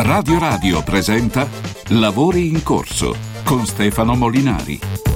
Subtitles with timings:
[0.00, 1.48] Radio Radio presenta
[1.88, 5.07] Lavori in corso con Stefano Molinari.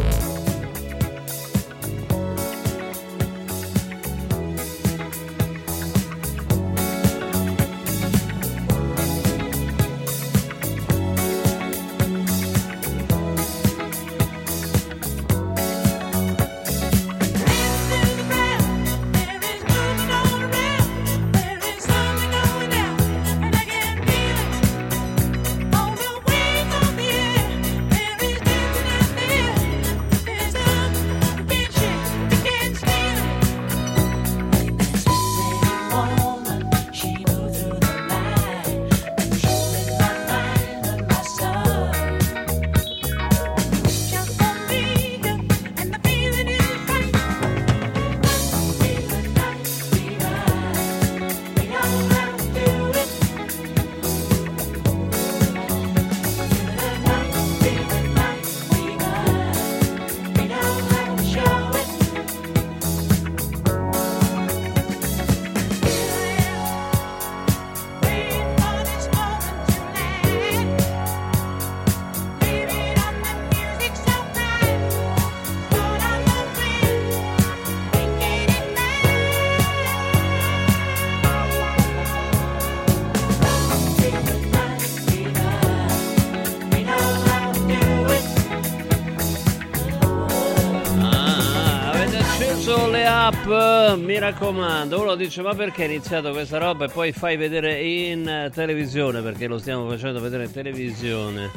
[94.23, 95.01] Raccomando.
[95.03, 99.20] Uno dice: Ma perché hai iniziato questa roba e poi fai vedere in eh, televisione?
[99.20, 101.51] Perché lo stiamo facendo vedere in televisione.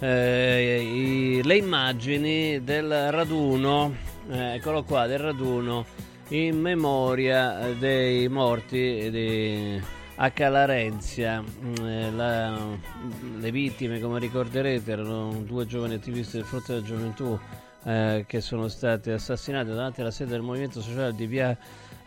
[0.00, 3.92] eh, i- le immagini del raduno,
[4.30, 5.84] eh, eccolo qua, del raduno
[6.28, 9.82] in memoria eh, dei morti di
[10.20, 11.42] a Calarenzia.
[11.42, 12.58] Mm, eh, la-
[13.40, 17.36] le vittime, come ricorderete, erano due giovani attivisti del Fronte della Gioventù
[17.84, 21.56] eh, che sono stati assassinati davanti alla sede del Movimento Sociale di via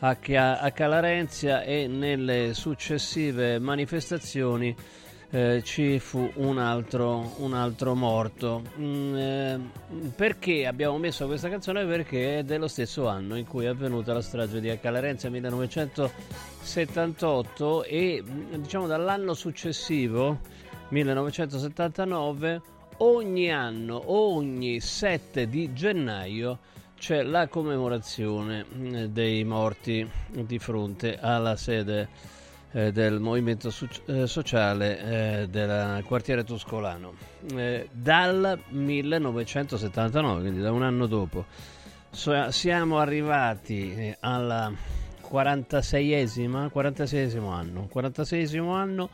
[0.04, 4.76] a, Ca- a Calarenzia e nelle successive manifestazioni
[5.34, 8.64] eh, ci fu un altro, un altro morto.
[8.78, 9.58] Mm, eh,
[10.16, 11.86] perché abbiamo messo questa canzone?
[11.86, 18.24] Perché è dello stesso anno in cui è avvenuta la strage di Accalarenzia 1978 e
[18.24, 20.40] mm, diciamo dall'anno successivo
[20.90, 22.62] 1979
[22.98, 26.60] ogni anno, ogni 7 di gennaio
[27.02, 32.08] c'è la commemorazione mm, dei morti di fronte alla sede
[32.74, 33.74] eh, del movimento
[34.06, 35.00] eh, sociale
[35.42, 37.16] eh, del quartiere Tuscolano
[37.56, 41.46] eh, dal 1979, quindi da un anno dopo.
[42.12, 44.72] Siamo arrivati alla
[45.24, 49.10] 46esima, 46esimo anno, 46esimo anno,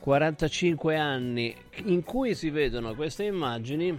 [0.00, 1.54] 45 anni
[1.84, 3.96] in cui si vedono queste immagini,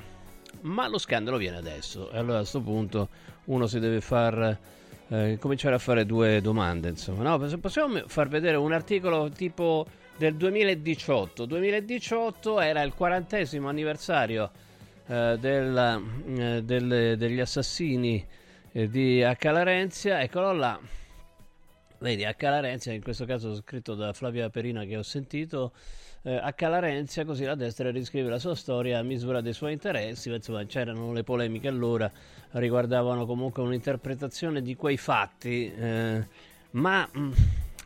[0.61, 2.11] ma lo scandalo viene adesso.
[2.11, 3.09] E allora a questo punto
[3.45, 4.57] uno si deve far
[5.09, 7.23] eh, cominciare a fare due domande, insomma.
[7.23, 9.85] No, possiamo far vedere un articolo tipo
[10.17, 11.45] del 2018.
[11.45, 14.51] 2018 era il quarantesimo anniversario
[15.07, 16.03] eh, del-
[16.37, 18.25] eh, del- degli assassini
[18.71, 20.21] eh, di Accalarenzia.
[20.21, 20.79] Eccolo là.
[22.01, 25.71] Vedi, a Calarenzia, in questo caso scritto da Flavia Perina che ho sentito,
[26.23, 30.29] eh, a Calarenzia così la destra riscrive la sua storia a misura dei suoi interessi,
[30.29, 32.11] ma insomma c'erano le polemiche allora,
[32.53, 36.25] riguardavano comunque un'interpretazione di quei fatti, eh,
[36.71, 37.31] ma mh,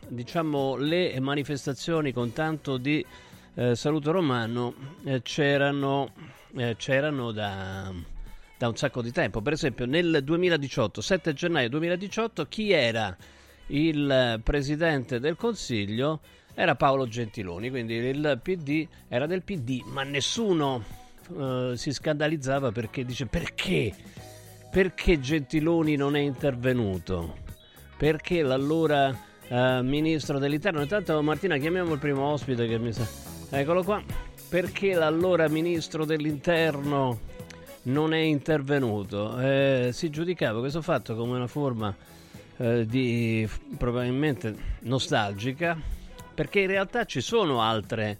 [0.08, 3.04] diciamo le manifestazioni con tanto di
[3.52, 4.72] eh, saluto romano
[5.04, 6.10] eh, c'erano,
[6.56, 7.92] eh, c'erano da,
[8.56, 9.42] da un sacco di tempo.
[9.42, 13.14] Per esempio nel 2018, 7 gennaio 2018, chi era
[13.68, 16.20] il presidente del Consiglio
[16.54, 20.82] era Paolo Gentiloni, quindi il PD era del PD, ma nessuno
[21.36, 23.92] eh, si scandalizzava perché dice perché?
[24.70, 27.36] Perché Gentiloni non è intervenuto?
[27.96, 29.14] Perché l'allora
[29.48, 33.06] eh, ministro dell'interno, intanto Martina chiamiamo il primo ospite che mi sa...
[33.50, 34.02] Eccolo qua.
[34.48, 37.20] Perché l'allora ministro dell'interno
[37.82, 39.38] non è intervenuto?
[39.40, 41.94] Eh, si giudicava questo fatto come una forma
[42.58, 45.78] eh, di probabilmente nostalgica,
[46.34, 48.18] perché in realtà ci sono altre.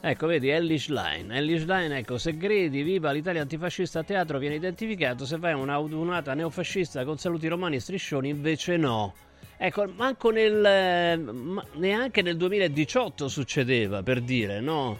[0.00, 1.34] Ecco, vedi, Ellis Line.
[1.34, 5.56] Ellis Line, ecco, se gridi viva l'Italia antifascista a teatro viene identificato, se vai a
[5.56, 9.14] una udunata neofascista con saluti romani e striscioni invece no.
[9.56, 14.98] Ecco, manco nel, neanche nel 2018 succedeva, per dire, no?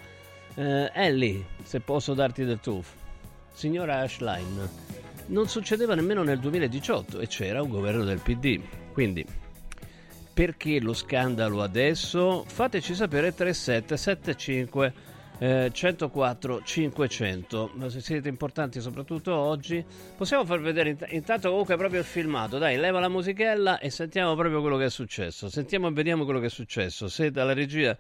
[0.55, 2.97] Eh, Ellie, se posso darti del tuffo.
[3.53, 4.69] Signora Ashline,
[5.27, 8.61] non succedeva nemmeno nel 2018 e c'era un governo del PD.
[8.93, 9.25] Quindi,
[10.33, 12.45] perché lo scandalo adesso?
[12.47, 17.73] Fateci sapere 3775 eh, 104 500.
[17.89, 19.85] Se siete importanti soprattutto oggi,
[20.17, 22.59] possiamo far vedere int- intanto comunque proprio il filmato.
[22.59, 25.49] Dai, leva la musichella e sentiamo proprio quello che è successo.
[25.49, 27.09] Sentiamo e vediamo quello che è successo.
[27.09, 27.97] Se dalla regia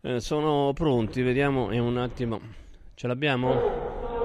[0.00, 2.40] eh, sono pronti, vediamo in un attimo.
[2.94, 4.17] Ce l'abbiamo?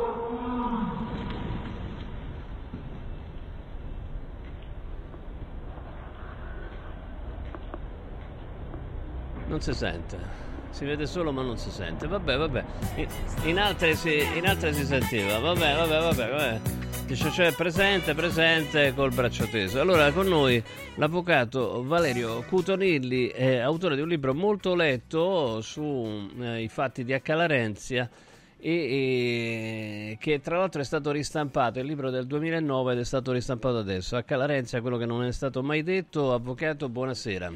[9.53, 10.41] Non si sente
[10.71, 12.07] si vede solo ma non si sente.
[12.07, 12.63] Vabbè, vabbè.
[12.95, 13.07] In,
[13.44, 15.38] in, altre, si, in altre, si, sentiva.
[15.38, 16.29] Vabbè, vabbè, vabbè.
[16.29, 16.59] vabbè.
[17.05, 19.79] Dice cioè presente, presente col braccio teso.
[19.79, 20.61] Allora con noi
[20.95, 28.09] l'avvocato Valerio Cutonilli, è autore di un libro molto letto sui eh, fatti di Accalarenzia
[28.57, 33.31] e, e, che tra l'altro è stato ristampato, il libro del 2009 ed è stato
[33.31, 34.15] ristampato adesso.
[34.15, 36.33] Accalarenzia, quello che non è stato mai detto.
[36.33, 37.51] Avvocato, buonasera.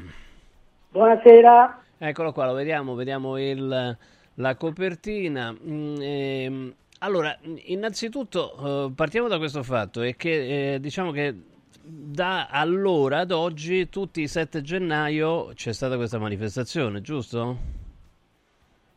[0.90, 1.82] Buonasera.
[1.98, 3.96] Eccolo qua, lo vediamo, vediamo il,
[4.34, 5.52] la copertina.
[5.52, 11.34] Mm, ehm, allora, innanzitutto eh, partiamo da questo fatto, è che eh, diciamo che
[11.82, 17.56] da allora ad oggi, tutti i 7 gennaio, c'è stata questa manifestazione, giusto?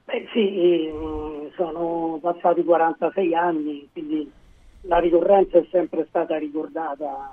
[0.06, 4.30] Beh sì, mm, sono passati 46 anni, quindi
[4.82, 7.30] la ricorrenza è sempre stata ricordata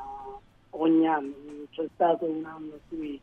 [0.71, 1.35] ogni anno,
[1.71, 3.21] c'è stato un anno in cui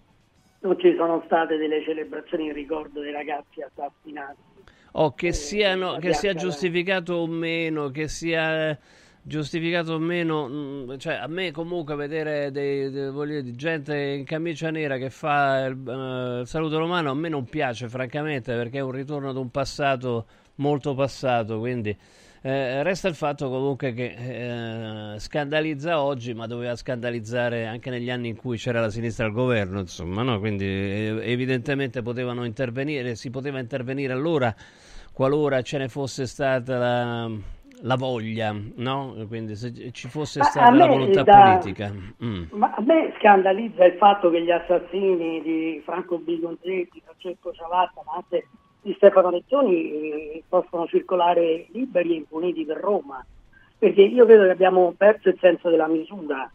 [0.60, 4.54] non ci sono state delle celebrazioni in ricordo dei ragazzi assassinati.
[4.94, 8.78] Oh, che, eh, siano, che sia giustificato o meno, che sia
[9.22, 14.69] giustificato o meno, mm, cioè a me comunque vedere dei, dei, di gente in camicia
[14.69, 18.81] nera che fa il, uh, il, saluto romano a me non piace francamente perché è
[18.81, 21.98] un ritorno ad un passato molto passato, quindi
[22.47, 28.27] eh, resta il fatto comunque che eh, scandalizza oggi, ma doveva scandalizzare anche negli anni
[28.27, 30.38] in cui c'era la sinistra al governo, insomma, no?
[30.38, 34.53] quindi eh, evidentemente potevano intervenire, si poteva intervenire allora
[35.12, 37.31] qualora ce ne fosse stata la,
[37.81, 39.15] la voglia, no?
[39.27, 41.92] quindi se ci fosse ma stata la volontà da, politica.
[42.24, 42.44] Mm.
[42.51, 48.18] Ma a me scandalizza il fatto che gli assassini di Franco Bigonzetti, Francesco Ciavatta, ma
[48.18, 48.47] anche
[48.85, 53.25] di Stefano Lezzoni eh, possono circolare liberi e impuniti per Roma,
[53.79, 56.47] perché io credo che abbiamo perso il senso della misura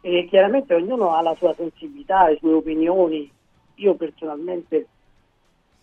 [0.00, 3.30] e chiaramente ognuno ha la sua sensibilità, le sue opinioni.
[3.74, 4.86] Io personalmente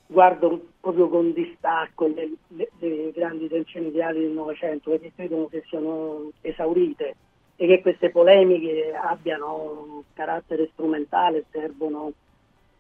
[0.07, 5.63] guardo proprio con distacco le, le, le grandi tensioni ideali del Novecento perché credo che
[5.67, 7.15] siano esaurite
[7.55, 12.13] e che queste polemiche abbiano carattere strumentale, servono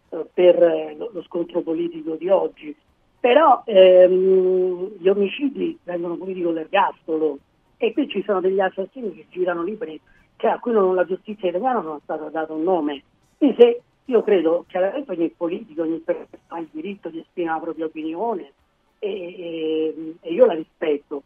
[0.09, 2.75] eh, per lo, lo scontro politico di oggi
[3.23, 7.37] però ehm, gli omicidi vengono puniti con l'ergastolo
[7.77, 9.97] e qui ci sono degli assassini che girano liberi
[10.35, 13.01] che a cui non la giustizia italiana non è stato dato un nome.
[13.37, 17.61] Quindi se io credo che ogni politico, ogni persona ha il diritto di esprimere la
[17.61, 18.51] propria opinione
[18.99, 21.23] e, e, e io la rispetto,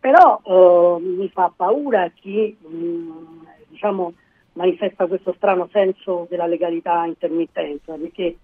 [0.00, 4.14] però eh, mi fa paura chi mh, diciamo,
[4.54, 8.34] manifesta questo strano senso della legalità intermittenza, perché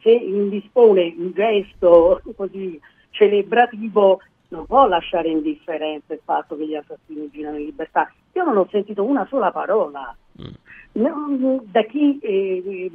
[0.00, 2.80] se indispone un gesto così
[3.10, 8.10] celebrativo non può lasciare indifferente il fatto che gli assassini girano in libertà.
[8.32, 11.58] Io non ho sentito una sola parola mm.
[11.64, 12.90] da chi eh,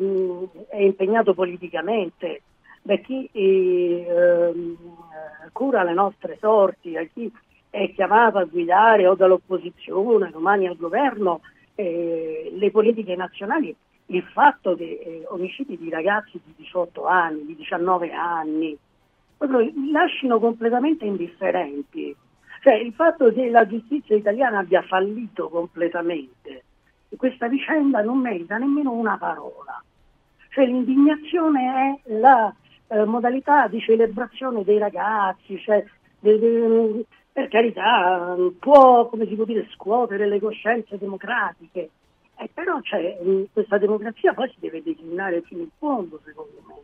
[0.70, 2.42] è impegnato politicamente,
[2.82, 4.78] da chi eh, ehm,
[5.52, 7.32] cura le nostre sorti, da chi
[7.70, 11.42] è chiamato a guidare o dall'opposizione, domani al governo,
[11.76, 13.76] eh, le politiche nazionali
[14.18, 18.78] il fatto che eh, omicidi di ragazzi di 18 anni, di 19 anni,
[19.40, 22.16] li lasciano completamente indifferenti.
[22.62, 26.64] Cioè il fatto che la giustizia italiana abbia fallito completamente,
[27.18, 29.84] questa vicenda non merita nemmeno una parola.
[30.50, 32.54] Cioè l'indignazione è la
[32.88, 35.84] eh, modalità di celebrazione dei ragazzi, cioè,
[36.20, 41.90] de, de, per carità può, come si può dire, scuotere le coscienze democratiche,
[42.38, 46.76] eh, però mm, questa democrazia poi si deve declinare fino in fondo, secondo me.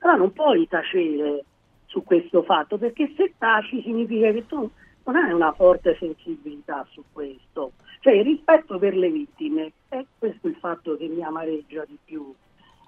[0.00, 1.44] Allora non puoi tacere
[1.86, 4.70] su questo fatto, perché se taci significa che tu
[5.04, 7.72] non hai una forte sensibilità su questo.
[8.00, 12.34] Cioè il rispetto per le vittime, è questo il fatto che mi amareggia di più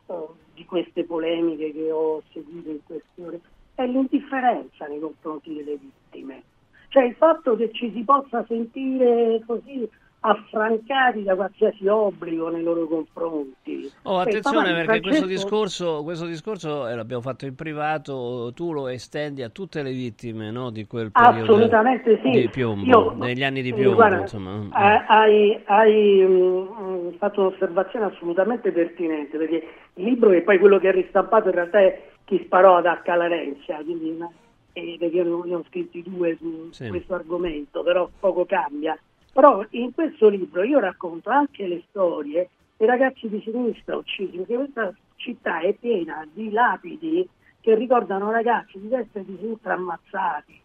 [0.07, 3.41] uh, di queste polemiche che ho seguito in queste ore,
[3.75, 6.43] è l'indifferenza nei confronti delle vittime.
[6.89, 9.89] Cioè il fatto che ci si possa sentire così
[10.21, 13.91] affrancati da qualsiasi obbligo nei loro confronti.
[14.03, 15.09] Oh, attenzione perché Francesco...
[15.09, 19.93] questo discorso, questo discorso eh, l'abbiamo fatto in privato, tu lo estendi a tutte le
[19.93, 22.31] vittime no, di quel periodo Assolutamente sì.
[22.31, 23.95] di piombo, Io, negli anni di piombo.
[23.95, 24.69] Guarda, insomma.
[25.07, 30.93] Hai, hai um, fatto un'osservazione assolutamente pertinente perché il libro che poi quello che è
[30.93, 34.29] ristampato in realtà è chi sparò ad Accalarencia, quindi una,
[34.73, 36.89] eh, perché ne ho scritti due su sì.
[36.89, 38.99] questo argomento, però poco cambia.
[39.39, 44.57] Però in questo libro io racconto anche le storie dei ragazzi di sinistra uccisi, perché
[44.57, 47.29] questa città è piena di lapidi
[47.61, 50.61] che ricordano ragazzi di destra e di sinistra ammazzati.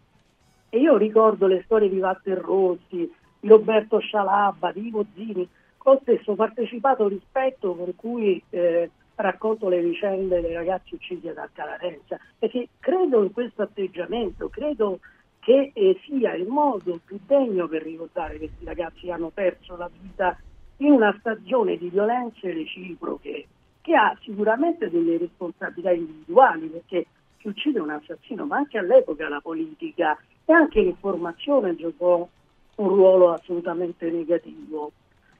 [0.70, 6.00] E io ricordo le storie di Walter Rossi, di Roberto Scialabba, di Ivo Zini, ho
[6.02, 12.70] stesso partecipato rispetto per cui eh, racconto le vicende dei ragazzi uccisi ad Alcalarenza, perché
[12.80, 14.98] credo in questo atteggiamento, credo
[15.44, 19.90] che eh, sia il modo più degno per ricordare che questi ragazzi hanno perso la
[20.02, 20.38] vita
[20.78, 23.46] in una stagione di violenze reciproche
[23.82, 27.06] che ha sicuramente delle responsabilità individuali perché
[27.38, 32.28] chi uccide un assassino, ma anche all'epoca la politica e anche l'informazione giocò
[32.76, 34.94] un ruolo assolutamente negativo.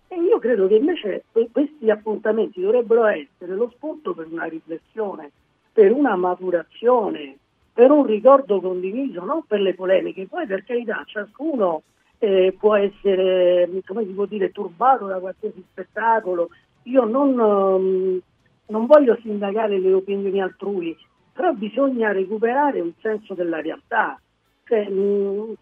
[0.10, 5.32] E io credo che invece questi appuntamenti dovrebbero essere lo spunto per una riflessione,
[5.72, 7.38] per una maturazione,
[7.74, 10.28] per un ricordo condiviso, non per le polemiche.
[10.28, 11.82] Poi per carità, ciascuno
[12.20, 16.50] eh, può essere, come si può dire, turbato da qualsiasi spettacolo.
[16.84, 18.20] Io non, um,
[18.68, 20.96] non voglio sindacare le opinioni altrui,
[21.34, 24.20] però bisogna recuperare un senso della realtà.
[24.66, 25.54] Cioè, mh,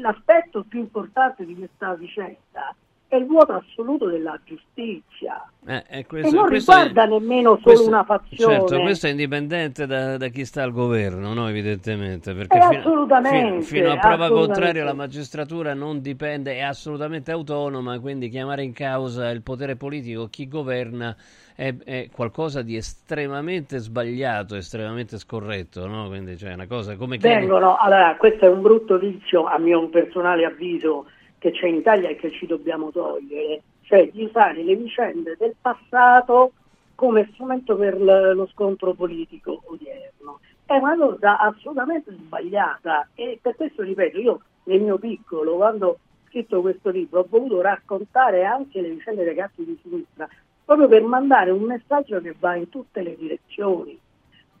[0.00, 2.74] l'aspetto più importante di questa vicenda
[3.08, 5.42] è il vuoto assoluto della giustizia.
[5.66, 8.54] Eh, questo, e non riguarda è, nemmeno solo questo, una fazione.
[8.54, 11.48] Certo, questo è indipendente da, da chi sta al governo, no?
[11.48, 12.34] evidentemente.
[12.34, 17.98] Perché fino, assolutamente, fino, fino, a prova contraria la magistratura non dipende, è assolutamente autonoma,
[17.98, 21.16] quindi chiamare in causa il potere politico, chi governa,
[21.54, 25.86] è, è qualcosa di estremamente sbagliato, estremamente scorretto.
[25.86, 26.08] No?
[26.08, 27.16] Quindi cioè, una cosa come...
[27.16, 31.06] Vengono, allora, questo è un brutto vizio, a mio personale avviso,
[31.38, 35.54] che c'è in Italia e che ci dobbiamo togliere, cioè di usare le vicende del
[35.60, 36.52] passato
[36.94, 40.40] come strumento per lo scontro politico odierno.
[40.64, 45.98] È una cosa assolutamente sbagliata e per questo ripeto, io nel mio piccolo, quando ho
[46.26, 50.28] scritto questo libro, ho voluto raccontare anche le vicende dei ragazzi di sinistra,
[50.64, 53.98] proprio per mandare un messaggio che va in tutte le direzioni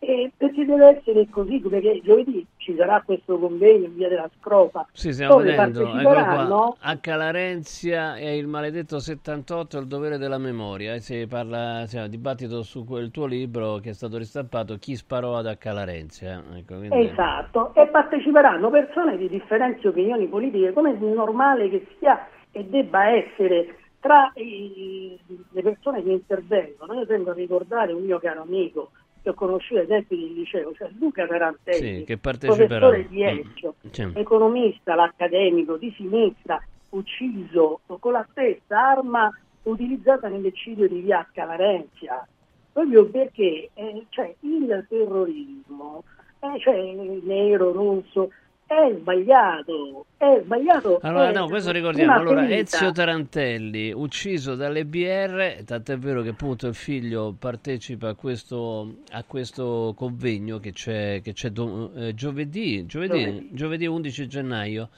[0.00, 4.86] e perché deve essere così, perché giovedì ci sarà questo convegno in via della Scrofa.
[4.92, 6.76] Sì, stiamo vedendo, eccolo qua.
[6.80, 7.16] H.
[7.16, 10.94] Larenzia e il maledetto 78 il dovere della memoria.
[10.94, 15.36] E si parla, si dibattito su quel tuo libro che è stato ristampato, Chi sparò
[15.36, 15.72] ad H.
[15.72, 16.42] Larenzia.
[16.54, 17.06] Ecco, quindi...
[17.06, 23.08] Esatto, e parteciperanno persone di differenti opinioni politiche, come è normale che sia e debba
[23.08, 25.18] essere tra i,
[25.50, 26.94] le persone che intervengono.
[26.94, 28.90] Io a ricordare un mio caro amico,
[29.30, 34.16] ho conosciuto ai tempi del liceo, cioè Luca Tarantelli, sì, professore di Elcio, mm.
[34.16, 39.30] economista, l'accademico di sinistra, ucciso con la stessa arma
[39.62, 42.26] utilizzata nell'eccidio di via Calarenzia,
[42.72, 46.04] proprio perché eh, cioè, il terrorismo,
[46.40, 48.30] eh, cioè nero, rosso,
[48.68, 50.98] è sbagliato, è sbagliato.
[51.00, 52.12] Allora, no, questo ricordiamo.
[52.12, 58.96] Allora, Ezio Tarantelli, ucciso dalle BR, tant'è vero che appunto il figlio partecipa a questo,
[59.12, 63.48] a questo convegno che c'è, che c'è do, eh, giovedì, giovedì, giovedì.
[63.52, 64.88] giovedì 11 gennaio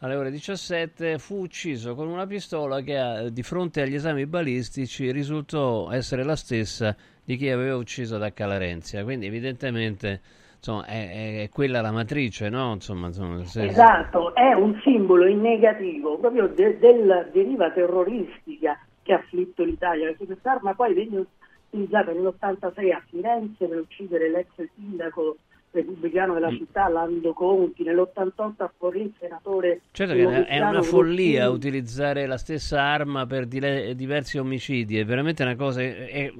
[0.00, 5.90] alle ore 17 fu ucciso con una pistola che di fronte agli esami balistici risultò
[5.90, 9.02] essere la stessa di chi aveva ucciso da Calarenzia.
[9.02, 10.20] Quindi evidentemente
[10.64, 12.72] insomma, è, è, quella la matrice, no?
[12.72, 13.66] Insomma, insomma, se...
[13.66, 20.06] Esatto, è un simbolo in negativo proprio de- della deriva terroristica che ha afflitto l'Italia,
[20.06, 21.26] perché quest'arma poi venne
[21.68, 25.36] utilizzata nell'86 a Firenze per uccidere l'ex sindaco
[25.70, 26.56] repubblicano della mm.
[26.56, 29.80] città, Lando Conti, nell'88 a Forlì senatore...
[29.90, 31.56] Certo che è una follia Grossini.
[31.56, 35.82] utilizzare la stessa arma per dile- diversi omicidi, è veramente una cosa...
[35.82, 36.32] È,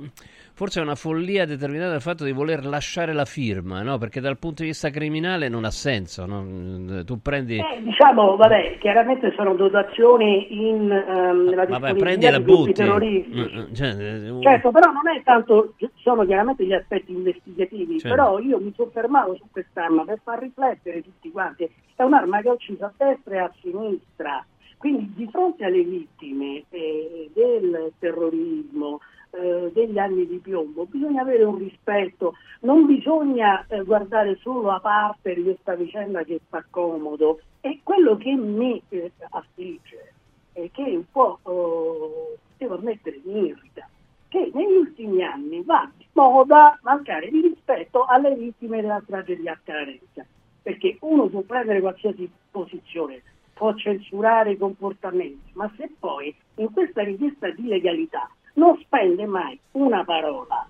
[0.55, 3.99] forse è una follia determinata dal fatto di voler lasciare la firma, no?
[3.99, 6.27] perché dal punto di vista criminale non ha senso.
[6.27, 7.03] No?
[7.05, 7.59] Tu prendi...
[7.59, 12.73] Eh, diciamo, vabbè, chiaramente sono dotazioni in um, la vabbè, prendi la butti.
[12.73, 13.37] terroristi.
[13.37, 14.43] Mm, mm, cioè, uh...
[14.43, 18.17] Certo, però non è tanto, sono chiaramente gli aspetti investigativi, certo.
[18.17, 21.69] però io mi soffermavo su quest'arma per far riflettere tutti quanti.
[21.97, 24.47] È un'arma che ha ucciso a destra e a sinistra.
[24.77, 29.01] Quindi di fronte alle vittime eh, del terrorismo,
[29.35, 34.81] eh, degli anni di piombo, bisogna avere un rispetto, non bisogna eh, guardare solo a
[34.81, 37.41] parte di questa vicenda che fa comodo.
[37.61, 40.13] E quello che mi eh, affligge
[40.53, 43.89] e che un po' eh, devo ammettere mi irrita,
[44.29, 50.25] che negli ultimi anni va di moda mancare di rispetto alle vittime della tragedia Carenza,
[50.63, 53.23] perché uno può prendere qualsiasi posizione,
[53.53, 59.59] può censurare i comportamenti, ma se poi in questa richiesta di legalità non spende mai
[59.73, 60.67] una parola.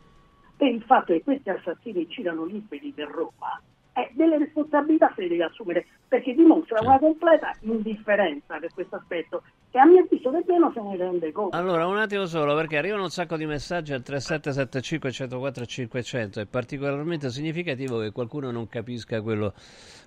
[0.56, 3.60] Per il fatto che questi assassini girano liberi per Roma,
[3.94, 9.42] eh, delle responsabilità se le deve assumere perché dimostra una completa indifferenza per questo aspetto
[9.70, 11.56] e a mio avviso nemmeno se ne rende conto.
[11.56, 16.46] Allora, un attimo solo, perché arrivano un sacco di messaggi al 3775 104 500, è
[16.46, 19.52] particolarmente significativo che qualcuno non capisca quello,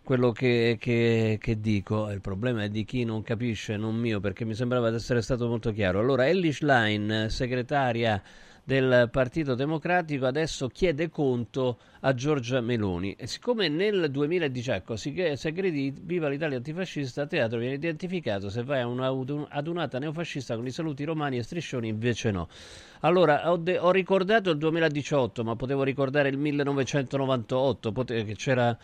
[0.06, 4.46] quello che, che, che, dico, il problema è di chi non capisce, non mio, perché
[4.46, 6.00] mi sembrava di essere stato molto chiaro.
[6.00, 8.22] Allora, Ellis Line, segretaria
[8.68, 13.14] del Partito Democratico adesso chiede conto a Giorgia Meloni.
[13.14, 18.64] E siccome nel 2018 si, si aggredi Viva l'Italia antifascista a teatro viene identificato se
[18.64, 19.08] vai a una
[19.52, 22.50] adunata neofascista con i saluti romani e striscioni invece no.
[23.02, 28.78] Allora ho, de- ho ricordato il 2018 ma potevo ricordare il 1998 pote- che c'era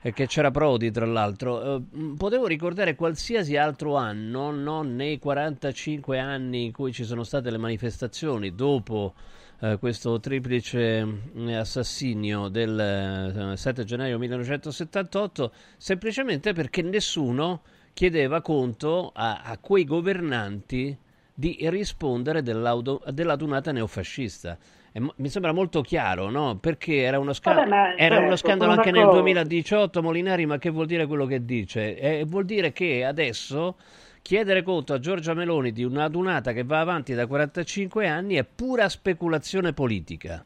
[0.00, 1.82] che c'era Prodi tra l'altro, eh,
[2.16, 7.58] potevo ricordare qualsiasi altro anno, non nei 45 anni in cui ci sono state le
[7.58, 9.14] manifestazioni dopo
[9.60, 17.62] eh, questo triplice eh, assassinio del 7 gennaio 1978, semplicemente perché nessuno
[17.92, 20.96] chiedeva conto a, a quei governanti
[21.34, 24.56] di rispondere dell'adunata neofascista
[24.92, 26.56] mi sembra molto chiaro, no?
[26.56, 30.70] Perché era uno, sca- Vabbè, era certo, uno scandalo anche nel 2018, Molinari, ma che
[30.70, 31.96] vuol dire quello che dice?
[31.96, 33.76] Eh, vuol dire che adesso
[34.22, 38.44] chiedere conto a Giorgia Meloni di una dunata che va avanti da 45 anni è
[38.44, 40.44] pura speculazione politica.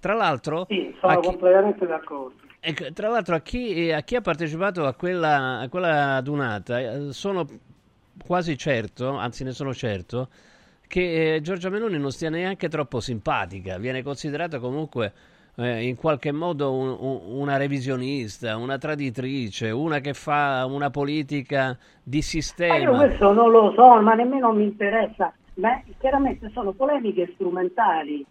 [0.00, 0.66] Tra l'altro...
[0.68, 1.26] Sì, sono chi...
[1.28, 2.34] completamente d'accordo.
[2.64, 7.12] Ecco, tra l'altro a chi, a chi, ha partecipato a quella, a quella dunata eh,
[7.12, 7.44] sono
[8.24, 10.28] quasi certo, anzi ne sono certo,
[10.92, 15.10] che eh, Giorgia Meloni non sia neanche troppo simpatica, viene considerata comunque
[15.56, 21.78] eh, in qualche modo un, un, una revisionista, una traditrice, una che fa una politica
[22.02, 22.76] di sistema.
[22.76, 28.22] io questo non lo so, ma nemmeno mi interessa, ma chiaramente sono polemiche strumentali,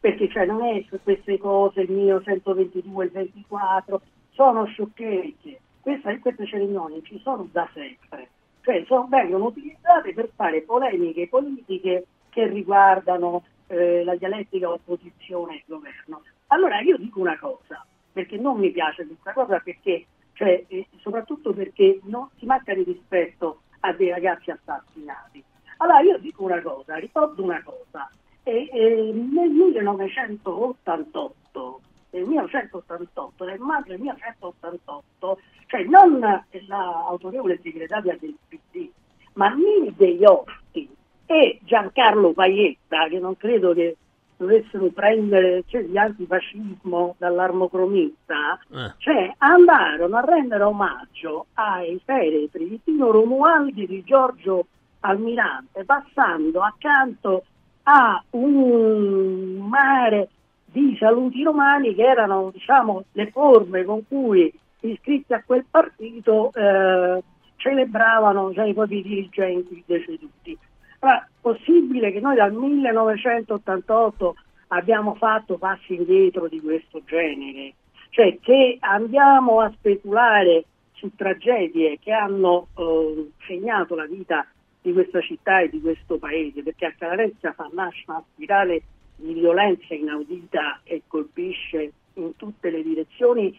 [0.00, 5.60] perché cioè non è su queste cose il mio 122, il 24, sono sciocchezze.
[5.82, 8.30] Queste cerimonie ci sono da sempre
[8.66, 15.62] cioè sono, vengono utilizzate per fare polemiche politiche che riguardano eh, la dialettica opposizione e
[15.66, 16.22] governo.
[16.48, 21.52] Allora io dico una cosa, perché non mi piace questa cosa, perché, cioè, eh, soprattutto
[21.52, 25.44] perché non si manca di rispetto a dei ragazzi assassinati.
[25.76, 28.10] Allora io dico una cosa, ricordo una cosa,
[28.42, 31.80] e, e nel 1988
[32.16, 36.18] nel 1988, nel maggio del 1988, cioè non
[36.66, 38.90] l'autorevole segretaria del PD,
[39.34, 40.88] ma Nini Deiotti
[41.26, 43.96] e Giancarlo Paietta, che non credo che
[44.36, 48.94] dovessero prendere cioè, di antifascismo dall'armocromista, eh.
[48.98, 54.66] cioè andarono a rendere omaggio ai feretri di Tino Romualdi di Giorgio
[55.00, 57.44] Almirante, passando accanto
[57.84, 60.28] a un mare
[60.76, 67.22] di saluti romani che erano diciamo, le forme con cui iscritti a quel partito eh,
[67.56, 70.56] celebravano cioè, i propri dirigenti deceduti.
[70.98, 74.34] Allora, possibile che noi dal 1988
[74.68, 77.72] abbiamo fatto passi indietro di questo genere,
[78.10, 84.46] cioè che andiamo a speculare su tragedie che hanno eh, segnato la vita
[84.82, 88.82] di questa città e di questo paese, perché a Calarezza fa nascere una spirale
[89.16, 93.58] di violenza inaudita e colpisce in tutte le direzioni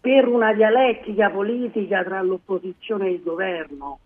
[0.00, 3.98] per una dialettica politica tra l'opposizione e il governo.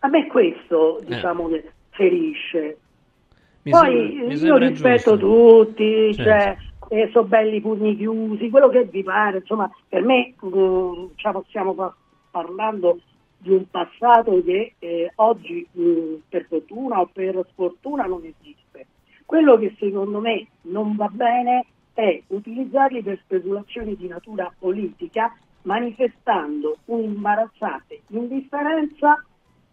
[0.00, 1.04] A me questo, eh.
[1.06, 1.70] diciamo, eh.
[1.90, 2.78] ferisce.
[3.62, 5.64] Mi Poi sembra, io rispetto giusto.
[5.64, 6.22] tutti, certo.
[6.22, 6.56] cioè,
[6.88, 11.94] eh, sono belli pugni chiusi, quello che vi pare, insomma, per me mm, diciamo, stiamo
[12.30, 13.00] parlando
[13.38, 18.62] di un passato che eh, oggi mh, per fortuna o per sfortuna non esiste.
[19.24, 26.78] Quello che secondo me non va bene è utilizzarli per speculazioni di natura politica, manifestando
[26.86, 29.24] un'imbarazzante indifferenza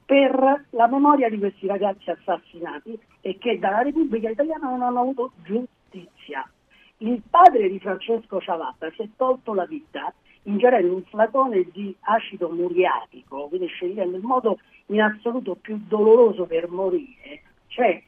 [0.06, 5.32] per la memoria di questi ragazzi assassinati e che dalla Repubblica Italiana non hanno avuto
[5.44, 6.50] giustizia.
[6.98, 12.50] Il padre di Francesco Ciavatta si è tolto la vita ingerendo un flacone di acido
[12.50, 18.02] muriatico, quindi scegliendo il modo in assoluto più doloroso per morire, cioè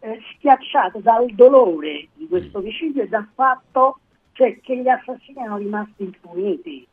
[0.00, 2.62] eh, schiacciato dal dolore di questo mm.
[2.62, 4.00] omicidio e dal fatto
[4.32, 6.86] cioè, che gli assassini erano rimasti impuniti.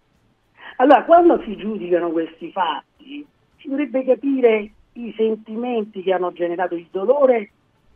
[0.77, 3.25] Allora, quando si giudicano questi fatti,
[3.57, 7.51] si dovrebbe capire i sentimenti che hanno generato il dolore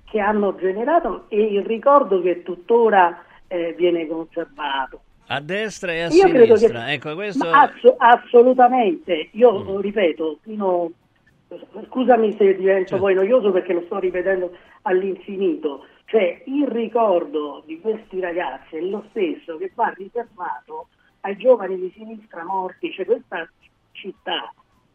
[0.05, 5.01] che hanno generato e il ricordo che tuttora eh, viene conservato.
[5.27, 7.49] A destra e a io sinistra, che, ecco questo...
[7.49, 9.79] Ass- assolutamente, io mm.
[9.79, 10.91] ripeto, fino
[11.87, 18.19] scusami se divento poi noioso perché lo sto ripetendo all'infinito, cioè il ricordo di questi
[18.19, 20.87] ragazzi è lo stesso che va riservato
[21.21, 23.49] ai giovani di sinistra morti, cioè questa
[23.91, 24.51] città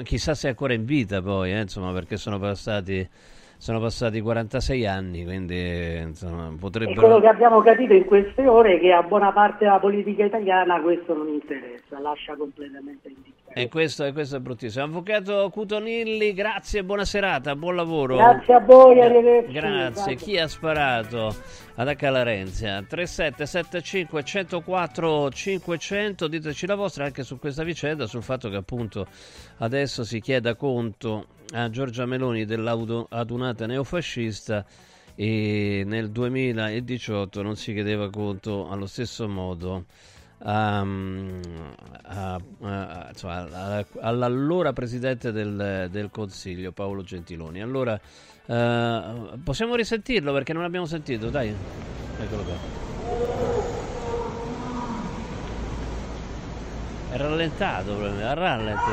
[0.03, 3.09] chissà se è ancora in vita poi, eh, insomma, perché sono passati
[3.59, 7.01] sono passati 46 anni, quindi insomma, potrebbero...
[7.01, 10.25] E quello che abbiamo capito in queste ore è che a buona parte della politica
[10.25, 13.59] italiana questo non interessa, lascia completamente indifferente.
[13.59, 14.85] E questo, e questo è bruttissimo.
[14.85, 18.17] Avvocato Cutonilli, grazie, buona serata, buon lavoro.
[18.17, 19.53] Grazie a voi, arrivederci.
[19.53, 20.15] Grazie.
[20.17, 21.35] Chi ha sparato
[21.77, 22.85] ad Accalarenzia?
[22.87, 29.07] 3775 104 500, diteci la vostra anche su questa vicenda, sul fatto che appunto
[29.59, 34.65] adesso si chieda conto a Giorgia Meloni dell'adunata neofascista
[35.15, 39.85] e nel 2018 non si chiedeva conto allo stesso modo
[40.39, 47.63] a, a, a, insomma, all'allora presidente del, del, Consiglio Paolo Gentiloni.
[47.63, 47.99] Allora
[48.47, 51.55] uh, possiamo risentirlo perché non l'abbiamo sentito, dai.
[52.19, 52.55] Eccolo qua.
[57.11, 58.91] È rallentato, a rallenti.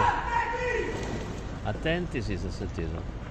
[1.65, 3.21] Attenti, sì, si è sentito.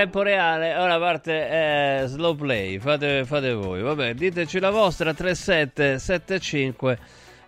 [0.00, 6.98] Tempo reale, ora parte eh, slow play, fate, fate, voi, vabbè, diteci la vostra 3775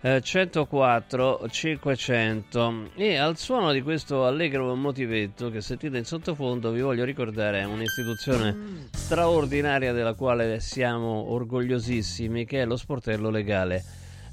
[0.01, 6.81] eh, 104 500 e al suono di questo allegro motivetto che sentite in sottofondo vi
[6.81, 13.83] voglio ricordare un'istituzione straordinaria della quale siamo orgogliosissimi che è lo sportello legale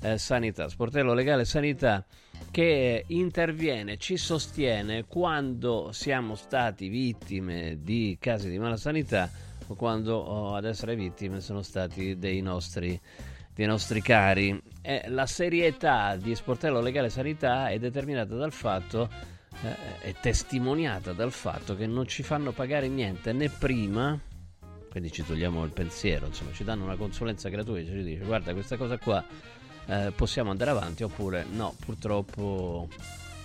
[0.03, 2.05] eh, sanità, sportello legale sanità
[2.51, 9.31] che interviene, ci sostiene quando siamo stati vittime di casi di malasanità
[9.67, 12.99] o quando oh, ad essere vittime sono stati dei nostri,
[13.55, 14.61] dei nostri cari.
[14.83, 19.09] E la serietà di Sportello Legale Sanità è determinata dal fatto,
[19.63, 24.19] eh, è testimoniata dal fatto che non ci fanno pagare niente né prima,
[24.91, 28.77] quindi ci togliamo il pensiero, insomma ci danno una consulenza gratuita, ci dice guarda questa
[28.77, 29.25] cosa qua
[29.91, 32.89] eh, possiamo andare avanti oppure no, purtroppo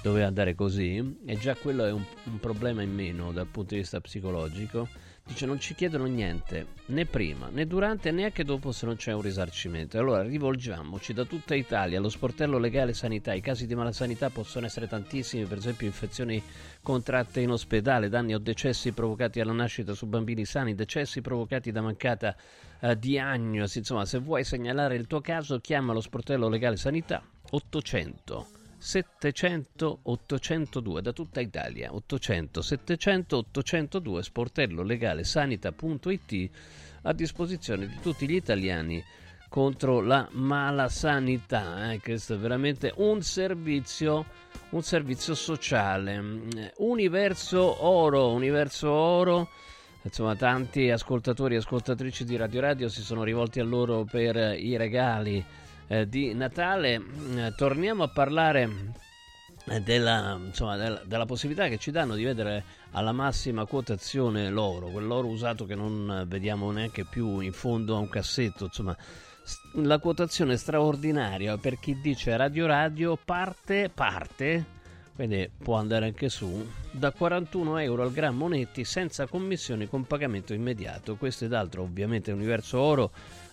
[0.03, 3.79] doveva andare così e già quello è un, un problema in meno dal punto di
[3.79, 4.87] vista psicologico
[5.27, 9.11] dice non ci chiedono niente né prima né durante né anche dopo se non c'è
[9.11, 9.97] un risarcimento.
[9.97, 11.97] Allora rivolgiamoci da tutta Italia.
[11.97, 16.41] Allo sportello legale sanità i casi di malasanità possono essere tantissimi per esempio infezioni
[16.83, 21.81] contratte in ospedale danni o decessi provocati alla nascita su bambini sani decessi provocati da
[21.81, 22.35] mancata
[22.81, 23.79] uh, diagnosi.
[23.79, 31.01] Insomma se vuoi segnalare il tuo caso chiama lo sportello legale sanità 800 700 802
[31.01, 36.49] da tutta Italia 800 700 802 sportello legale sanita.it
[37.01, 39.03] a disposizione di tutti gli italiani
[39.49, 41.99] contro la mala sanità eh?
[41.99, 44.23] questo è veramente un servizio
[44.69, 46.23] un servizio sociale
[46.77, 49.49] Universo Oro Universo Oro
[50.03, 54.77] insomma tanti ascoltatori e ascoltatrici di Radio Radio si sono rivolti a loro per i
[54.77, 55.43] regali
[55.87, 57.01] eh, di Natale.
[57.35, 58.93] Eh, torniamo a parlare
[59.67, 64.87] eh, della, insomma, della, della, possibilità che ci danno di vedere alla massima quotazione l'oro,
[64.87, 68.95] quell'oro usato che non vediamo neanche più in fondo a un cassetto, insomma
[69.73, 74.65] la quotazione straordinaria per chi dice Radio Radio parte, parte,
[75.15, 80.53] quindi può andare anche su, da 41 euro al grammo netti senza commissioni con pagamento
[80.53, 81.15] immediato.
[81.15, 83.11] Questo ed altro ovviamente Universo Oro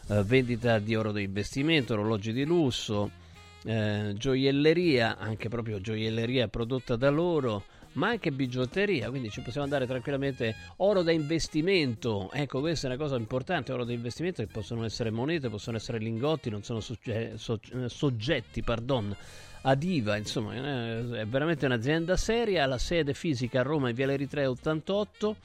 [0.09, 3.11] eh, vendita di oro di investimento, orologi di lusso,
[3.65, 9.87] eh, gioielleria, anche proprio gioielleria prodotta da loro, ma anche bigiotteria, quindi ci possiamo andare
[9.87, 12.31] tranquillamente oro da investimento.
[12.33, 15.99] Ecco, questa è una cosa importante, oro da investimento che possono essere monete, possono essere
[15.99, 19.15] lingotti, non sono sogge- so- eh, soggetti, pardon,
[19.63, 24.11] ad IVA, insomma, eh, è veramente un'azienda seria, la sede fisica a Roma in Via
[24.11, 25.37] Eritrea 88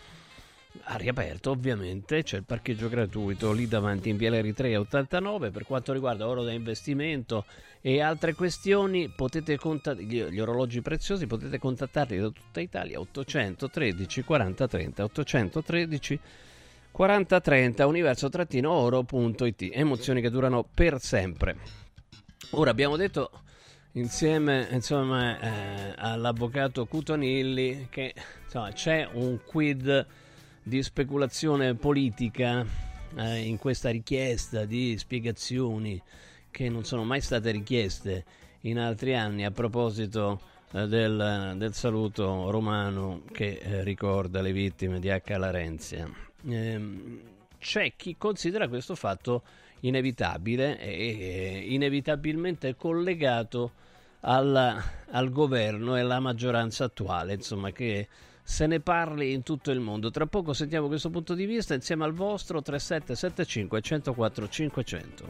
[0.84, 5.94] ha riaperto ovviamente, c'è il parcheggio gratuito lì davanti in Viale Eritrea 89 per quanto
[5.94, 7.46] riguarda oro da investimento
[7.82, 14.24] e altre questioni potete contattare gli, gli orologi preziosi potete contattarli da tutta Italia 813
[14.24, 16.20] 40 30 813
[16.92, 21.58] 40 30 universo-oro.it emozioni che durano per sempre.
[22.52, 23.30] Ora abbiamo detto
[23.94, 28.14] insieme insomma, eh, all'avvocato Cutonilli che
[28.44, 30.06] insomma, c'è un quid
[30.68, 32.66] di speculazione politica
[33.16, 36.02] eh, in questa richiesta di spiegazioni
[36.52, 38.26] che non sono mai state richieste
[38.62, 40.42] in altri anni a proposito
[40.74, 45.38] eh, del, del, saluto romano che eh, ricorda le vittime di H.
[45.38, 46.10] Larenzia.
[46.46, 47.22] Ehm,
[47.60, 49.44] c'è chi considera questo fatto
[49.82, 53.72] inevitabile e inevitabilmente collegato
[54.22, 58.08] al, al governo e alla maggioranza attuale, insomma, che
[58.48, 60.10] se ne parli in tutto il mondo.
[60.10, 65.26] Tra poco sentiamo questo punto di vista insieme al vostro 3775 104 500.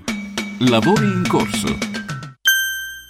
[0.70, 2.07] Lavori in corso.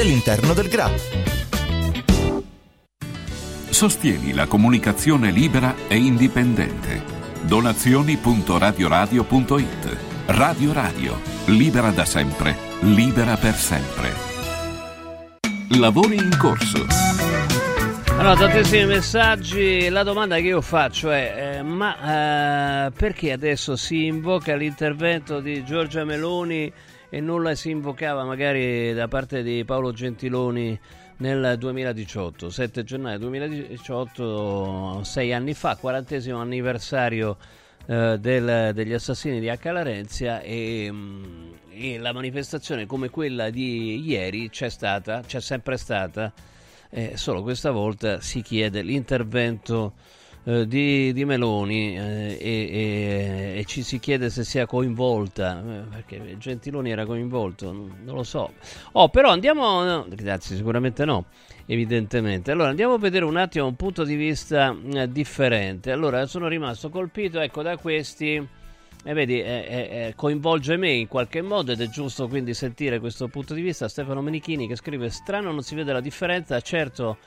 [0.00, 0.90] all'interno del GRA.
[3.68, 7.02] Sostieni la comunicazione libera e indipendente.
[7.42, 14.12] Donazioni.radioradio.it Radio Radio, libera da sempre, libera per sempre.
[15.78, 16.86] Lavori in corso.
[18.18, 19.88] Allora, tantissimi messaggi.
[19.88, 25.64] La domanda che io faccio è: eh, ma eh, perché adesso si invoca l'intervento di
[25.64, 26.72] Giorgia Meloni
[27.14, 30.80] e non la si invocava magari da parte di Paolo Gentiloni
[31.18, 37.36] nel 2018, 7 gennaio 2018, sei anni fa, quarantesimo anniversario
[37.84, 39.58] eh, del, degli assassini di H.
[39.70, 46.32] Larenzia e, mm, e, la manifestazione come quella di ieri c'è stata, c'è sempre stata,
[46.88, 49.92] eh, solo questa volta si chiede l'intervento
[50.44, 55.80] eh, di, di, Meloni eh, e, e, e, ci si chiede se sia coinvolta, eh,
[55.88, 58.52] perché Gentiloni era coinvolto, non, lo so.
[58.92, 61.26] Oh, però andiamo, no, grazie, sicuramente no,
[61.66, 62.50] evidentemente.
[62.50, 65.92] Allora andiamo a vedere un attimo un punto di vista eh, differente.
[65.92, 68.60] Allora sono rimasto colpito, ecco, da questi...
[69.04, 73.26] E vedi, eh, eh, coinvolge me in qualche modo ed è giusto quindi sentire questo
[73.26, 73.88] punto di vista.
[73.88, 76.60] Stefano Menichini che scrive: Strano, non si vede la differenza.
[76.60, 77.18] Certo,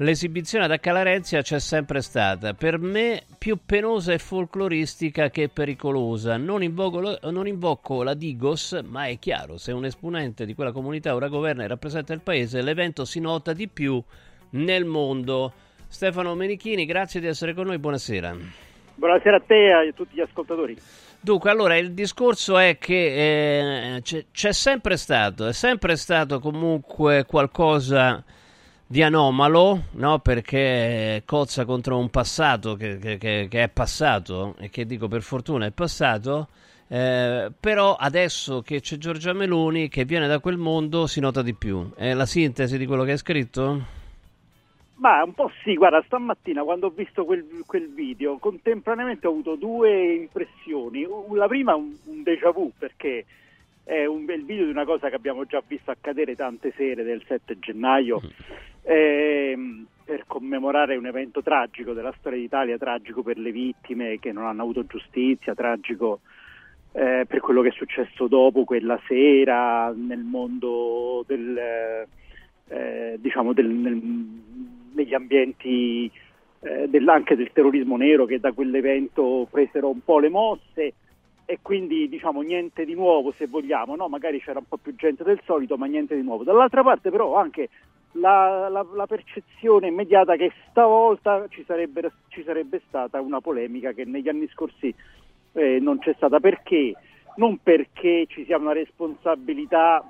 [0.00, 6.36] L'esibizione ad Calarenzia c'è sempre stata, per me più penosa e folcloristica che pericolosa.
[6.36, 11.14] Non invoco, non invoco, la Digos, ma è chiaro, se un esponente di quella comunità
[11.14, 14.02] ora governa e rappresenta il paese, l'evento si nota di più
[14.50, 15.50] nel mondo.
[15.88, 18.36] Stefano Menichini, grazie di essere con noi, buonasera.
[18.96, 20.76] Buonasera a te e a tutti gli ascoltatori.
[21.18, 27.24] Dunque, allora il discorso è che eh, c'è, c'è sempre stato, è sempre stato comunque
[27.24, 28.22] qualcosa
[28.86, 30.20] di anomalo, no?
[30.20, 35.66] perché cozza contro un passato che, che, che, è passato e che dico per fortuna
[35.66, 36.48] è passato.
[36.88, 41.54] Eh, però adesso che c'è Giorgia Meloni che viene da quel mondo si nota di
[41.54, 41.90] più.
[41.94, 43.94] È la sintesi di quello che hai scritto?
[44.98, 49.56] Ma un po' sì, guarda, stamattina quando ho visto quel, quel video, contemporaneamente ho avuto
[49.56, 51.06] due impressioni.
[51.34, 53.26] La prima un, un déjà vu perché
[53.86, 57.22] è un bel video di una cosa che abbiamo già visto accadere tante sere del
[57.24, 58.20] 7 gennaio
[58.82, 64.44] eh, per commemorare un evento tragico della storia d'Italia, tragico per le vittime che non
[64.44, 66.18] hanno avuto giustizia, tragico
[66.94, 71.56] eh, per quello che è successo dopo quella sera nel mondo del,
[72.66, 74.02] eh, diciamo del, nel,
[74.94, 76.10] negli ambienti
[76.58, 80.94] eh, del, anche del terrorismo nero che da quell'evento presero un po' le mosse
[81.46, 84.08] e quindi diciamo niente di nuovo se vogliamo, no?
[84.08, 86.42] magari c'era un po' più gente del solito ma niente di nuovo.
[86.42, 87.68] Dall'altra parte però anche
[88.12, 94.04] la, la, la percezione immediata che stavolta ci sarebbe, ci sarebbe, stata una polemica che
[94.04, 94.92] negli anni scorsi
[95.52, 96.40] eh, non c'è stata.
[96.40, 96.94] Perché?
[97.36, 100.04] Non perché ci sia una responsabilità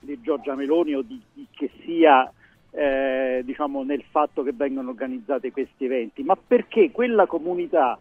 [0.00, 2.32] di Giorgia Meloni o di, che sia
[2.70, 7.98] eh, diciamo, nel fatto che vengano organizzati questi eventi, ma perché quella comunità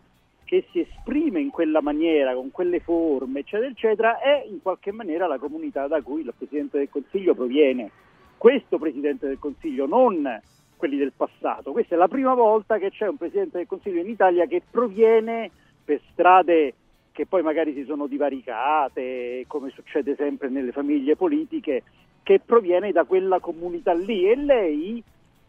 [0.51, 5.25] che si esprime in quella maniera, con quelle forme, eccetera, eccetera, è in qualche maniera
[5.25, 7.89] la comunità da cui il Presidente del Consiglio proviene.
[8.35, 10.41] Questo Presidente del Consiglio, non
[10.75, 11.71] quelli del passato.
[11.71, 15.49] Questa è la prima volta che c'è un Presidente del Consiglio in Italia che proviene
[15.85, 16.73] per strade
[17.13, 21.83] che poi magari si sono divaricate, come succede sempre nelle famiglie politiche,
[22.23, 25.01] che proviene da quella comunità lì e lei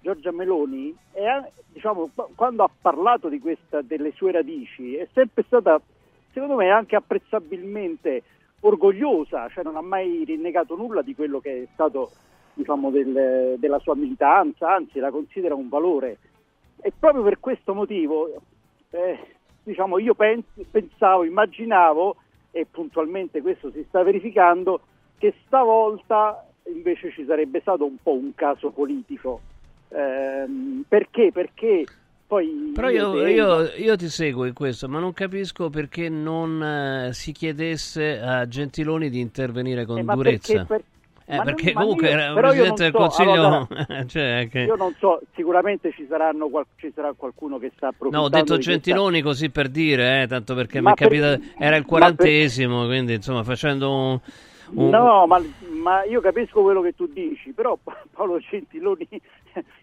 [0.03, 1.29] Giorgia Meloni, è,
[1.69, 5.81] diciamo, quando ha parlato questa, delle sue radici, è sempre stata,
[6.33, 8.23] secondo me, anche apprezzabilmente
[8.61, 12.11] orgogliosa, cioè non ha mai rinnegato nulla di quello che è stato
[12.55, 16.19] diciamo, del, della sua militanza, anzi la considera un valore.
[16.81, 18.29] E proprio per questo motivo,
[18.91, 19.19] eh,
[19.63, 22.17] diciamo, io pens- pensavo, immaginavo
[22.51, 24.81] e puntualmente questo si sta verificando,
[25.17, 29.52] che stavolta invece ci sarebbe stato un po' un caso politico.
[29.95, 31.31] Ehm, perché?
[31.33, 31.85] Perché
[32.33, 32.73] poi...
[32.75, 37.33] Però io, io, io, ti seguo in questo, ma non capisco perché non eh, si
[37.33, 40.65] chiedesse a Gentiloni di intervenire con eh, durezza.
[40.65, 40.83] Perché, per,
[41.27, 43.33] eh, perché non, comunque io, era un presidente del so, consiglio.
[43.33, 43.67] Allora,
[44.09, 44.61] cioè, che...
[44.61, 48.29] Io non so, sicuramente ci, saranno, ci sarà qualcuno che sta approfittando.
[48.29, 49.29] No, ho detto Gentiloni questa...
[49.29, 51.39] così per dire, eh, tanto perché mi è capita.
[51.59, 52.87] Era il quarantesimo, per...
[52.87, 54.21] quindi insomma facendo un.
[54.75, 54.89] Un...
[54.89, 57.79] No, ma, ma, io capisco quello che tu dici, però
[58.13, 59.09] Paolo Gentiloni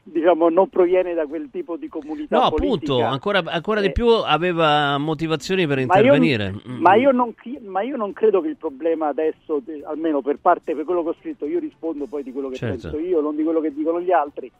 [0.03, 2.75] diciamo, non proviene da quel tipo di comunità no, politica.
[2.75, 6.51] appunto, ancora, ancora eh, di più aveva motivazioni per intervenire.
[6.51, 7.33] Ma io, ma, io non,
[7.65, 11.15] ma io, non, credo che il problema adesso, almeno per parte per quello che ho
[11.19, 12.89] scritto, io rispondo poi di quello che certo.
[12.89, 14.51] penso io, non di quello che dicono gli altri.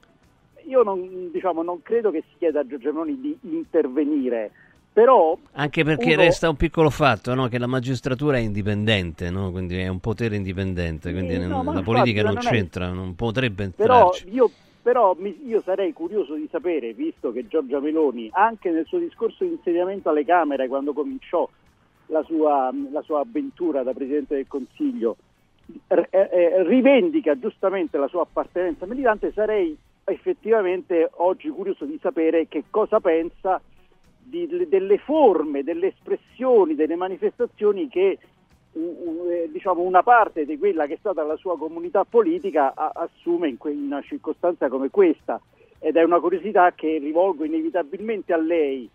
[0.68, 4.52] Io non, diciamo, non credo che si chieda a Giorgio Meloni di intervenire.
[5.00, 6.24] Però Anche perché uno...
[6.24, 7.48] resta un piccolo fatto, no?
[7.48, 9.50] che la magistratura è indipendente, no?
[9.50, 12.92] quindi è un potere indipendente, quindi sì, no, la politica non, non c'entra, è...
[12.92, 14.30] non potrebbe Però entrarci.
[14.30, 19.46] io, però io sarei curioso di sapere, visto che Giorgia Meloni, anche nel suo discorso
[19.46, 21.48] di insediamento alle Camere, quando cominciò
[22.08, 25.16] la sua, la sua avventura da Presidente del Consiglio,
[25.88, 33.00] eh, rivendica giustamente la sua appartenenza militante, sarei effettivamente oggi curioso di sapere che cosa
[33.00, 33.62] pensa
[34.30, 38.18] di, delle forme, delle espressioni, delle manifestazioni che
[39.52, 44.02] diciamo una parte di quella che è stata la sua comunità politica assume in, una
[44.02, 45.42] circostanza come questa.
[45.80, 48.90] Ed è una curiosità che rivolgo inevitabilmente a lei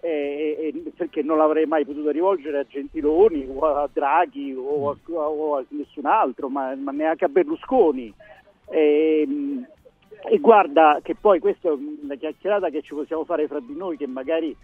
[0.00, 4.96] eh, eh, perché non l'avrei mai potuto rivolgere a Gentiloni o a Draghi o a,
[5.12, 8.12] o a nessun altro ma, ma, neanche a Berlusconi.
[8.68, 9.26] E,
[10.22, 13.96] e guarda che poi questa è una chiacchierata che ci possiamo fare fra di noi
[13.96, 14.56] che magari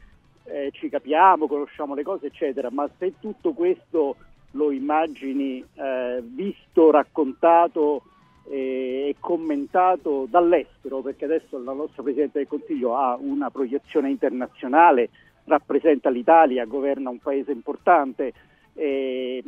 [0.44, 4.16] eh, ci capiamo, conosciamo le cose eccetera ma se tutto questo
[4.52, 8.02] lo immagini eh, visto, raccontato
[8.52, 15.10] e commentato dall'estero, perché adesso la nostra Presidente del Consiglio ha una proiezione internazionale,
[15.44, 18.32] rappresenta l'Italia, governa un paese importante.
[18.74, 19.42] E,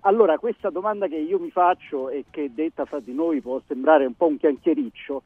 [0.00, 4.04] allora questa domanda che io mi faccio e che detta fra di noi può sembrare
[4.04, 5.22] un po' un chiacchiericcio,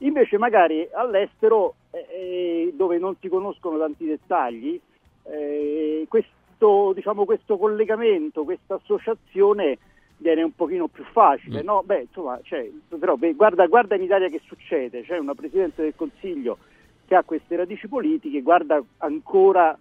[0.00, 4.80] invece magari all'estero eh, dove non si conoscono tanti dettagli,
[5.24, 9.78] eh, questo questo, diciamo, questo collegamento, questa associazione
[10.18, 11.62] viene un pochino più facile.
[11.62, 11.64] Mm.
[11.64, 11.82] No?
[11.82, 15.94] Beh, insomma, cioè, però, beh, guarda, guarda, in Italia che succede, c'è una Presidente del
[15.96, 16.58] Consiglio
[17.06, 19.76] che ha queste radici politiche, guarda ancora,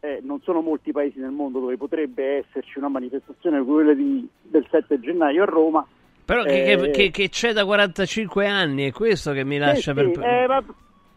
[0.00, 4.28] eh, non sono molti paesi nel mondo dove potrebbe esserci una manifestazione come quella di,
[4.42, 5.86] del 7 gennaio a Roma.
[6.24, 10.10] Però che, eh, che, che, c'è da 45 anni, è questo che mi lascia sì,
[10.10, 10.24] per...
[10.24, 10.64] Eh, ma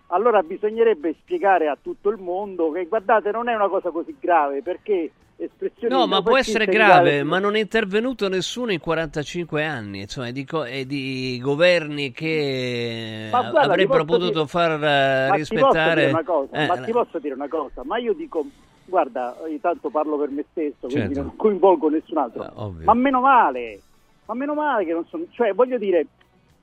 [0.08, 4.62] allora bisognerebbe spiegare a tutto il mondo che guardate non è una cosa così grave
[4.62, 10.01] perché espressioni No, ma può essere grave, ma non è intervenuto nessuno in 45 anni,
[10.01, 16.12] insomma, di, co- di governi che guarda, avrebbero potuto dire, far uh, rispettare...
[16.12, 18.45] Ma, cosa, eh, ma ti posso dire una cosa, ma io dico,
[18.86, 21.22] guarda, io tanto parlo per me stesso, quindi certo.
[21.22, 23.82] non coinvolgo nessun altro, ah, ma meno male,
[24.28, 25.25] ma meno male che non sono...
[25.32, 26.05] Cioè, voglio dire,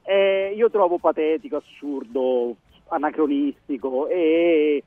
[0.05, 2.55] eh, io trovo patetico, assurdo,
[2.89, 4.85] anacronistico e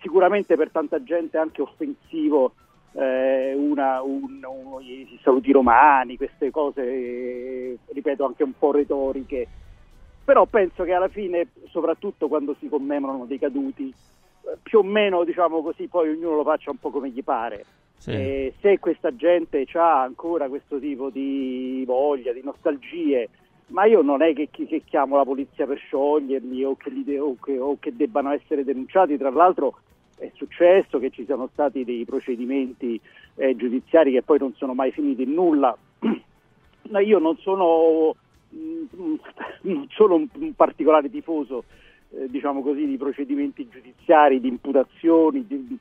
[0.00, 2.52] sicuramente per tanta gente anche offensivo
[2.92, 9.46] eh, una, un, un, i saluti romani, queste cose, ripeto, anche un po' retoriche.
[10.24, 13.92] Però penso che alla fine, soprattutto quando si commemorano dei caduti,
[14.62, 17.64] più o meno, diciamo così, poi ognuno lo faccia un po' come gli pare.
[17.98, 18.10] Sì.
[18.10, 23.28] E se questa gente ha ancora questo tipo di voglia, di nostalgie,
[23.68, 27.36] ma io non è che, che, chiamo la polizia per scioglierli o che, li, o,
[27.42, 29.78] che, o che, debbano essere denunciati, tra l'altro
[30.18, 33.00] è successo che ci siano stati dei procedimenti
[33.34, 35.76] eh, giudiziari che poi non sono mai finiti in nulla.
[36.90, 38.14] Ma io non sono,
[38.54, 39.14] mm,
[39.62, 41.64] non sono un, un, particolare tifoso,
[42.10, 45.76] eh, diciamo così, di procedimenti giudiziari, di imputazioni, di,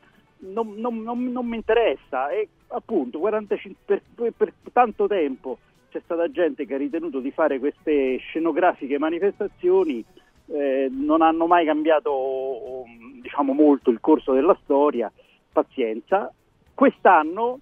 [0.51, 5.57] non, non, non, non, mi interessa e appunto 45, per, per, per tanto tempo
[5.89, 10.03] c'è stata gente che ha ritenuto di fare queste scenografiche manifestazioni,
[10.47, 12.83] eh, non hanno mai cambiato
[13.21, 15.11] diciamo, molto il corso della storia,
[15.51, 16.31] pazienza.
[16.73, 17.59] Quest'anno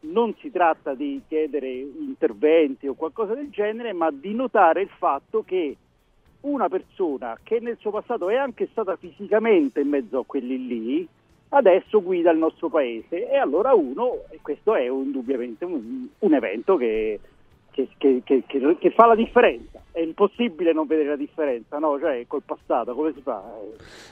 [0.00, 5.42] non si tratta di chiedere interventi o qualcosa del genere, ma di notare il fatto
[5.44, 5.76] che
[6.42, 11.08] una persona che nel suo passato è anche stata fisicamente in mezzo a quelli lì,
[11.50, 13.30] adesso guida il nostro paese.
[13.30, 17.20] E allora uno, e questo è indubbiamente un, un evento che
[17.70, 19.82] che, che, che, che, fa la differenza.
[19.92, 21.98] È impossibile non vedere la differenza, no?
[21.98, 23.42] Cioè, col passato, come si fa?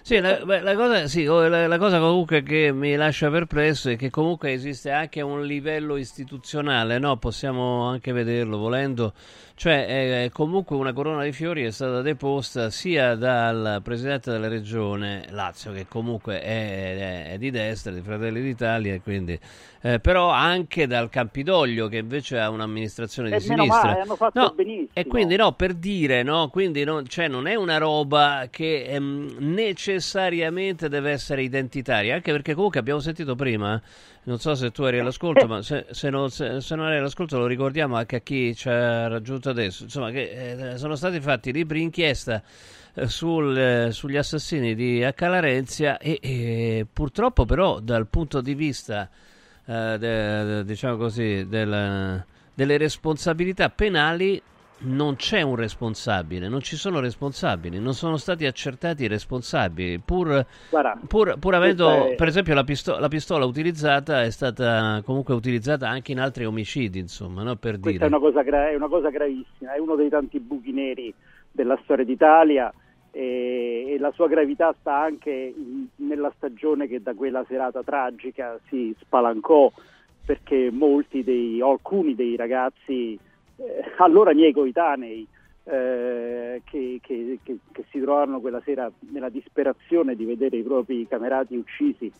[0.02, 4.10] Sì, la, la, cosa, sì la, la, cosa, comunque che mi lascia perplesso è che
[4.10, 7.16] comunque esiste anche un livello istituzionale, no?
[7.16, 9.12] Possiamo anche vederlo volendo.
[9.54, 15.26] Cioè, è, comunque una corona di fiori è stata deposta sia dal presidente della regione
[15.30, 19.38] Lazio, che comunque è, è, è di destra, di Fratelli d'Italia, quindi,
[19.80, 23.82] eh, però anche dal Campidoglio, che invece ha un'amministrazione di e sinistra.
[23.82, 24.88] Male, hanno fatto no, benissimo.
[24.92, 29.36] E quindi no, per dire, no, quindi no, cioè, non è una roba che ehm,
[29.38, 33.80] necessariamente deve essere identitaria, anche perché comunque abbiamo sentito prima
[34.28, 37.38] non so se tu eri all'ascolto, ma se, se, non, se, se, non, eri all'ascolto
[37.38, 39.84] lo ricordiamo anche a chi ci ha raggiunto adesso.
[39.84, 42.42] Insomma, che eh, sono stati fatti libri inchiesta
[42.92, 49.08] eh, sul, eh, sugli assassini di Accalarenzia e, e, purtroppo però dal punto di vista,
[49.68, 54.40] eh, de, diciamo così, del, delle responsabilità penali
[54.80, 60.46] non c'è un responsabile, non ci sono responsabili, non sono stati accertati i responsabili, pur,
[60.70, 62.14] Guarda, pur, pur avendo, è...
[62.14, 66.98] per esempio, la, pisto- la, pistola utilizzata è stata comunque utilizzata anche in altri omicidi,
[66.98, 67.56] insomma, no?
[67.56, 68.04] per Questa dire.
[68.04, 71.12] È una, cosa gra- è una cosa gravissima, è uno dei tanti buchi neri
[71.50, 72.72] della storia d'Italia
[73.18, 78.60] e, e la sua gravità sta anche in, nella stagione che da quella serata tragica
[78.68, 79.72] si spalancò
[80.24, 83.18] perché molti dei, alcuni dei ragazzi
[83.56, 85.26] eh, allora miei coetanei
[85.64, 91.06] eh, che, che, che, che, si trovarono quella sera nella disperazione di vedere i propri
[91.08, 92.10] camerati uccisi,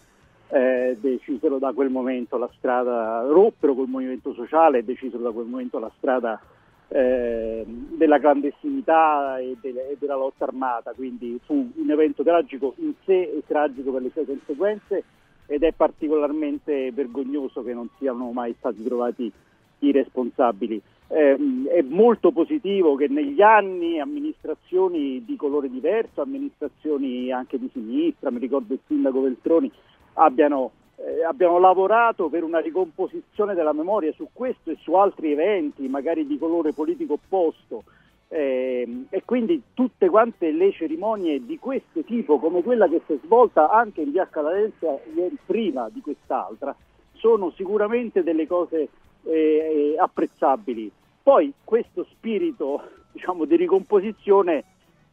[0.48, 5.46] eh, decisero da quel momento la strada, roppero col movimento sociale e decisero da quel
[5.46, 6.40] momento la strada
[6.88, 12.94] eh, della clandestinità e, de- e, della lotta armata, quindi fu un evento tragico in
[13.04, 15.04] sé e tragico per le sue conseguenze
[15.46, 19.32] ed è particolarmente vergognoso che non siano mai stati trovati
[19.80, 20.80] i responsabili.
[21.10, 21.38] Eh,
[21.70, 28.38] è molto positivo che negli anni amministrazioni di colore diverso, amministrazioni anche di sinistra, mi
[28.38, 29.70] ricordo il sindaco Veltroni,
[30.14, 35.86] abbiano, eh, abbiano lavorato per una ricomposizione della memoria su questo e su altri eventi,
[35.88, 37.84] magari di colore politico opposto.
[38.30, 43.18] Eh, e quindi tutte quante le cerimonie di questo tipo, come quella che si è
[43.24, 44.98] svolta anche in via Calarenzia
[45.46, 46.74] prima di quest'altra,
[47.14, 48.88] sono sicuramente delle cose
[49.22, 50.90] eh, apprezzabili.
[51.22, 52.82] Poi questo spirito
[53.12, 54.64] diciamo, di ricomposizione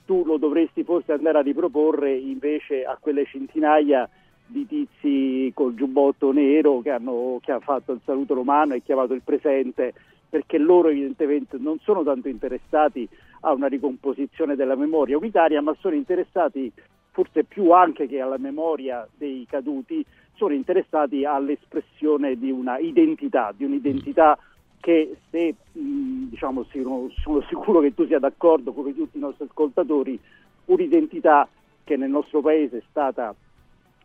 [0.05, 4.07] tu lo dovresti forse andare a riproporre invece a quelle centinaia
[4.52, 9.22] tizi col giubbotto nero che hanno, che hanno fatto il saluto romano e chiamato il
[9.24, 9.93] presente,
[10.30, 13.08] perché loro evidentemente non sono tanto interessati
[13.41, 16.72] a una ricomposizione della memoria unitaria, ma sono interessati
[17.12, 23.64] forse più anche che alla memoria dei caduti, sono interessati all'espressione di una identità, di
[23.64, 24.38] un'identità
[24.82, 30.20] che se diciamo, sono sicuro che tu sia d'accordo come tutti i nostri ascoltatori,
[30.66, 31.48] un'identità
[31.86, 33.34] che nel nostro paese è stata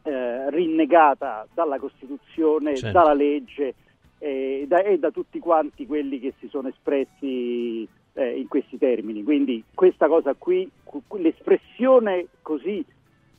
[0.03, 2.99] eh, rinnegata dalla Costituzione, certo.
[2.99, 3.75] dalla legge
[4.19, 9.23] eh, da, e da tutti quanti quelli che si sono espressi eh, in questi termini.
[9.23, 10.71] Quindi questa cosa qui,
[11.17, 12.85] l'espressione così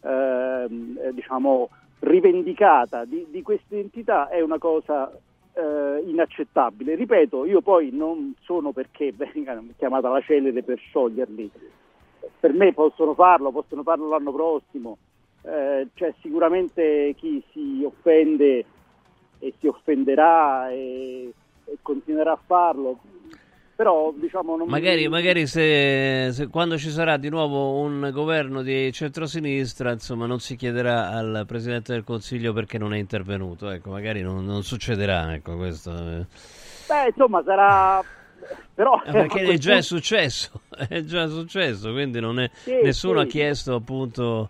[0.01, 5.11] ehm, eh, diciamo, rivendicata di, di questa identità è una cosa
[5.53, 6.95] eh, inaccettabile.
[6.95, 11.51] Ripeto, io poi non sono perché venga chiamata la celere per scioglierli,
[12.39, 14.97] per me possono farlo, possono farlo l'anno prossimo,
[15.43, 18.65] eh, c'è sicuramente chi si offende
[19.39, 21.33] e si offenderà e,
[21.65, 22.99] e continuerà a farlo,
[23.75, 25.07] però diciamo magari, mi...
[25.07, 30.55] magari se, se, quando ci sarà di nuovo un governo di centrosinistra insomma non si
[30.55, 33.71] chiederà al Presidente del Consiglio perché non è intervenuto.
[33.71, 38.03] Ecco magari non, non succederà ecco questo beh insomma sarà
[38.73, 43.25] però eh, perché è già successo è già successo quindi non è, sì, nessuno sì.
[43.25, 44.49] ha chiesto appunto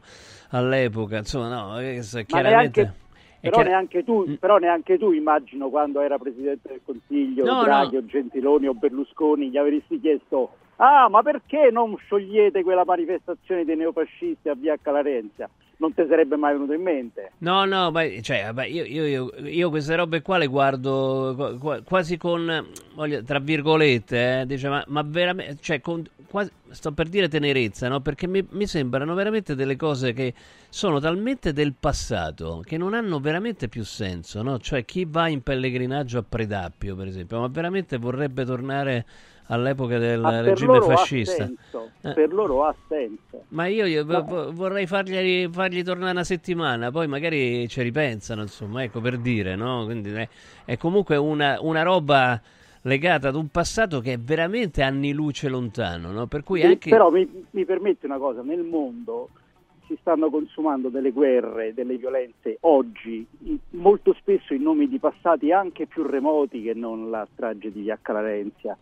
[0.50, 1.78] all'epoca insomma no
[2.26, 2.94] chiaramente neanche,
[3.40, 3.64] però, che...
[3.64, 4.34] neanche tu, mm.
[4.36, 8.02] però, neanche tu, immagino, quando era Presidente del Consiglio, no, Draghi no.
[8.02, 13.76] o Gentiloni o Berlusconi, gli avresti chiesto ah, ma perché non sciogliete quella manifestazione dei
[13.76, 15.50] neofascisti a via Calarenzia?
[15.82, 17.32] Non ti sarebbe mai venuto in mente?
[17.40, 22.18] No, no, ma, cioè, vabbè, io, io, io, io, queste robe qua le guardo quasi
[22.18, 27.28] con, voglio, tra virgolette, eh, dice, ma, ma veramente, cioè, con, quasi, sto per dire
[27.28, 28.00] tenerezza, no?
[28.00, 30.36] Perché mi, mi, sembrano veramente delle cose che
[30.70, 34.60] sono talmente del passato che non hanno veramente più senso, no?
[34.60, 39.06] Cioè chi va in pellegrinaggio a Predappio, per esempio, ma veramente vorrebbe tornare
[39.52, 41.50] all'epoca del ma regime fascista.
[42.02, 42.14] Eh.
[42.14, 43.44] Per loro ha senso.
[43.50, 44.52] Ma io, io no.
[44.54, 49.84] vorrei fargli, fargli, tornare una settimana, poi magari ci ripensano, insomma, ecco per dire, no?
[49.86, 50.28] Quindi è,
[50.66, 52.42] è comunque una, una roba
[52.84, 56.28] legata ad un passato che è veramente anni luce lontano, no?
[56.28, 56.90] Per cui anche...
[56.90, 59.30] Però mi, mi permette una cosa, nel mondo
[59.86, 63.28] si stanno consumando delle guerre, delle violenze oggi,
[63.72, 68.00] molto spesso in nomi di passati anche più remoti che non la strage di Via
[68.02, 68.80] Calarenzia e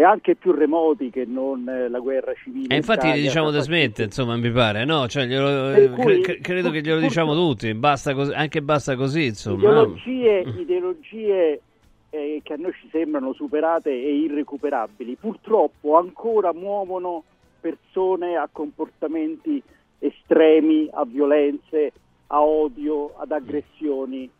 [0.00, 2.74] anche più remoti che non eh, la guerra civile.
[2.74, 5.06] E infatti Italia, gli diciamo da smette, insomma, mi pare, no?
[5.06, 9.58] Cioè, glielo, cui, cre- credo che glielo diciamo tutti, basta così, anche basta così, insomma.
[9.58, 11.60] Ideologie, ideologie
[12.08, 17.24] eh, che a noi ci sembrano superate e irrecuperabili, purtroppo ancora muovono
[17.60, 19.62] persone a comportamenti
[19.98, 21.92] estremi, a violenze,
[22.28, 24.30] a odio, ad aggressioni e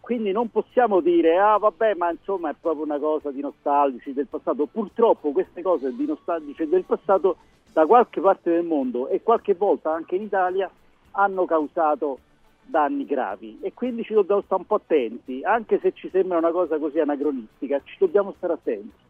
[0.00, 4.26] quindi non possiamo dire ah vabbè ma insomma è proprio una cosa di nostalgici del
[4.26, 7.36] passato purtroppo queste cose di nostalgici del passato
[7.72, 10.70] da qualche parte del mondo e qualche volta anche in Italia
[11.12, 12.18] hanno causato
[12.64, 16.50] danni gravi e quindi ci dobbiamo stare un po' attenti anche se ci sembra una
[16.50, 19.08] cosa così anacronistica ci dobbiamo stare attenti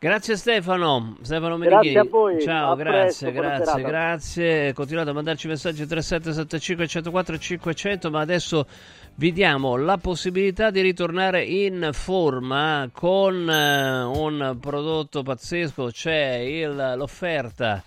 [0.00, 1.92] Grazie Stefano, Stefano Menichini.
[1.92, 2.40] Grazie a voi.
[2.40, 4.72] Ciao, a grazie, presto, grazie, grazie.
[4.72, 8.64] Continuate a mandarci messaggi 3775 104 500, ma adesso
[9.18, 16.94] vi diamo la possibilità di ritornare in forma con eh, un prodotto pazzesco, c'è il,
[16.96, 17.82] l'offerta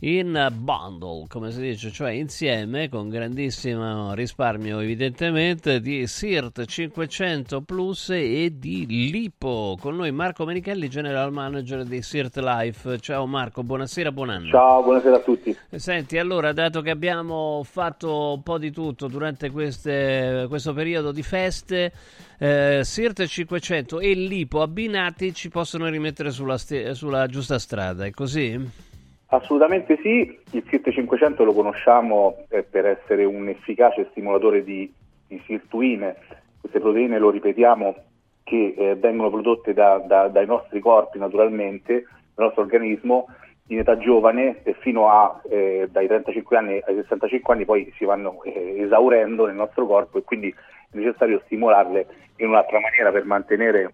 [0.00, 8.10] in bundle, come si dice, cioè insieme con grandissimo risparmio evidentemente di SIRT 500 Plus
[8.10, 9.76] e di Lipo.
[9.80, 12.98] Con noi Marco Menichelli, General Manager di SIRT Life.
[13.00, 14.50] Ciao Marco, buonasera, buon anno.
[14.50, 15.56] Ciao, buonasera a tutti.
[15.74, 21.22] Senti, allora, dato che abbiamo fatto un po' di tutto durante queste, questo periodo di
[21.22, 21.92] feste,
[22.38, 28.10] eh, SIRT 500 e Lipo abbinati ci possono rimettere sulla, st- sulla giusta strada, è
[28.10, 28.84] così?
[29.28, 34.92] Assolutamente sì, il SIRT 500 lo conosciamo eh, per essere un efficace stimolatore di,
[35.26, 36.16] di sirtuine,
[36.60, 37.96] queste proteine lo ripetiamo
[38.44, 43.26] che eh, vengono prodotte da, da, dai nostri corpi naturalmente, dal nostro organismo
[43.68, 48.04] in età giovane e fino a eh, dai 35 anni ai 65 anni poi si
[48.04, 52.06] vanno eh, esaurendo nel nostro corpo e quindi è necessario stimolarle
[52.36, 53.92] in un'altra maniera per mantenere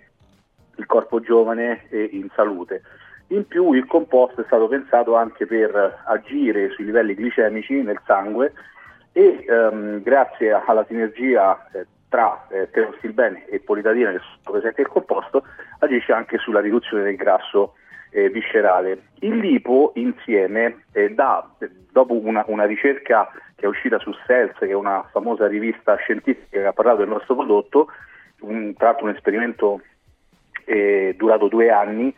[0.76, 2.83] il corpo giovane e in salute.
[3.33, 8.53] In più il composto è stato pensato anche per agire sui livelli glicemici nel sangue
[9.11, 14.91] e ehm, grazie alla sinergia eh, tra eh, terostilbene e politadina che sono presenti nel
[14.91, 15.45] composto
[15.78, 17.76] agisce anche sulla riduzione del grasso
[18.11, 19.05] eh, viscerale.
[19.20, 21.49] Il lipo insieme eh, dà,
[21.91, 26.61] dopo una, una, ricerca che è uscita su Cells, che è una famosa rivista scientifica
[26.61, 27.89] che ha parlato del nostro prodotto,
[28.41, 29.80] un, tra l'altro un esperimento
[30.66, 32.14] eh, durato due anni,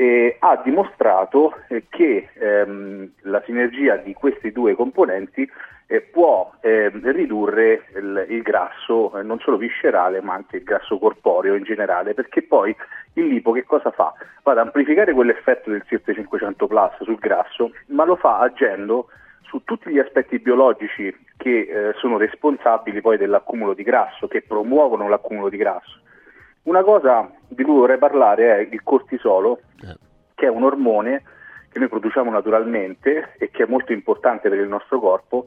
[0.00, 5.50] eh, ha dimostrato eh, che ehm, la sinergia di questi due componenti
[5.88, 10.98] eh, può ehm, ridurre il, il grasso eh, non solo viscerale ma anche il grasso
[10.98, 12.74] corporeo in generale perché poi
[13.14, 14.14] il lipo che cosa fa?
[14.44, 19.08] Va ad amplificare quell'effetto del SIRT 500 Plus sul grasso ma lo fa agendo
[19.48, 25.08] su tutti gli aspetti biologici che eh, sono responsabili poi dell'accumulo di grasso, che promuovono
[25.08, 26.00] l'accumulo di grasso.
[26.68, 29.96] Una cosa di cui vorrei parlare è il cortisolo, eh.
[30.34, 31.22] che è un ormone
[31.70, 35.46] che noi produciamo naturalmente e che è molto importante per il nostro corpo,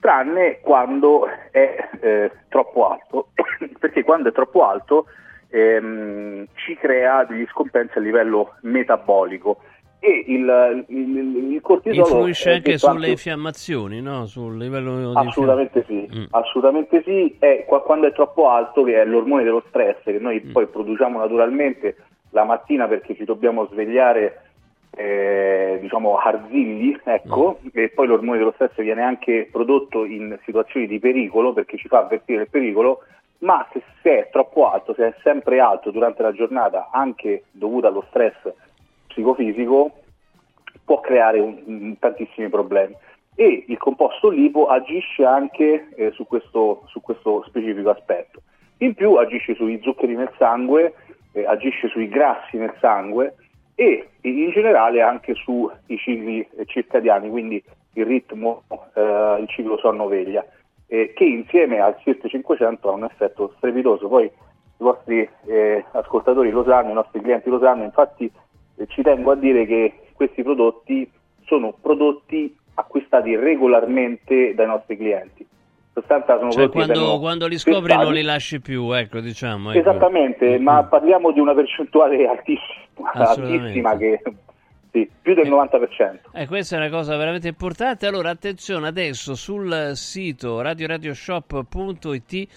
[0.00, 3.28] tranne quando è eh, troppo alto,
[3.78, 5.08] perché quando è troppo alto
[5.50, 9.58] ehm, ci crea degli scompensi a livello metabolico
[10.04, 14.26] e il, il, il cortisolo influisce anche sulle infiammazioni no?
[14.26, 16.24] sul livello assolutamente di sì mm.
[16.30, 20.50] assolutamente sì è quando è troppo alto che è l'ormone dello stress che noi mm.
[20.50, 21.94] poi produciamo naturalmente
[22.30, 24.42] la mattina perché ci dobbiamo svegliare
[24.90, 27.68] eh, diciamo arzilli ecco mm.
[27.72, 31.98] e poi l'ormone dello stress viene anche prodotto in situazioni di pericolo perché ci fa
[31.98, 33.04] avvertire il pericolo
[33.38, 37.86] ma se, se è troppo alto se è sempre alto durante la giornata anche dovuto
[37.86, 38.52] allo stress
[39.12, 39.92] psicofisico
[40.84, 42.94] può creare un, tantissimi problemi
[43.34, 48.42] e il composto lipo agisce anche eh, su, questo, su, questo, specifico aspetto.
[48.78, 50.94] In più agisce sui zuccheri nel sangue,
[51.32, 53.36] eh, agisce sui grassi nel sangue
[53.74, 57.62] e in generale anche sui cicli circadiani, quindi
[57.94, 60.44] il ritmo, eh, il ciclo sonno-veglia,
[60.86, 64.08] che insieme al CIRT 500 ha un effetto strepitoso.
[64.08, 64.30] Poi i
[64.76, 68.30] vostri eh, ascoltatori lo sanno, i nostri clienti lo sanno, infatti
[68.88, 71.10] ci tengo a dire che questi prodotti
[71.44, 75.46] sono prodotti acquistati regolarmente dai nostri clienti.
[75.92, 78.04] Sostanza sono cioè, quando, quando, li scopri testati.
[78.04, 79.72] non li lasci più, ecco, diciamo.
[79.72, 79.78] Ecco.
[79.78, 80.62] Esattamente, mm-hmm.
[80.62, 84.22] ma parliamo di una percentuale altissima, altissima che
[84.90, 86.18] sì, più del 90%.
[86.32, 88.06] E eh, questa è una cosa veramente importante.
[88.06, 92.48] Allora, attenzione adesso sul sito radioradioshop.it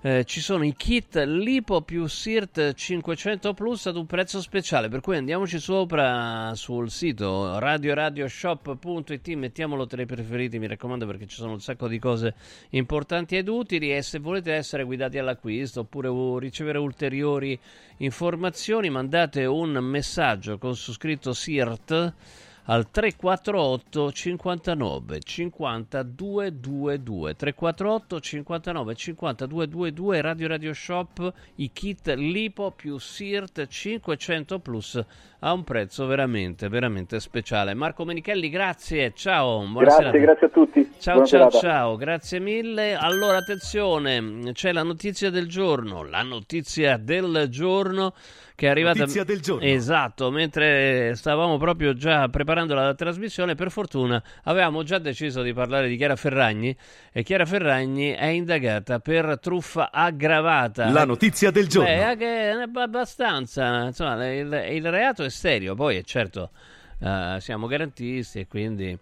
[0.00, 5.00] eh, ci sono i kit Lipo più SIRT 500 Plus ad un prezzo speciale, per
[5.00, 11.52] cui andiamoci sopra sul sito radioradioshop.it, mettiamolo tra i preferiti, mi raccomando perché ci sono
[11.52, 12.34] un sacco di cose
[12.70, 13.92] importanti ed utili.
[13.92, 17.58] E se volete essere guidati all'acquisto oppure ricevere ulteriori
[17.96, 22.14] informazioni mandate un messaggio con su scritto SIRT
[22.70, 32.72] al 348 59 50 222 348 59 50 222 Radio Radio Shop i kit Lipo
[32.72, 35.02] più SIRT 500 Plus
[35.40, 37.72] a un prezzo veramente veramente speciale.
[37.72, 40.90] Marco Menichelli grazie ciao grazie grazie a tutti.
[40.98, 41.58] Ciao Buona ciao serata.
[41.58, 42.94] ciao grazie mille.
[42.94, 48.12] Allora attenzione c'è la notizia del giorno la notizia del giorno
[48.58, 49.64] che è arrivata notizia del giorno.
[49.64, 55.88] Esatto, mentre stavamo proprio già preparando la trasmissione, per fortuna avevamo già deciso di parlare
[55.88, 56.76] di Chiara Ferragni
[57.12, 60.90] e Chiara Ferragni è indagata per truffa aggravata.
[60.90, 61.88] La notizia del giorno.
[61.88, 66.50] Beh, è abbastanza, insomma, il, il, reato è serio, poi è certo
[67.00, 68.98] uh, siamo garantisti e quindi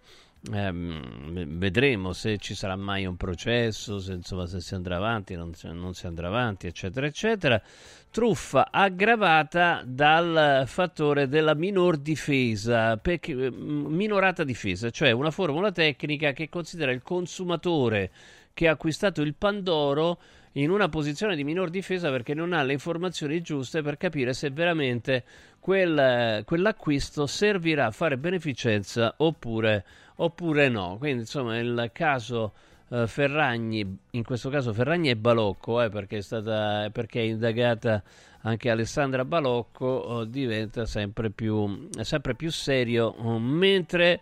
[0.51, 5.51] ehm, vedremo se ci sarà mai un processo, se, insomma, se si andrà avanti, non,
[5.73, 7.61] non si andrà avanti, eccetera, eccetera.
[8.09, 16.31] Truffa aggravata dal fattore della minor difesa, perché, mm, minorata difesa, cioè una formula tecnica
[16.31, 18.11] che considera il consumatore
[18.53, 20.19] che ha acquistato il Pandoro
[20.53, 24.49] in una posizione di minor difesa perché non ha le informazioni giuste per capire se
[24.49, 25.23] veramente
[25.59, 29.85] quel, quell'acquisto servirà a fare beneficenza oppure,
[30.17, 30.97] oppure no.
[30.97, 32.53] Quindi insomma il caso
[32.89, 38.03] uh, Ferragni, in questo caso Ferragni e Balocco, eh, perché, è stata, perché è indagata
[38.41, 44.19] anche Alessandra Balocco, uh, diventa sempre più, sempre più serio, uh, mentre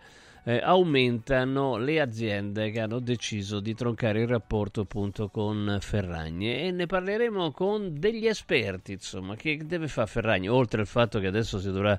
[0.48, 6.70] eh, aumentano le aziende che hanno deciso di troncare il rapporto appunto con Ferragni e
[6.70, 11.58] ne parleremo con degli esperti, insomma, che deve fare Ferragni, oltre al fatto che adesso
[11.58, 11.98] si dovrà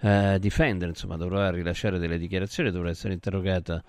[0.00, 3.82] eh, difendere, insomma, dovrà rilasciare delle dichiarazioni, dovrà essere interrogata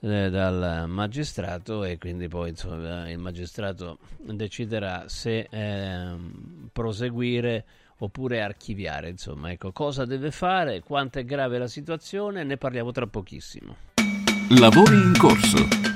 [0.00, 6.16] eh, dal magistrato e quindi poi insomma, il magistrato deciderà se eh,
[6.72, 7.64] proseguire
[7.98, 9.08] oppure archiviare.
[9.08, 13.76] Insomma, ecco cosa deve fare, quanto è grave la situazione, ne parliamo tra pochissimo.
[14.50, 15.95] Lavori in corso.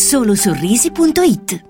[0.00, 1.69] solosorrisi.it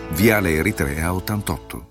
[0.15, 1.90] Viale Eritrea 88.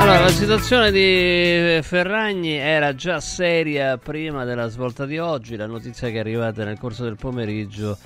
[0.00, 5.56] Allora, la situazione di Ferragni era già seria prima della svolta di oggi.
[5.56, 7.98] La notizia che è arrivata nel corso del pomeriggio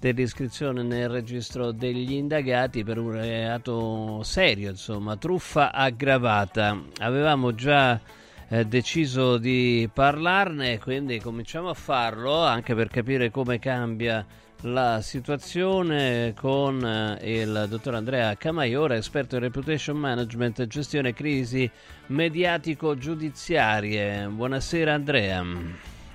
[0.00, 6.82] dell'iscrizione nel registro degli indagati per un reato serio, insomma, truffa aggravata.
[7.00, 8.00] Avevamo già
[8.48, 14.24] eh, deciso di parlarne, quindi cominciamo a farlo anche per capire come cambia
[14.64, 21.70] la situazione con eh, il dottor Andrea Camaiora, esperto in reputation management e gestione crisi
[22.06, 24.26] mediatico-giudiziarie.
[24.28, 25.44] Buonasera Andrea.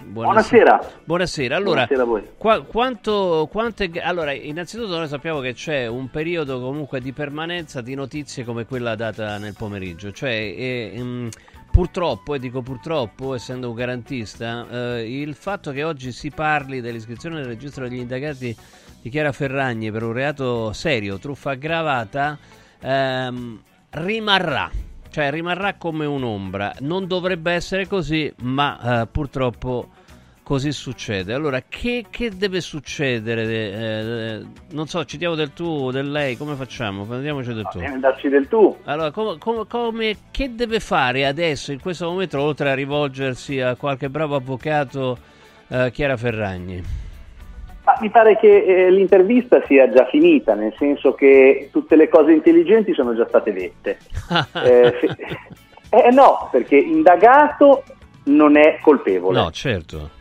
[0.02, 0.80] Buonasera.
[1.04, 1.58] Buonasera.
[1.58, 2.24] Allora, Buonasera a voi.
[2.38, 7.96] qua- quanto, quante, allora, innanzitutto noi sappiamo che c'è un periodo comunque di permanenza di
[7.96, 11.28] notizie come quella data nel pomeriggio, cioè eh, mm,
[11.72, 14.68] purtroppo, e dico purtroppo, essendo un garantista,
[14.98, 18.56] eh, il fatto che oggi si parli dell'iscrizione nel registro degli indagati
[19.02, 22.38] di Chiara Ferragni per un reato serio, truffa aggravata,
[22.80, 23.62] ehm,
[23.92, 24.70] rimarrà.
[25.12, 26.76] Cioè rimarrà come un'ombra.
[26.82, 29.90] Non dovrebbe essere così, ma eh, purtroppo
[30.50, 31.32] così succede.
[31.32, 33.44] Allora, che, che deve succedere?
[33.44, 34.42] Eh,
[34.72, 37.04] non so, ci diamo del tu o del lei, come facciamo?
[37.04, 37.80] Prendiamoci del tu.
[38.00, 38.76] Darci del tu.
[38.86, 43.76] Allora, come, come- come- che deve fare adesso, in questo momento, oltre a rivolgersi a
[43.76, 45.20] qualche bravo avvocato,
[45.68, 46.84] eh, Chiara Ferragni?
[47.84, 52.32] Ma mi pare che eh, l'intervista sia già finita, nel senso che tutte le cose
[52.32, 54.00] intelligenti sono già state dette.
[55.92, 57.84] Eh, eh, no, perché indagato
[58.26, 59.40] non è colpevole.
[59.40, 60.18] No, certo.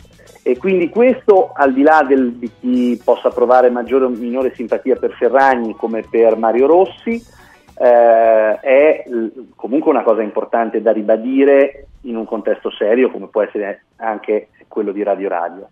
[0.48, 4.96] E quindi questo, al di là del- di chi possa provare maggiore o minore simpatia
[4.96, 7.22] per Ferragni come per Mario Rossi,
[7.78, 13.42] eh, è l- comunque una cosa importante da ribadire in un contesto serio come può
[13.42, 15.68] essere anche quello di Radio Radio.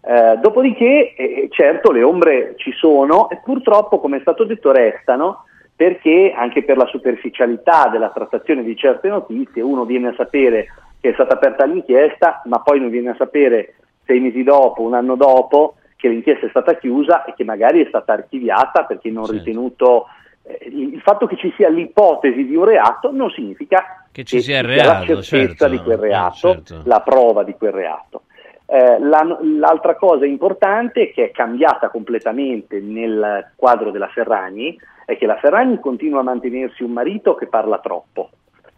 [0.00, 5.44] Eh, dopodiché, eh, certo, le ombre ci sono e purtroppo, come è stato detto, restano
[5.76, 10.68] perché anche per la superficialità della trattazione di certe notizie uno viene a sapere
[10.98, 13.74] che è stata aperta l'inchiesta, ma poi non viene a sapere
[14.06, 17.88] sei mesi dopo, un anno dopo, che l'inchiesta è stata chiusa e che magari è
[17.88, 20.06] stata archiviata perché non ritenuto.
[20.46, 24.58] eh, il fatto che ci sia l'ipotesi di un reato non significa Che ci sia
[24.58, 25.68] il la reato, certezza certo.
[25.68, 26.82] di quel Eh, reato, certo.
[26.84, 28.22] la prova di quel reato.
[28.66, 35.24] Eh, la- l'altra cosa importante che è cambiata completamente nel quadro della Ferragni è che
[35.26, 38.28] la Ferragni continua a mantenersi un marito che parla troppo,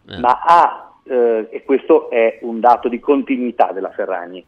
[0.09, 0.19] Eh.
[0.19, 4.45] ma ha eh, e questo è un dato di continuità della Ferragni.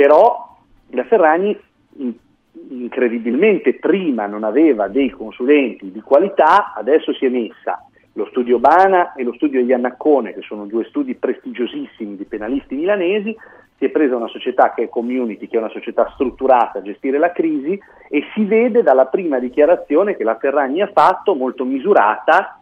[0.00, 0.56] Però
[0.92, 1.54] la Ferragni
[1.98, 2.14] in,
[2.70, 7.84] incredibilmente prima non aveva dei consulenti di qualità, adesso si è messa
[8.14, 13.36] lo studio Bana e lo studio Iannaccone, che sono due studi prestigiosissimi di penalisti milanesi,
[13.76, 17.18] si è presa una società che è Community, che è una società strutturata a gestire
[17.18, 17.78] la crisi
[18.08, 22.59] e si vede dalla prima dichiarazione che la Ferragni ha fatto, molto misurata,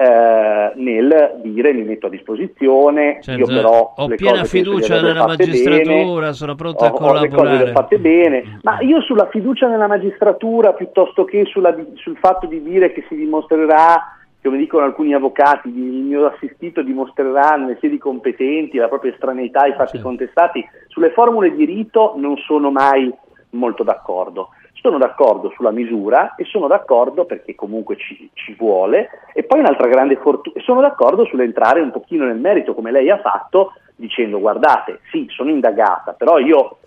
[0.00, 5.00] eh, nel dire mi metto a disposizione, Certo, io però ho le piena cose fiducia
[5.00, 7.72] nella magistratura, bene, sono pronto a ho- ho le cose le collaborare.
[7.72, 12.92] fatte bene, ma io sulla fiducia nella magistratura piuttosto che sulla- sul fatto di dire
[12.92, 18.88] che si dimostrerà, come dicono alcuni avvocati, il mio assistito dimostrerà nelle sedi competenti la
[18.88, 23.12] propria estraneità ai fatti contestati, sulle formule di rito non sono mai
[23.50, 24.48] molto d'accordo.
[24.80, 29.88] Sono d'accordo sulla misura e sono d'accordo perché comunque ci, ci vuole e poi un'altra
[29.88, 35.00] grande fortuna, sono d'accordo sull'entrare un pochino nel merito come lei ha fatto dicendo guardate
[35.10, 36.78] sì sono indagata però io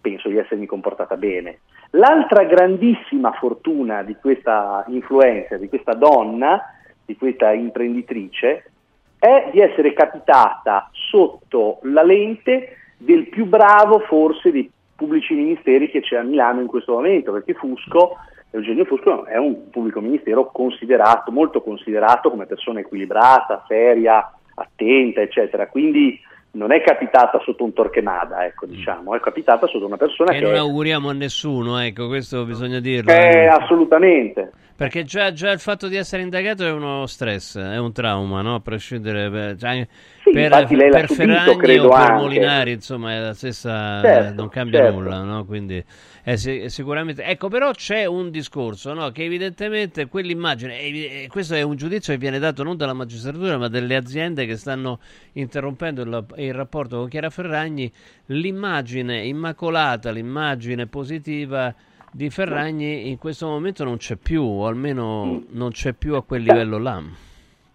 [0.00, 1.60] penso di essermi comportata bene.
[1.90, 6.62] L'altra grandissima fortuna di questa influencer, di questa donna,
[7.04, 8.70] di questa imprenditrice,
[9.18, 14.70] è di essere capitata sotto la lente del più bravo forse dei
[15.00, 18.18] pubblici ministeri che c'è a Milano in questo momento, perché Fusco,
[18.50, 25.68] Eugenio Fusco è un pubblico ministero considerato, molto considerato come persona equilibrata, seria, attenta, eccetera.
[25.68, 26.20] Quindi
[26.52, 30.44] non è capitata sotto un Torquemada, ecco, diciamo, è capitata sotto una persona Che che
[30.44, 33.12] non auguriamo a nessuno, ecco, questo bisogna dirlo.
[33.12, 33.46] Eh, eh.
[33.46, 34.50] assolutamente.
[34.80, 38.54] Perché già, già il fatto di essere indagato è uno stress, è un trauma, no?
[38.54, 39.86] A prescindere per, cioè,
[40.24, 42.22] Sì, per, per subito, Ferragni credo o per anche.
[42.22, 44.98] Molinari, insomma, è la stessa, Certo, non cambia certo.
[44.98, 45.44] nulla, no?
[45.44, 45.84] Quindi
[46.22, 47.22] è si- sicuramente...
[47.24, 49.10] Ecco, però c'è un discorso, no?
[49.10, 53.58] Che evidentemente quell'immagine, e e questo è un giudizio che viene dato non dalla magistratura,
[53.58, 54.98] ma dalle aziende che stanno
[55.32, 57.90] interrompendo il, il rapporto con Chiara Ferragni,
[58.26, 61.74] l'immagine immacolata, l'immagine positiva
[62.12, 66.42] di Ferragni in questo momento non c'è più, o almeno non c'è più a quel
[66.42, 67.02] livello là.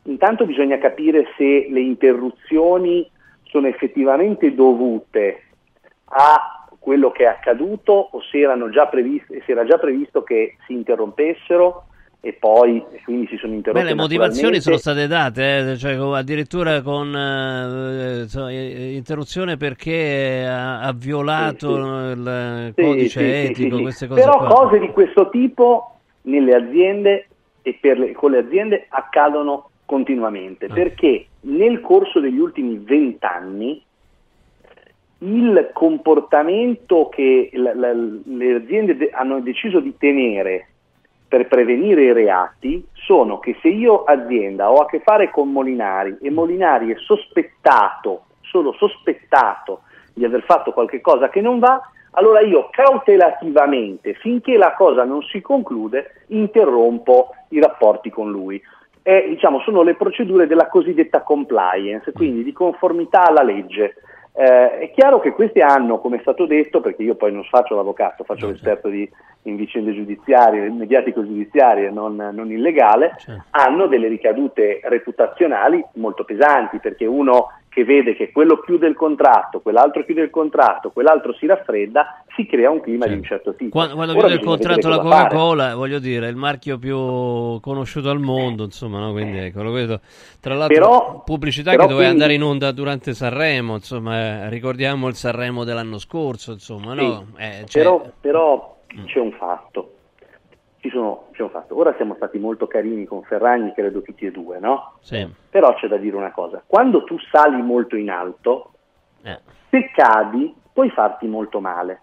[0.04, 3.10] Intanto bisogna capire se le interruzioni
[3.44, 5.44] sono effettivamente dovute
[6.06, 8.46] a quello che è accaduto o se,
[8.92, 11.86] previste, se era già previsto che si interrompessero
[12.22, 15.96] e poi e quindi si sono Beh, interrotte le motivazioni sono state date, eh, cioè,
[15.96, 21.76] addirittura con eh, insomma, eh, interruzione perché ha, ha violato
[22.12, 23.82] il Sì, codice sì, sì, etico, sì, sì.
[23.82, 24.48] queste cose Però qua.
[24.48, 27.28] cose di questo tipo nelle aziende
[27.64, 30.74] e per le- con le aziende accadono continuamente, Ah.
[30.74, 33.84] perché nel corso degli ultimi vent'anni
[35.20, 40.68] il comportamento che la- la- le aziende de- hanno deciso di tenere
[41.28, 46.18] per prevenire i reati sono che se io azienda ho a che fare con Molinari
[46.22, 49.82] e Molinari è sospettato, solo sospettato
[50.14, 55.22] di aver fatto qualche cosa che non va, allora io cautelativamente, finché la cosa non
[55.24, 58.62] si conclude, interrompo i rapporti con lui.
[59.02, 63.96] E, diciamo, sono le procedure della cosiddetta compliance, quindi di conformità alla legge.
[64.38, 67.74] Eh, è chiaro che questi hanno, come è stato detto, perché io poi non faccio
[67.74, 69.10] l'avvocato, faccio l'esperto di,
[69.44, 73.16] in vicende giudiziarie, mediatico-giudiziarie, non, non illegale,
[73.52, 79.60] hanno delle ricadute reputazionali molto pesanti, perché uno che vede che quello chiude il contratto,
[79.60, 83.72] quell'altro chiude il contratto, quell'altro si raffredda, si crea un clima di un certo tipo.
[83.72, 85.28] Quando, quando chiude il contratto la cosa fare.
[85.28, 86.96] Coca-Cola, voglio dire, è il marchio più
[87.60, 89.12] conosciuto al mondo, insomma, no?
[89.12, 90.00] Quindi ecco, lo vedo.
[90.40, 94.50] Tra l'altro, Però- pubblicità però che doveva quindi- andare in onda durante Sanremo, insomma, eh,
[94.50, 97.26] ricordiamo il Sanremo dell'anno scorso, insomma, no?
[97.36, 99.95] Sì, Eh, cioè- però, però c'è un fatto.
[100.86, 101.76] Ci sono- c'è un fatto.
[101.80, 104.98] Ora siamo stati molto carini con Ferragni, credo tutti e due, no?
[105.02, 105.28] Sì.
[105.50, 106.62] Però c'è da dire una cosa.
[106.64, 108.72] Quando tu sali molto in alto,
[109.24, 109.40] Eh.
[109.72, 112.02] se cadi, puoi farti molto male.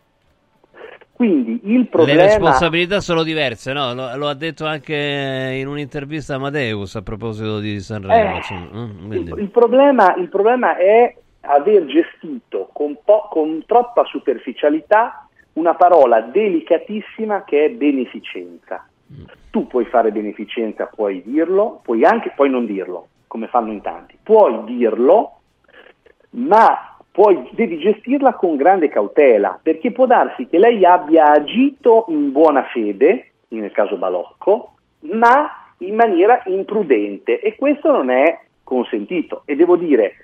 [1.12, 2.22] Quindi il Le problema...
[2.22, 3.94] responsabilità sono diverse, no?
[3.94, 8.38] Lo, lo ha detto anche in un'intervista Amadeus a proposito di Sanremo.
[8.38, 15.28] Eh, mm, quindi- Il problema, il problema è aver gestito con, po- con troppa superficialità
[15.55, 18.86] una parola delicatissima che è beneficenza.
[19.50, 24.16] Tu puoi fare beneficenza, puoi dirlo, puoi anche poi non dirlo, come fanno in tanti.
[24.22, 25.40] Puoi dirlo,
[26.30, 32.32] ma poi devi gestirla con grande cautela, perché può darsi che lei abbia agito in
[32.32, 39.42] buona fede, nel caso Balocco, ma in maniera imprudente e questo non è consentito.
[39.44, 40.14] E devo dire,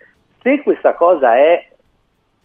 [0.41, 1.69] se questa cosa è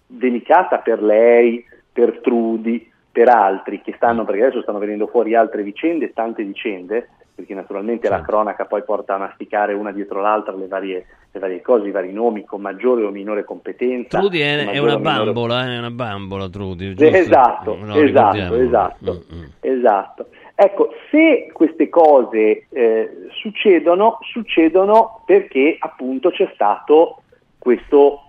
[0.06, 5.62] delicata per lei, per Trudi, per altri che stanno, perché adesso stanno venendo fuori altre
[5.62, 10.68] vicende, tante vicende, perché naturalmente la cronaca poi porta a masticare una dietro l'altra le
[10.68, 14.20] varie, le varie cose, i vari nomi con maggiore o minore competenza.
[14.20, 15.26] Trudy è, è una minore...
[15.26, 16.94] bambola, è una bambola Trudy.
[16.96, 17.16] Giusto?
[17.16, 19.46] Esatto, no, esatto, esatto, mm-hmm.
[19.60, 20.28] esatto.
[20.56, 27.22] Ecco, se queste cose eh, succedono, succedono perché appunto c'è stato
[27.58, 28.22] questo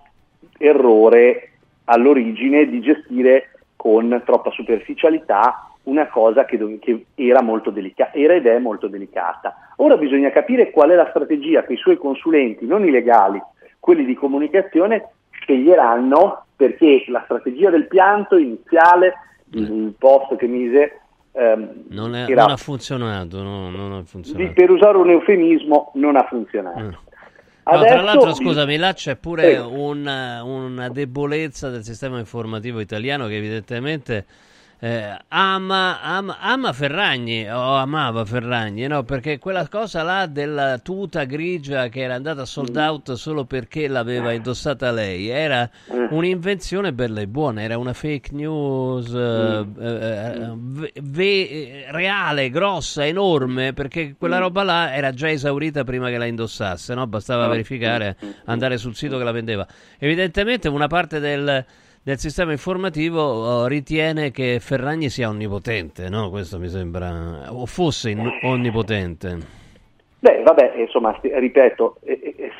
[0.57, 1.51] errore
[1.85, 3.49] all'origine di gestire
[3.85, 8.87] con troppa superficialità una cosa che, dove, che era, molto delica- era ed è molto
[8.87, 9.53] delicata.
[9.75, 13.39] Ora bisogna capire qual è la strategia che i suoi consulenti, non i legali,
[13.79, 19.13] quelli di comunicazione, sceglieranno perché la strategia del pianto iniziale,
[19.51, 21.01] il post che mise,
[21.33, 24.51] ehm, non, è, non, ha funzionato, no, non ha funzionato.
[24.51, 26.79] Per usare un eufemismo, non ha funzionato.
[26.79, 26.89] Mm.
[27.65, 33.37] No, tra l'altro, scusami, là c'è pure una, una debolezza del sistema informativo italiano che
[33.37, 34.25] evidentemente
[34.79, 39.03] eh, ama, ama, ama, Ferragni o amava Ferragni, no?
[39.03, 42.79] perché quella cosa là della tuta grigia che era andata sold mm.
[42.79, 46.07] out solo perché l'aveva indossata lei era mm.
[46.09, 49.81] un'invenzione bella e buona, era una fake news eh, mm.
[49.81, 56.17] eh, ve, ve, reale, grossa, enorme, perché quella roba là era già esaurita prima che
[56.17, 57.07] la indossasse, no?
[57.07, 59.65] bastava verificare, andare sul sito che la vendeva.
[59.97, 61.65] Evidentemente una parte del
[62.05, 66.29] del sistema informativo oh, ritiene che Ferragni sia onnipotente, no?
[66.29, 69.37] Questo mi sembra, o fosse in- onnipotente.
[70.19, 71.97] Beh, vabbè, insomma, ripeto,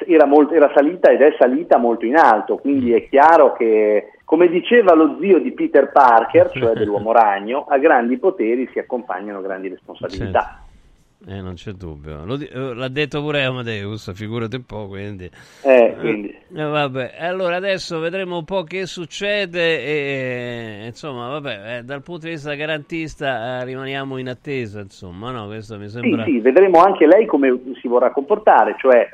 [0.07, 4.49] era, molto, era, salita ed è salita molto in alto, quindi è chiaro che, come
[4.49, 9.67] diceva lo zio di Peter Parker, cioè dell'uomo ragno, a grandi poteri si accompagnano grandi
[9.67, 10.41] responsabilità.
[10.41, 10.64] Certo.
[11.27, 12.23] Eh, non c'è dubbio.
[12.23, 15.27] Eh, l'ha detto pure Amadeus, figurati un po', quindi.
[15.63, 16.29] Eh, quindi.
[16.29, 22.27] Eh, vabbè, allora adesso vedremo un po' che succede e, insomma, vabbè, eh, dal punto
[22.27, 25.47] di vista garantista eh, rimaniamo in attesa, insomma, no?
[25.47, 26.25] Questo mi sembra...
[26.25, 29.09] Sì, sì, vedremo anche lei come si vorrà comportare, cioè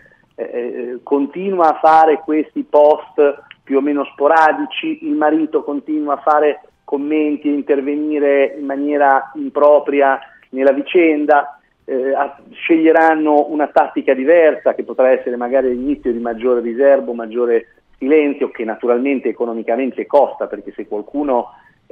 [1.03, 7.47] continua a fare questi post più o meno sporadici, il marito continua a fare commenti
[7.47, 12.13] e intervenire in maniera impropria nella vicenda, eh,
[12.51, 17.67] sceglieranno una tattica diversa che potrà essere magari l'inizio di maggiore riservo, maggiore
[17.97, 21.49] silenzio, che naturalmente economicamente costa, perché se qualcuno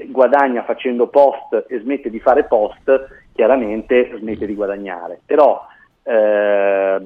[0.08, 5.20] guadagna facendo post e smette di fare post, chiaramente smette di guadagnare.
[5.26, 5.66] Però
[6.04, 7.02] eh,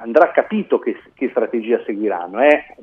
[0.00, 2.74] andrà capito che, che strategia seguiranno, è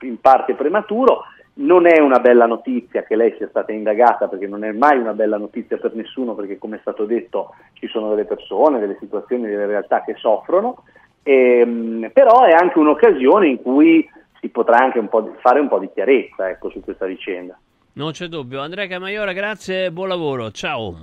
[0.00, 1.22] in parte prematuro,
[1.56, 5.12] non è una bella notizia che lei sia stata indagata perché non è mai una
[5.12, 9.46] bella notizia per nessuno perché come è stato detto ci sono delle persone, delle situazioni,
[9.46, 10.82] delle realtà che soffrono,
[11.22, 14.08] ehm, però è anche un'occasione in cui
[14.40, 17.56] si potrà anche un di, fare un po' di chiarezza ecco, su questa vicenda.
[17.96, 18.60] Non c'è dubbio.
[18.60, 20.50] Andrea Camaiora, grazie e buon lavoro.
[20.50, 20.96] Ciao.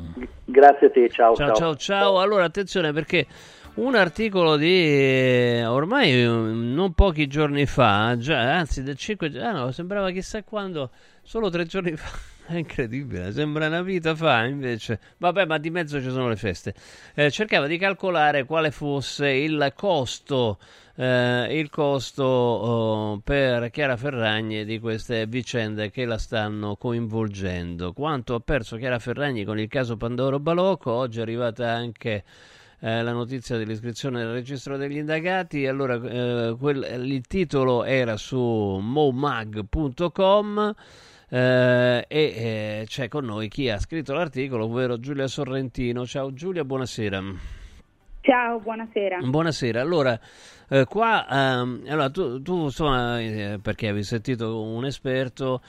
[0.43, 1.35] Grazie a te, ciao.
[1.35, 1.75] Ciao, ciao, ciao.
[1.75, 2.19] ciao.
[2.19, 3.25] Allora, attenzione perché
[3.75, 9.51] un articolo di eh, ormai mm, non pochi giorni fa, già, anzi del 5 ah
[9.51, 10.91] no, sembrava chissà quando,
[11.21, 12.29] solo tre giorni fa.
[12.47, 14.99] È incredibile, sembra una vita fa, invece.
[15.19, 16.73] Vabbè, ma di mezzo ci sono le feste.
[17.13, 20.57] Eh, cercava di calcolare quale fosse il costo,
[20.95, 27.93] eh, il costo oh, per Chiara Ferragni di queste vicende che la stanno coinvolgendo.
[27.93, 32.23] Quanto ha perso Chiara Ferragni con il caso Pandoro Balocco, oggi è arrivata anche
[32.83, 35.67] eh, la notizia dell'iscrizione al registro degli indagati.
[35.67, 38.39] Allora, eh, quel, il titolo era su
[38.81, 40.73] momag.com.
[41.29, 46.05] Eh, e eh, c'è con noi chi ha scritto l'articolo, ovvero Giulia Sorrentino.
[46.05, 47.23] Ciao Giulia, buonasera.
[48.21, 49.19] Ciao, buonasera.
[49.19, 49.81] Buonasera.
[49.81, 50.19] Allora,
[50.69, 55.61] eh, qua, ehm, allora, tu, tu insomma, eh, perché avevi sentito un esperto,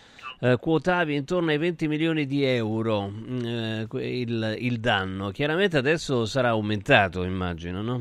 [0.42, 5.30] eh, quotavi intorno ai 20 milioni di euro mm, eh, il, il, danno.
[5.30, 8.00] Chiaramente adesso sarà aumentato, immagino, no?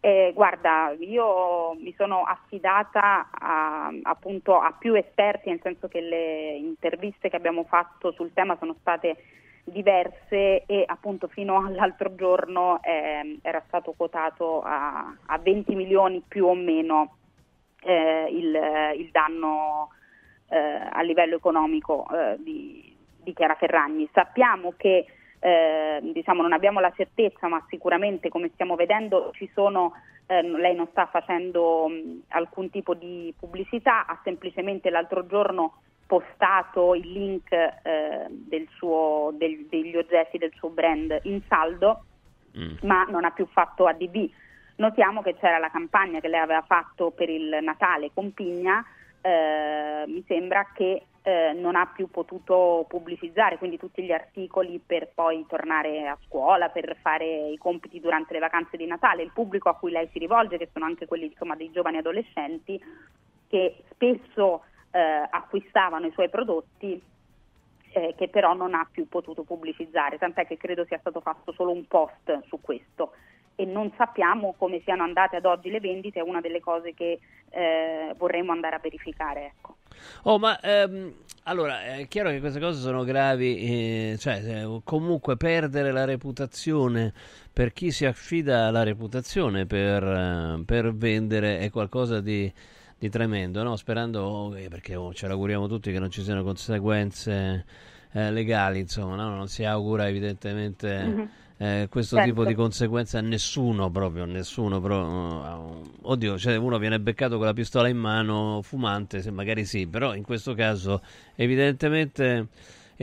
[0.00, 6.56] Eh, guarda, io mi sono affidata a, appunto a più esperti, nel senso che le
[6.56, 9.16] interviste che abbiamo fatto sul tema sono state
[9.64, 16.46] diverse e appunto fino all'altro giorno eh, era stato quotato a, a, 20 milioni più
[16.46, 17.16] o meno
[17.82, 18.58] eh, il,
[18.96, 19.90] il danno
[20.56, 24.08] a livello economico eh, di, di, Chiara Ferragni.
[24.12, 25.06] Sappiamo che
[25.38, 29.92] eh, diciamo, non abbiamo la certezza, ma sicuramente come stiamo vedendo ci sono,
[30.26, 31.90] eh, lei non sta facendo
[32.28, 39.66] alcun tipo di pubblicità, ha semplicemente l'altro giorno postato il link eh, del suo, del,
[39.68, 42.04] degli oggetti del suo brand in saldo,
[42.56, 42.76] mm.
[42.82, 44.28] ma non ha più fatto ADV.
[44.76, 48.84] Notiamo che c'era la campagna che lei aveva fatto per il Natale con Pigna,
[49.22, 55.10] eh, mi sembra che eh, non ha più potuto pubblicizzare, quindi tutti gli articoli per
[55.14, 59.22] poi tornare a scuola, per fare i compiti durante le vacanze di Natale.
[59.22, 62.82] Il pubblico a cui lei si rivolge, che sono anche quelli insomma, dei giovani adolescenti,
[63.48, 67.00] che spesso eh, acquistavano i suoi prodotti,
[67.92, 71.70] eh, che però non ha più potuto pubblicizzare, tant'è che credo sia stato fatto solo
[71.70, 73.12] un post su questo
[73.54, 77.20] e non sappiamo come siano andate ad oggi le vendite, è una delle cose che
[77.50, 79.52] eh, vorremmo andare a verificare.
[79.56, 79.76] Ecco.
[80.22, 81.12] Oh, ma ehm,
[81.44, 87.12] allora è chiaro che queste cose sono gravi, eh, cioè comunque perdere la reputazione
[87.52, 92.50] per chi si affida alla reputazione per, eh, per vendere è qualcosa di,
[92.98, 93.76] di tremendo, no?
[93.76, 97.66] sperando, eh, perché oh, ce l'auguriamo tutti che non ci siano conseguenze
[98.12, 99.34] eh, legali, insomma, no?
[99.34, 101.02] non si augura evidentemente...
[101.02, 101.24] Mm-hmm
[101.62, 102.28] eh, questo certo.
[102.28, 107.52] tipo di conseguenze a nessuno proprio, nessuno però, oddio, cioè uno viene beccato con la
[107.52, 111.00] pistola in mano fumante, se magari sì, però in questo caso
[111.36, 112.48] evidentemente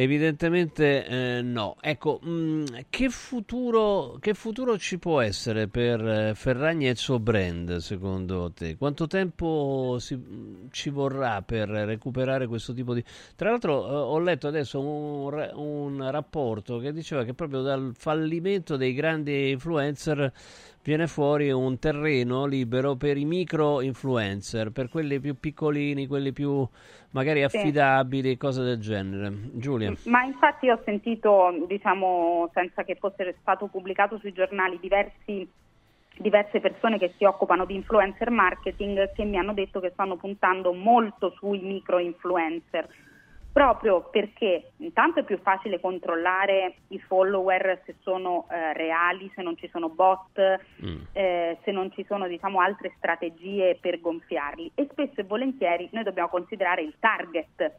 [0.01, 1.75] Evidentemente eh, no.
[1.81, 6.95] Ecco, mh, mm, che, futuro, che, futuro, ci può essere per eh, Ferragni e il
[6.95, 8.77] suo brand, secondo te?
[8.77, 10.17] Quanto tempo si,
[10.71, 13.03] ci vorrà per recuperare questo tipo di...
[13.35, 18.77] Tra l'altro eh, ho letto adesso un, un rapporto che diceva che proprio dal fallimento
[18.77, 20.31] dei grandi influencer
[20.83, 26.67] viene fuori un terreno libero per i micro influencer, per quelli più piccolini, quelli più
[27.11, 28.37] magari affidabili, sì.
[28.37, 29.31] cose del genere.
[29.53, 29.93] Giulia.
[30.05, 35.47] Ma infatti ho sentito, diciamo, senza che fosse stato pubblicato sui giornali, diversi,
[36.17, 40.73] diverse persone che si occupano di influencer marketing che mi hanno detto che stanno puntando
[40.73, 42.87] molto sui micro influencer
[43.51, 49.57] proprio perché intanto è più facile controllare i follower se sono eh, reali, se non
[49.57, 50.39] ci sono bot,
[50.85, 51.01] mm.
[51.13, 56.03] eh, se non ci sono diciamo, altre strategie per gonfiarli e spesso e volentieri noi
[56.03, 57.75] dobbiamo considerare il target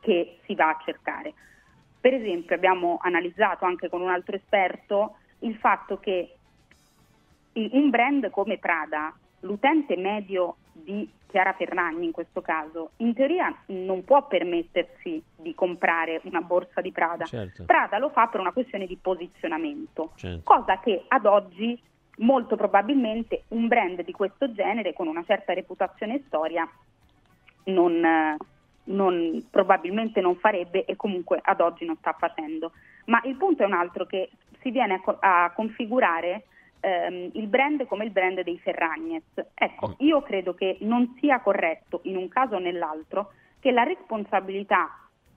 [0.00, 1.32] che si va a cercare.
[2.00, 6.34] Per esempio abbiamo analizzato anche con un altro esperto il fatto che
[7.52, 14.04] un brand come Prada, l'utente medio di Chiara Ferragni in questo caso, in teoria non
[14.04, 17.24] può permettersi di comprare una borsa di Prada.
[17.24, 17.64] Certo.
[17.64, 20.40] Prada lo fa per una questione di posizionamento, certo.
[20.44, 21.78] cosa che ad oggi
[22.18, 26.68] molto probabilmente un brand di questo genere con una certa reputazione e storia
[27.64, 28.36] non,
[28.84, 32.72] non, probabilmente non farebbe e comunque ad oggi non sta facendo.
[33.06, 34.30] Ma il punto è un altro che
[34.60, 36.44] si viene a, a configurare
[36.80, 39.24] ehm, il brand come il brand dei Ferragnez.
[39.54, 44.88] Ecco, io credo che non sia corretto in un caso o nell'altro che la responsabilità,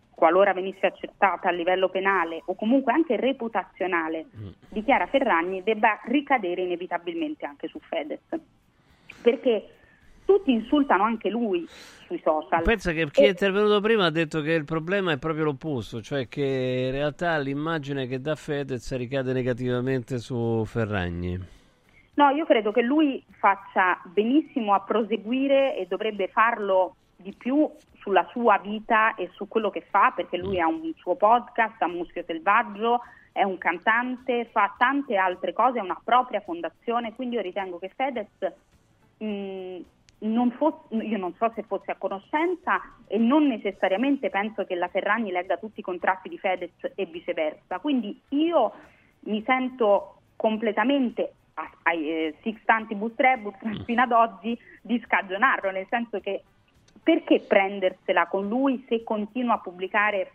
[0.09, 4.47] qualora venisse accettata a livello penale o comunque anche reputazionale mm.
[4.69, 8.21] di Chiara Ferragni, debba ricadere inevitabilmente anche su Fedez.
[9.21, 9.80] Perché
[10.31, 11.67] tutti insultano anche lui
[12.07, 12.63] sui social.
[12.63, 13.25] Pensa che chi e...
[13.25, 17.37] è intervenuto prima ha detto che il problema è proprio l'opposto, cioè che in realtà
[17.37, 21.59] l'immagine che dà Fedez ricade negativamente su Ferragni.
[22.13, 28.27] No, io credo che lui faccia benissimo a proseguire e dovrebbe farlo di più sulla
[28.31, 32.23] sua vita e su quello che fa, perché lui ha un suo podcast, ha Muschio
[32.25, 33.01] Selvaggio,
[33.31, 37.91] è un cantante, fa tante altre cose, ha una propria fondazione, quindi io ritengo che
[37.95, 38.27] Fedez
[39.17, 39.77] mh,
[40.55, 45.31] Fosse, io non so se fosse a conoscenza e non necessariamente penso che la Ferragni
[45.31, 47.79] legga tutti i contratti di Fedez e viceversa.
[47.79, 48.71] Quindi io
[49.21, 51.33] mi sento completamente
[51.83, 53.83] ai eh, Six Tantibus Rebus mm.
[53.83, 56.43] fino ad oggi di scagionarlo, nel senso che
[57.01, 60.33] perché prendersela con lui se continua a pubblicare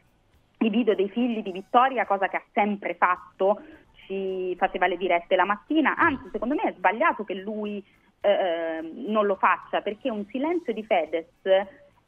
[0.58, 3.60] i video dei figli di Vittoria, cosa che ha sempre fatto,
[4.06, 7.84] ci faceva le dirette la mattina, anzi secondo me è sbagliato che lui
[8.26, 11.26] eh, non lo faccia, perché un silenzio di Fedez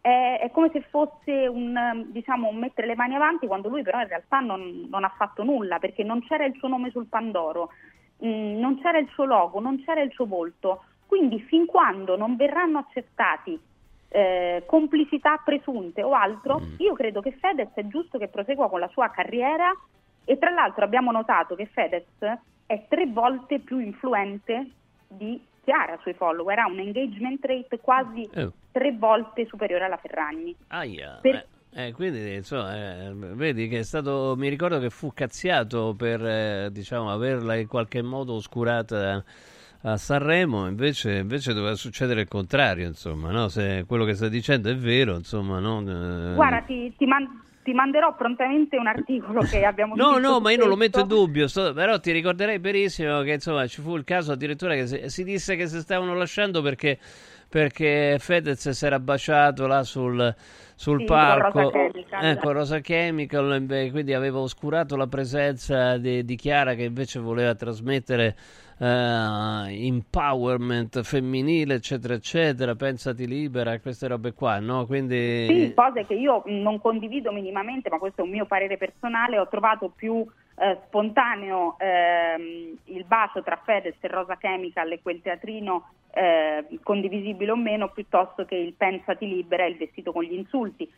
[0.00, 4.00] è, è come se fosse un, diciamo, un, mettere le mani avanti quando lui però
[4.00, 7.70] in realtà non, non ha fatto nulla, perché non c'era il suo nome sul Pandoro,
[8.18, 10.82] mh, mm, non c'era il suo logo, non c'era il suo volto.
[11.06, 13.58] Quindi fin quando non verranno accertati
[14.08, 16.74] eh, complicità presunte o altro, mm.
[16.78, 19.72] io credo che Fedez è giusto che prosegua con la sua carriera
[20.24, 22.04] e tra l'altro abbiamo notato che Fedez
[22.66, 24.70] è tre volte più influente
[25.08, 28.50] di Chiara sui follower, ha un engagement rate quasi oh.
[28.72, 30.56] tre volte superiore alla Ferragni.
[30.68, 31.18] Aia.
[31.20, 31.46] Per...
[31.74, 34.34] Eh, quindi insomma, eh, vedi che è stato.
[34.38, 39.22] Mi ricordo che fu cazziato per eh, diciamo, averla in qualche modo oscurata
[39.82, 43.48] a Sanremo, invece, invece, doveva succedere il contrario, insomma, no?
[43.48, 45.58] se quello che sta dicendo è vero, insomma.
[45.58, 45.82] No?
[46.34, 50.50] Guarda, ti, ti, man- ti manderò prontamente un articolo che abbiamo No, scritto no, ma
[50.52, 53.96] io non lo metto in dubbio, sto- però ti ricorderei benissimo che insomma ci fu
[53.96, 56.98] il caso addirittura che si, si disse che si stavano lasciando perché,
[57.48, 60.34] perché Fedez si era baciato là sul,
[60.74, 62.24] sul Sì, con palco Rosa Chemical.
[62.24, 67.54] eh, con Rosa Chemical, quindi aveva oscurato la presenza di, di Chiara che invece voleva
[67.54, 68.36] trasmettere
[68.78, 74.86] eh, empowerment femminile, eccetera, eccetera, pensati libera, queste robe qua, no?
[74.86, 75.46] Quindi...
[75.46, 79.38] Sì, cose che io non condivido minimamente, ma questo è un mio parere personale.
[79.38, 80.24] Ho trovato più
[80.56, 87.50] eh, spontaneo ehm, il bacio tra Fedez e Rosa Chemical e quel teatrino eh, condivisibile
[87.50, 90.90] o meno, piuttosto che il pensati libera e il vestito con gli insulti.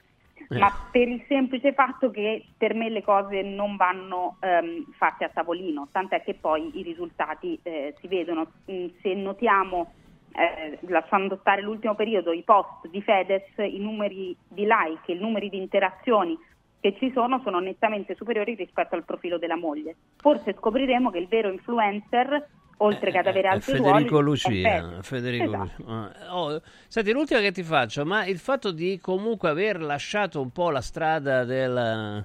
[0.48, 5.28] Ma per il semplice fatto che per me le cose non vanno ehm, fatte a
[5.28, 8.50] tavolino, tant'è che poi i risultati eh, si vedono.
[8.70, 9.92] Mm, Se notiamo
[10.32, 15.48] eh, lasciando stare l'ultimo periodo, i post di Fedez, i numeri di like, i numeri
[15.48, 16.38] di interazioni
[16.80, 19.96] che ci sono sono nettamente superiori rispetto al profilo della moglie.
[20.16, 22.48] Forse scopriremo che il vero influencer,
[22.82, 24.98] oltre che ad avere È altri Federico ruoli, Lucia.
[25.02, 25.70] Federico Esatto.
[25.78, 26.12] Lucia.
[26.28, 30.50] Ah, oh, senti, l'ultima che ti faccio, ma il fatto di comunque aver lasciato un
[30.50, 32.24] po' la strada del,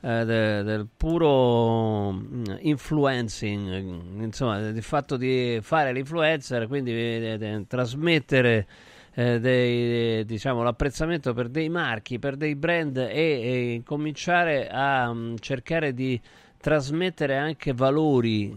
[0.00, 7.38] eh, de- del puro mm, influencing, eh, insomma, il fatto di fare l'influencer, quindi eh,
[7.40, 8.66] eh, trasmettere
[9.14, 15.36] eh, dei, diciamo, l'apprezzamento per dei marchi, per dei brand e, e cominciare a mm,
[15.40, 16.20] cercare di
[16.60, 18.54] trasmettere anche valori,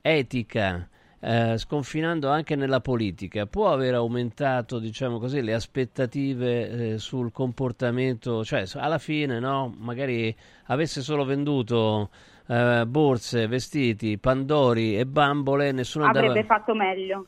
[0.00, 0.88] etica,
[1.20, 8.44] eh, sconfinando anche nella politica, può aver aumentato, diciamo così, le aspettative eh, sul comportamento,
[8.44, 9.74] cioè alla fine, no?
[9.78, 10.34] Magari
[10.66, 12.10] avesse solo venduto
[12.46, 16.26] eh, borse, vestiti, pandori e bambole, nessuno andava...
[16.26, 17.26] Avrebbe fatto meglio.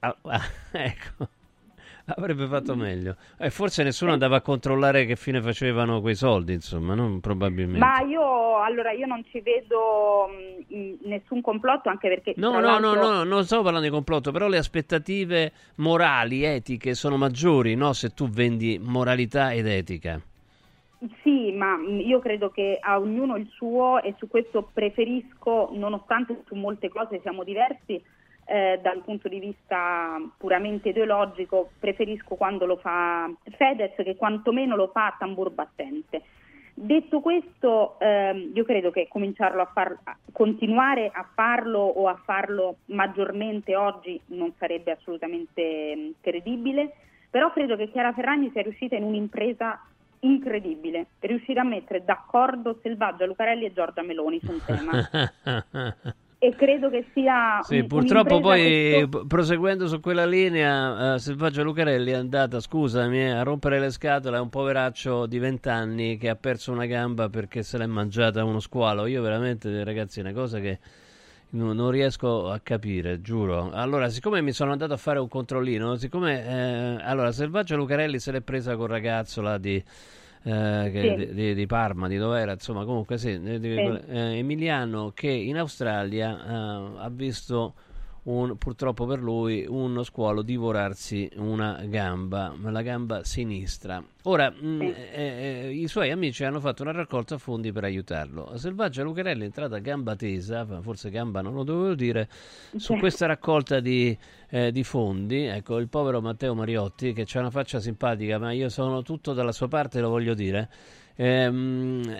[0.00, 0.42] Ah, ah,
[0.72, 1.28] ecco,
[2.16, 3.16] avrebbe fatto meglio.
[3.38, 7.78] E forse nessuno andava a controllare che fine facevano quei soldi, insomma, non probabilmente.
[7.78, 12.60] Ma io allora io non ci vedo mh, in- nessun complotto anche perché No, no,
[12.60, 17.74] no, l'altro- no, non stavo parlando di complotto, però le aspettative morali, etiche sono maggiori,
[17.74, 17.92] no?
[17.92, 20.20] Se tu vendi moralità ed etica.
[21.22, 26.42] Sì, ma mh, io credo che a ognuno il suo e su questo preferisco, nonostante
[26.46, 28.02] su molte cose siamo diversi,
[28.50, 34.88] eh, dal punto di vista puramente ideologico, preferisco quando lo fa Fedez che quantomeno lo
[34.88, 36.22] fa a tambur battente.
[36.74, 42.20] Detto questo, ehm, io credo che cominciarlo a far, a continuare a farlo o a
[42.24, 46.92] farlo maggiormente oggi non sarebbe assolutamente mh, credibile,
[47.30, 49.80] però credo che Chiara Ferragni sia riuscita in un'impresa
[50.20, 56.12] incredibile, riuscire a mettere d'accordo Selvaggia Lucarelli e Giorgia Meloni su un tema.
[56.42, 61.62] e credo che sia Sì, un- purtroppo poi p- proseguendo su quella linea, eh, Selvaggia
[61.62, 66.16] Lucarelli è andata, scusami, eh, a rompere le scatole a un poveraccio di 20 anni
[66.16, 69.04] che ha perso una gamba perché se l'è mangiata uno squalo.
[69.04, 70.78] Io veramente, ragazzi, è una cosa che
[71.50, 73.70] non, non riesco a capire, giuro.
[73.72, 78.32] Allora, siccome mi sono andato a fare un controllino, siccome eh, allora Selvaggia Lucarelli se
[78.32, 79.82] l'è presa col ragazzo là di
[80.42, 81.26] eh, che- Sì.
[81.26, 84.08] di, di- di Parma, di dov'era, insomma, comunque sì, Sì.
[84.08, 87.74] eh, Emiliano che in Australia eh, ha visto
[88.22, 94.02] un- purtroppo per lui uno squalo divorarsi una gamba, la gamba sinistra.
[94.24, 98.56] Ora, mh, eh, eh, i suoi amici hanno fatto una raccolta fondi per aiutarlo.
[98.58, 102.28] Selvaggia Lucarelli è entrata a gamba tesa, forse gamba non lo dovevo dire,
[102.76, 102.98] su Sì.
[102.98, 104.16] questa raccolta di,
[104.50, 105.44] eh, di fondi.
[105.44, 109.52] Ecco, il povero Matteo Mariotti, che ha una faccia simpatica, ma io sono tutto dalla
[109.52, 110.68] sua parte, lo voglio dire.
[111.16, 112.16] ehm,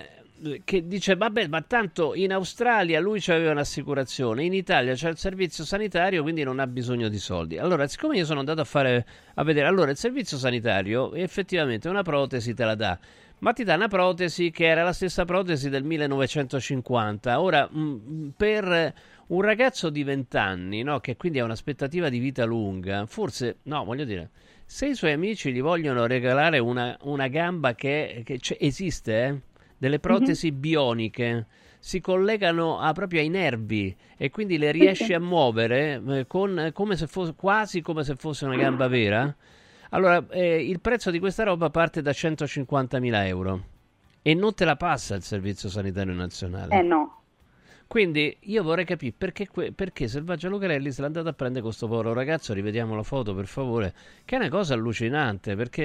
[0.64, 5.64] che dice vabbè ma tanto in Australia lui aveva un'assicurazione in Italia c'è il servizio
[5.64, 7.58] sanitario quindi non ha bisogno di soldi.
[7.58, 12.02] Allora siccome io sono andato a fare a vedere allora il servizio sanitario effettivamente una
[12.02, 12.98] protesi te la dà
[13.40, 18.94] ma ti dà una protesi che era la stessa protesi del 1950 ora mh, per
[19.26, 23.84] un ragazzo di 20 anni no, che quindi ha un'aspettativa di vita lunga forse no
[23.84, 24.30] voglio dire
[24.72, 29.40] se i suoi amici gli vogliono regalare una, una gamba che, che esiste, eh,
[29.80, 31.46] delle protesi bioniche,
[31.78, 36.96] si collegano a- proprio ai nervi e quindi le riesci a muovere eh, con- come
[36.96, 39.34] se fosse, quasi come se fosse una gamba vera.
[39.90, 43.64] Allora, eh, il prezzo di questa roba parte da 150.000 euro
[44.20, 46.78] e non te la passa il Servizio Sanitario Nazionale.
[46.78, 47.19] Eh no.
[47.90, 52.12] Quindi io vorrei capire perché, perché Selvaggia Lucarelli se l'è andata a prendere questo povero
[52.12, 53.92] ragazzo, rivediamo la foto per favore,
[54.24, 55.82] che è una cosa allucinante perché...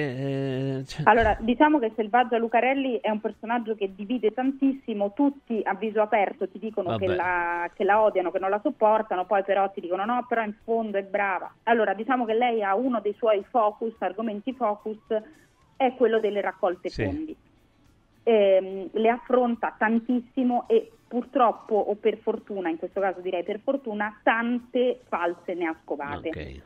[0.78, 5.74] eh, cioè- Allora, diciamo che Selvaggia Lucarelli è un personaggio che divide tantissimo, tutti a
[5.74, 9.68] viso aperto ti dicono che la, che la odiano, che non la sopportano, poi però
[9.72, 11.52] ti dicono no, però in fondo è brava.
[11.64, 14.96] Allora, diciamo che lei ha uno dei suoi focus, argomenti focus,
[15.74, 17.02] è quello delle raccolte Sì.
[17.02, 17.36] fondi.
[18.28, 24.20] ehm, le affronta tantissimo e purtroppo o per fortuna, in questo caso direi per fortuna,
[24.22, 26.28] tante false ne ha scovate.
[26.28, 26.62] Ok.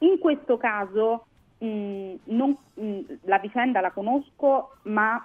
[0.00, 1.26] In questo caso
[1.58, 5.22] mh, non- mh, la vicenda la conosco, ma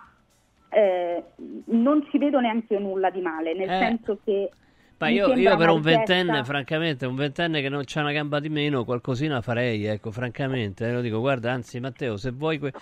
[0.70, 1.24] eh,
[1.66, 3.78] non ci vedo neanche io nulla di male, nel Eh.
[3.78, 4.50] senso che
[4.98, 8.50] Ma io, io per un ventenne, francamente, un ventenne che non c'ha una gamba di
[8.50, 10.88] meno, qualcosina farei, ecco, francamente.
[10.88, 12.60] eh, lo dico, guarda, anzi, Matteo, se vuoi...
[12.60, 12.74] que-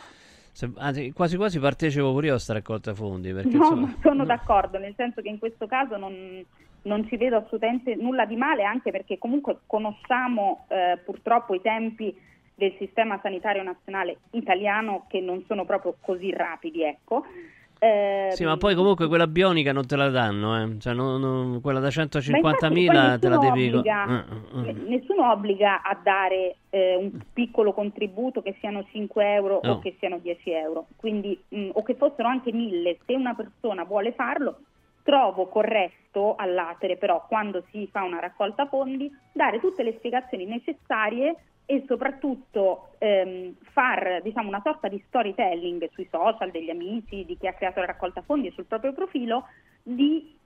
[0.53, 3.87] se- anzi, quasi quasi partecipo pure io a sta raccolta fondi, perché No, insomma...
[3.87, 6.45] ma sono d'accordo, nel senso che in questo caso non,
[6.83, 12.15] non ci vedo assolutamente nulla di male, anche perché comunque conosciamo eh, purtroppo i tempi
[12.55, 17.23] del sistema sanitario nazionale italiano che non sono proprio così rapidi, ecco.
[17.83, 20.79] Eh, Sì, ma poi comunque quella bionica non te la danno, eh.
[20.79, 23.67] Cioè, non- non- quella da ma infatti 150.000 poi te la devi...
[23.67, 24.73] obbliga- Eh, eh, eh.
[24.73, 29.71] n- Nessuno obbliga a dare eh, un piccolo contributo che siano 5 euro No.
[29.73, 32.99] o che siano 10 euro, quindi, mh, o che fossero anche 1000.
[33.05, 34.59] Se una persona vuole farlo,
[35.03, 41.35] trovo corretto all'atere, però quando si fa una raccolta fondi, dare tutte le spiegazioni necessarie
[41.65, 47.47] e soprattutto ehm, far diciamo, una sorta di storytelling sui social degli amici, di chi
[47.47, 49.47] ha creato la raccolta fondi e sul proprio profilo,
[49.81, 50.37] di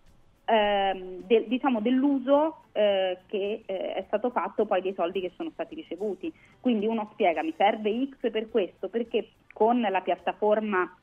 [0.45, 5.52] ehm, del- diciamo, dell'uso eh, che eh, è stato fatto poi dei soldi che sono
[5.52, 6.32] stati ricevuti.
[6.60, 10.98] Quindi uno spiega mi serve X per questo, perché con la piattaforma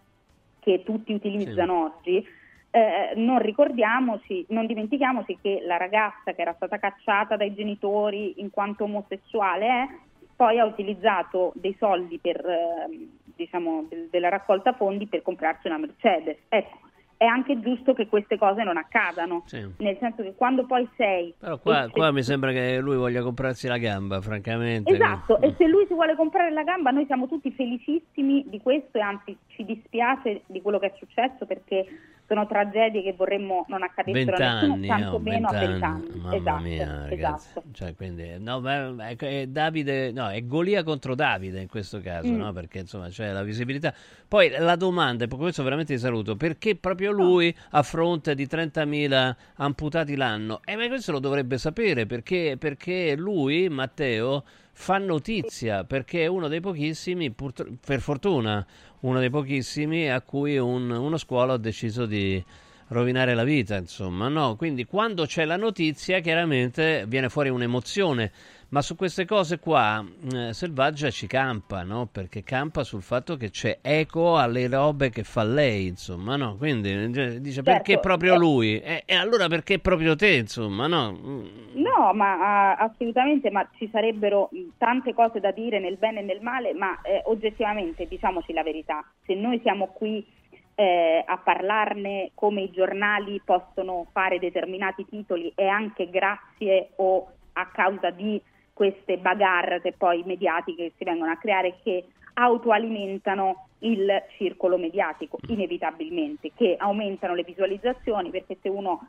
[0.60, 2.26] che tutti utilizzano oggi,
[2.70, 8.51] eh, non ricordiamoci, non dimentichiamoci che la ragazza che era stata cacciata dai genitori in
[8.51, 9.88] quanto omosessuale è,
[10.36, 15.78] poi ha utilizzato dei soldi per, ehm, diciamo, del- della raccolta fondi per comprarsi una
[15.78, 16.36] Mercedes.
[16.48, 16.78] Ecco,
[17.16, 19.65] è anche giusto che queste cose non accadano, Sì.
[19.78, 21.32] nel senso che quando poi sei...
[21.39, 24.93] Però qua, se- qua mi sembra che lui voglia comprarsi la gamba, francamente.
[24.93, 28.98] Esatto, e se lui si vuole comprare la gamba noi siamo tutti felicissimi di questo
[28.98, 31.86] e anzi ci dispiace di quello che è successo perché
[32.26, 36.34] sono tragedie che vorremmo non accadessero a nessuno, Vent'anni, tanto oh, meno a vent'anni, mamma
[36.36, 37.62] esatto, mia, esatto.
[37.72, 42.36] Cioè, quindi, no, ma è, Davide, no, è Golia contro Davide in questo caso, Mm.
[42.36, 42.52] no?
[42.52, 43.92] Perché insomma c'è la visibilità.
[44.26, 48.46] Poi la domanda, e per questo veramente ti saluto, perché proprio lui a fronte di
[48.46, 50.60] 30.000 amputati l'anno?
[50.64, 54.44] E ma questo lo dovrebbe sapere perché, perché lui, Matteo,
[54.76, 58.64] fa notizia perché è uno dei pochissimi, purtro- per fortuna,
[59.01, 62.42] uno dei pochissimi a cui un- uno scuola ha deciso di
[62.88, 64.56] rovinare la vita, insomma, no?
[64.56, 68.30] Quindi quando c'è la notizia, chiaramente viene fuori un'emozione,
[68.74, 72.09] ma su queste cose qua eh, Selvaggia ci campa, no?
[72.10, 76.56] Perché campa sul fatto che c'è eco alle robe che fa lei, insomma, no?
[76.56, 78.38] Quindi eh, dice perché Certo, proprio eh.
[78.38, 78.80] lui?
[78.80, 81.12] E, e allora perché proprio te, insomma, no?
[81.12, 86.24] Mm, No, ma assolutamente, ma ci sarebbero mh, tante cose da dire nel bene e
[86.24, 90.26] nel male, ma eh, oggettivamente diciamoci la verità, se noi siamo qui
[90.74, 97.66] eh, a parlarne come i giornali possono fare determinati titoli e anche grazie o a
[97.66, 98.42] causa di
[98.74, 106.51] queste bagarre poi mediatiche che si vengono a creare che autoalimentano il circolo mediatico inevitabilmente,
[106.55, 109.09] che aumentano le visualizzazioni perché se uno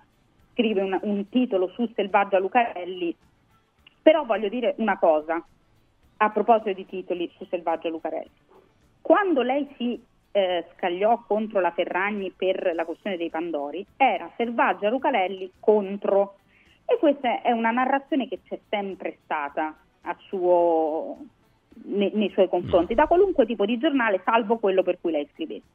[0.52, 3.16] scrive un, un titolo su Selvaggia Lucarelli,
[4.02, 5.44] però voglio dire una cosa
[6.18, 8.30] a proposito di titoli su Selvaggia Lucarelli.
[9.02, 10.02] Quando lei si
[10.32, 16.36] eh, scagliò contro la Ferragni per la questione dei Pandori, era Selvaggia Lucarelli contro.
[16.86, 21.18] E questa è una narrazione che c'è sempre stata a suo-
[21.86, 25.66] nei, nei suoi confronti, da qualunque tipo di giornale, salvo quello per cui lei scrivesse.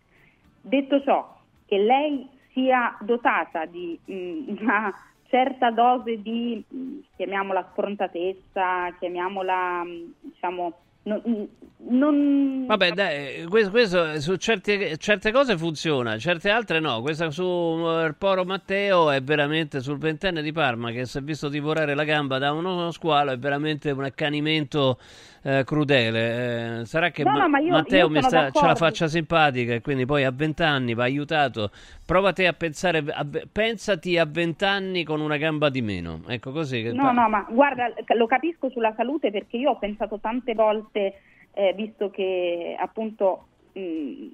[0.60, 4.94] Detto ciò, che lei sia dotata di mh, una
[5.28, 9.82] certa dose di, mh, chiamiamola sfrontatezza, chiamiamola,
[10.20, 10.72] diciamo,
[11.04, 11.48] non...
[11.88, 17.00] non- Vabbè, dai, questo, questo su certe, certe cose funziona, certe altre no.
[17.00, 21.48] Questa su eh, Poro Matteo è veramente sul ventenne di Parma che si è visto
[21.48, 24.98] divorare la gamba da uno squalo, è veramente un accanimento
[25.42, 26.80] eh, crudele.
[26.80, 29.74] Eh, sarà che No, no, Ma- ma io- Matteo io sta, c'ha la faccia simpatica
[29.74, 31.70] e quindi poi a vent'anni va aiutato.
[32.04, 36.20] Prova te a pensare, a- pensati a vent'anni con una gamba di meno.
[36.28, 36.82] Ecco così.
[36.82, 41.20] che- No, no, ma guarda, lo capisco sulla salute perché io ho pensato tante volte,
[41.52, 44.26] eh, visto che appunto mh,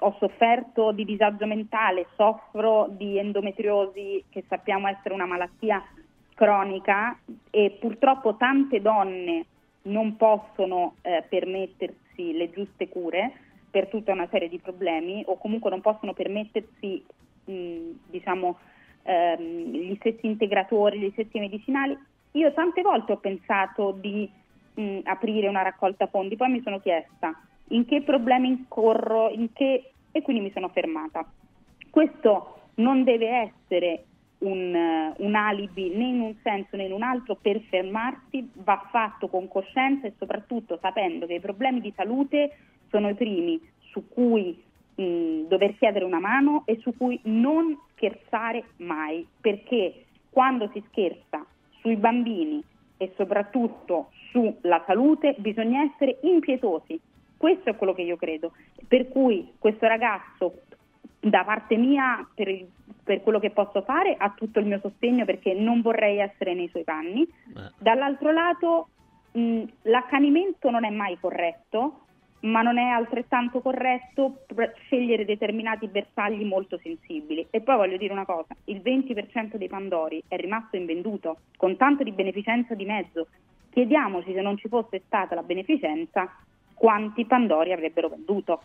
[0.00, 5.80] ho sofferto di disagio mentale, soffro di endometriosi, che sappiamo essere una malattia
[6.34, 7.16] cronica,
[7.50, 9.44] e purtroppo tante donne
[9.82, 13.32] non possono eh, permettersi le giuste cure
[13.70, 17.04] per tutta una serie di problemi o comunque non possono permettersi
[17.44, 18.58] mh, diciamo
[19.02, 21.96] ehm, gli stessi integratori, gli stessi medicinali.
[22.32, 24.28] Io tante volte ho pensato di
[24.74, 27.34] mh, aprire una raccolta fondi, poi mi sono chiesta
[27.68, 29.92] in che problemi incorro, in che...
[30.10, 31.24] e quindi mi sono fermata.
[31.88, 34.04] Questo non deve essere
[34.40, 39.28] un, un, alibi né in un senso né in un altro per fermarsi, va fatto
[39.28, 42.56] con coscienza e soprattutto sapendo che i problemi di salute
[42.88, 43.60] sono i primi
[43.90, 44.62] su cui
[44.94, 51.44] mh, dover chiedere una mano e su cui non scherzare mai, perché quando si scherza
[51.80, 52.62] sui bambini
[52.96, 57.00] e soprattutto sulla salute bisogna essere impietosi.
[57.36, 58.52] Questo è quello che io credo.
[58.86, 60.60] Per cui questo ragazzo,
[61.20, 62.66] da parte mia, per, il,
[63.04, 66.68] per quello che posso fare, ha tutto il mio sostegno perché non vorrei essere nei
[66.68, 67.28] suoi panni.
[67.78, 68.88] Dall'altro lato,
[69.32, 72.06] mh, l'accanimento non è mai corretto,
[72.40, 74.44] ma non è altrettanto corretto
[74.84, 77.46] scegliere determinati bersagli molto sensibili.
[77.50, 82.02] E poi voglio dire una cosa, il 20% dei Pandori è rimasto invenduto, con tanto
[82.02, 83.26] di beneficenza di mezzo.
[83.70, 86.34] Chiediamoci se non ci fosse stata la beneficenza,
[86.74, 88.62] quanti Pandori avrebbero venduto.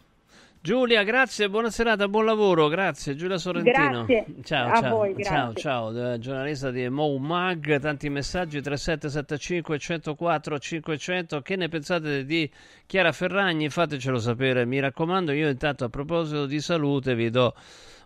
[0.65, 4.03] Giulia, grazie, buona serata, buon lavoro, grazie Giulia Sorrentino.
[4.03, 5.31] Grazie ciao, a ciao, voi, grazie.
[5.31, 5.53] ciao,
[5.91, 12.49] ciao, eh, giornalista di Mo Mag, tanti messaggi 3775 104 500, che ne pensate di
[12.87, 13.69] Chiara Ferragni?
[13.69, 17.53] Fatecelo sapere, mi raccomando, io intanto a proposito di salute vi do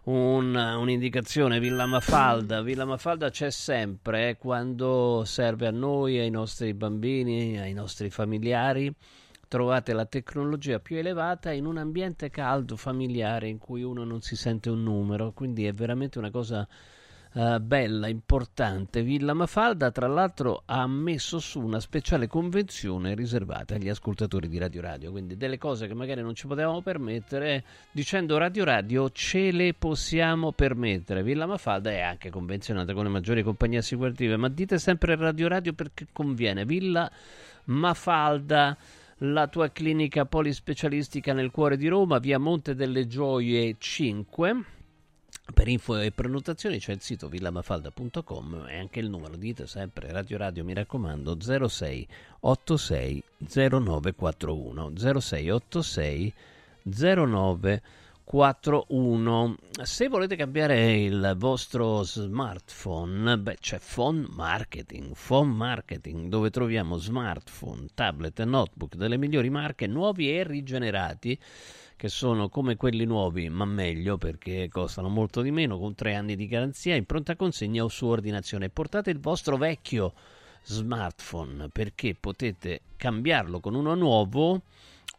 [0.03, 6.73] un, un'indicazione, Villa Mafalda, Villa Mafalda c'è sempre eh, quando serve a noi, ai nostri
[6.73, 8.93] bambini, ai nostri familiari
[9.49, 14.37] trovate la tecnologia più elevata in un ambiente caldo, familiare, in cui uno non si
[14.37, 16.65] sente un numero, quindi è veramente una cosa
[17.33, 19.01] uh, bella, importante.
[19.01, 24.81] Villa Mafalda, tra l'altro, ha messo su una speciale convenzione riservata agli ascoltatori di Radio
[24.81, 29.73] Radio, quindi delle cose che magari non ci potevamo permettere, dicendo Radio Radio ce le
[29.73, 31.23] possiamo permettere.
[31.23, 35.73] Villa Mafalda è anche convenzionata con le maggiori compagnie assicurative, ma dite sempre Radio Radio
[35.73, 36.65] perché conviene.
[36.65, 37.11] Villa
[37.65, 38.77] Mafalda
[39.19, 44.63] la tua clinica polispecialistica nel cuore di Roma, via Monte delle Gioie 5.
[45.53, 50.37] Per info e prenotazioni c'è il sito villamafalda.com e anche il numero, dite sempre Radio
[50.37, 51.37] Radio, mi raccomando,
[51.67, 52.07] 06
[52.41, 56.33] 86 0941 06 86
[56.83, 57.81] 0941
[58.29, 59.55] 41.
[59.81, 67.87] Se volete cambiare il vostro smartphone, beh, c'è Phone Marketing, Phone Marketing, dove troviamo smartphone,
[67.95, 71.39] tablet e notebook delle migliori marche, nuovi e rigenerati,
[71.95, 76.35] che sono come quelli nuovi, ma meglio perché costano molto di meno, con tre anni
[76.35, 78.69] di garanzia, in pronta consegna o su ordinazione.
[78.69, 80.13] Portate il vostro vecchio
[80.65, 84.61] smartphone perché potete cambiarlo con uno nuovo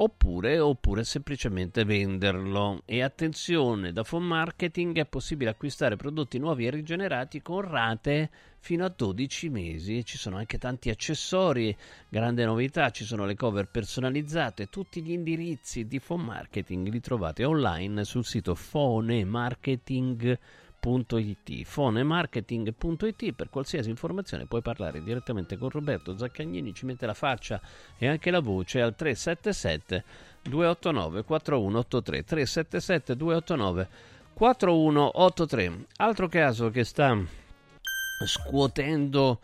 [0.03, 2.83] oppure, oppure semplicemente venderlo.
[2.85, 8.85] E attenzione, da Phone Marketing è possibile acquistare prodotti nuovi e rigenerati con rate fino
[8.85, 10.05] a 12 mesi.
[10.05, 11.77] Ci sono anche tanti accessori,
[12.09, 17.45] grande novità, ci sono le cover personalizzate, tutti gli indirizzi di Phone Marketing li trovate
[17.45, 20.39] online sul sito fonemarketing.com
[20.81, 27.61] fonemarketing.it fonemarketing.it per qualsiasi informazione puoi parlare direttamente con Roberto Zaccagnini ci mette la faccia
[27.99, 30.05] e anche la voce al 377
[30.43, 33.89] 289 4183 377 289
[34.33, 37.17] 4183 altro caso che sta
[38.25, 39.41] scuotendo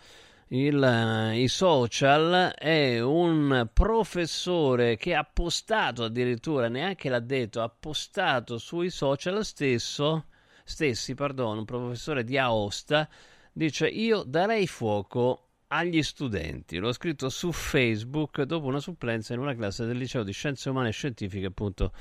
[0.51, 8.57] il, i social è un professore che ha postato addirittura neanche l'ha detto ha postato
[8.57, 10.27] sui social stesso
[10.67, 13.09] stessi, perdono, un professore di Aosta,
[13.53, 16.79] dice io darei fuoco agli studenti.
[16.79, 20.89] L'ho scritto su Facebook dopo una supplenza in una classe del liceo di scienze umane
[20.89, 21.93] e scientifiche, appunto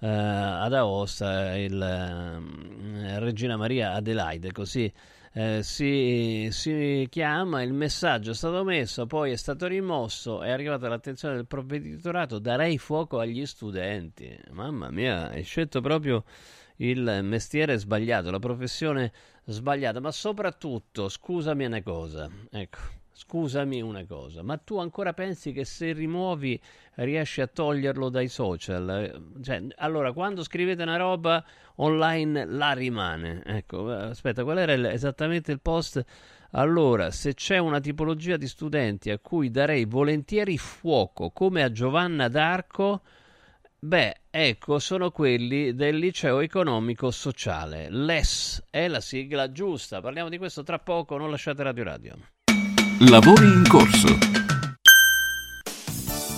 [0.00, 4.90] eh, ad Aosta, il eh, Regina Maria Adelaide, così
[5.36, 10.88] eh, si, si, chiama, il messaggio è stato messo, poi è stato rimosso, è arrivata
[10.88, 14.38] l'attenzione del provveditorato, darei fuoco agli studenti.
[14.52, 16.22] Mamma mia, hai scelto proprio
[16.76, 19.12] il mestiere sbagliato, la professione
[19.44, 22.78] sbagliata, ma soprattutto, scusami una cosa, ecco,
[23.12, 26.60] scusami una cosa, ma tu ancora pensi che se rimuovi
[26.94, 29.30] riesci a toglierlo dai social?
[29.40, 31.44] Cioè, allora, quando scrivete una roba
[31.76, 33.42] online la rimane.
[33.44, 36.04] Ecco, aspetta, qual era esattamente il post?
[36.56, 42.28] Allora, se c'è una tipologia di studenti a cui darei volentieri fuoco, come a Giovanna
[42.28, 43.02] d'Arco,
[43.84, 47.88] Beh, ecco, sono quelli del liceo economico sociale.
[47.90, 50.00] LES è la sigla giusta.
[50.00, 52.16] Parliamo di questo tra poco, non lasciate Radio Radio.
[53.00, 54.43] Lavori in corso.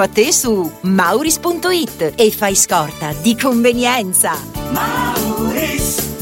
[0.00, 4.36] a te su mauris.it e fai scorta di convenienza.
[4.70, 6.21] Mauris.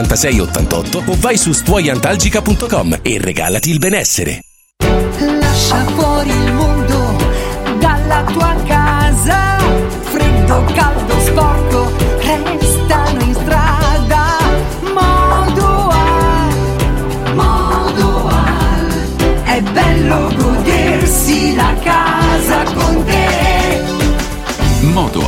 [0.00, 4.40] 88 o vai su stuoiantalgica.com e regalati il benessere.
[5.38, 7.16] Lascia fuori il mondo
[7.78, 9.58] dalla tua casa.
[10.02, 11.13] Freddo, caldo,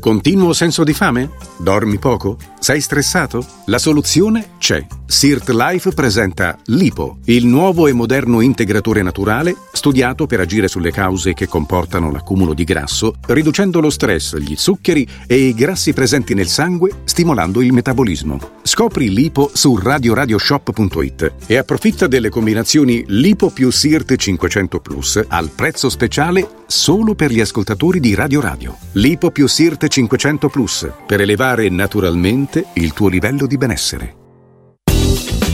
[0.00, 1.30] Continuo senso di fame?
[1.58, 2.38] Dormi poco?
[2.60, 3.44] Sei stressato?
[3.66, 4.86] La soluzione c'è.
[5.04, 11.34] Sirt Life presenta Lipo, il nuovo e moderno integratore naturale studiato per agire sulle cause
[11.34, 16.48] che comportano l'accumulo di grasso, riducendo lo stress, gli zuccheri e i grassi presenti nel
[16.48, 18.38] sangue, stimolando il metabolismo.
[18.62, 25.88] Scopri Lipo su radioradioshop.it e approfitta delle combinazioni Lipo più Sirt 500 Plus al prezzo
[25.88, 28.76] speciale solo per gli ascoltatori di Radio Radio.
[28.92, 34.17] Lipo più Sirt 500 Plus per elevare naturalmente il tuo livello di benessere.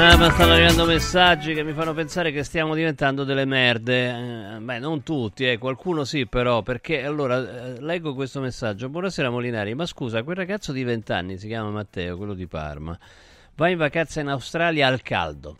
[0.00, 4.54] Ma stanno arrivando messaggi che mi fanno pensare che stiamo diventando delle merde.
[4.56, 6.62] Eh, beh, non tutti, eh, qualcuno sì, però.
[6.62, 8.88] Perché allora eh, leggo questo messaggio.
[8.88, 12.98] Buonasera Molinari, ma scusa, quel ragazzo di 20 anni si chiama Matteo, quello di Parma.
[13.56, 15.58] Va in vacanza in Australia al caldo.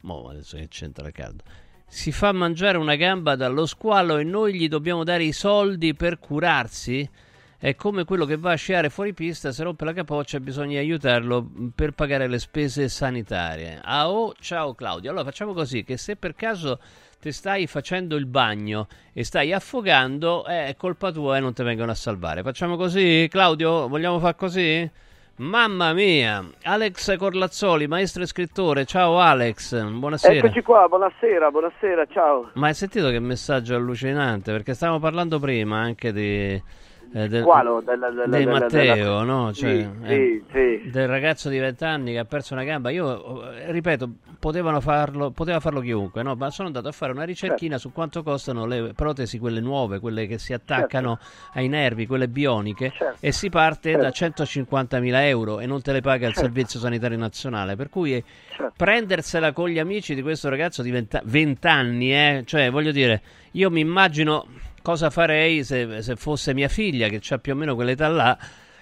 [0.00, 1.42] Mo adesso che c'entra il caldo.
[1.86, 6.18] Si fa mangiare una gamba dallo squalo e noi gli dobbiamo dare i soldi per
[6.18, 7.06] curarsi?
[7.64, 11.48] È come quello che va a sciare fuori pista, se rompe la capoccia bisogna aiutarlo
[11.74, 13.80] per pagare le spese sanitarie.
[13.82, 15.08] Ah oh, ciao Claudio.
[15.08, 16.78] Allora facciamo così che se per caso
[17.18, 21.62] ti stai facendo il bagno e stai affogando, eh, è colpa tua e non ti
[21.62, 22.42] vengono a salvare.
[22.42, 23.88] Facciamo così, Claudio?
[23.88, 24.90] Vogliamo fare così?
[25.36, 28.84] Mamma mia, Alex Corlazzoli, maestro e scrittore.
[28.84, 30.34] Ciao Alex, buonasera.
[30.34, 32.50] Eccoci qua, buonasera, buonasera, ciao.
[32.56, 34.52] Ma hai sentito che messaggio allucinante?
[34.52, 36.62] Perché stavamo parlando prima anche di
[37.16, 37.80] eh, del, Qualo?
[37.80, 39.52] Della, della, della- Matteo, no?
[39.52, 40.90] Cioè, sì, eh, sì.
[40.90, 42.90] Del ragazzo di 20 anni che ha perso una gamba.
[42.90, 44.10] Io, eh, ripeto,
[44.40, 46.34] potevano farlo, poteva farlo chiunque, no?
[46.34, 47.88] Ma sono andato a fare una ricerchina Certo.
[47.88, 51.20] su quanto costano le protesi, quelle nuove, quelle che si attaccano
[51.52, 53.16] ai nervi, quelle bioniche, Certo.
[53.20, 54.42] e si parte da Certo.
[54.42, 56.48] 150.000 euro e non te le paga il Certo.
[56.48, 57.76] Servizio Sanitario Nazionale.
[57.76, 58.72] Per cui eh, Certo.
[58.76, 62.42] prendersela con gli amici di questo ragazzo di 20, 20 anni, eh?
[62.44, 63.22] Cioè, voglio dire,
[63.52, 64.46] io mi immagino
[64.84, 68.36] cosa farei se, se fosse mia figlia, che ha più o meno quell'età là,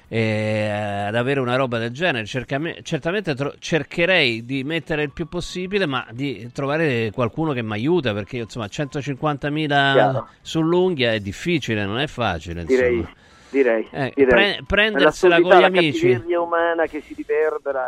[0.09, 0.69] eh,
[1.07, 2.27] ad avere una roba del genere.
[2.27, 7.74] Cercame- certamente tro- cercherei di mettere il più possibile, ma di trovare qualcuno che mi
[7.74, 10.29] aiuta, perché insomma 150.000 Chiaro.
[10.41, 12.65] sull'unghia è difficile, non è facile.
[12.65, 13.15] Direi, insomma.
[13.51, 14.27] direi, Eh, direi.
[14.29, 16.09] pre- prendersela con gli amici.
[16.09, 17.87] La cattiveria umana che si riverbera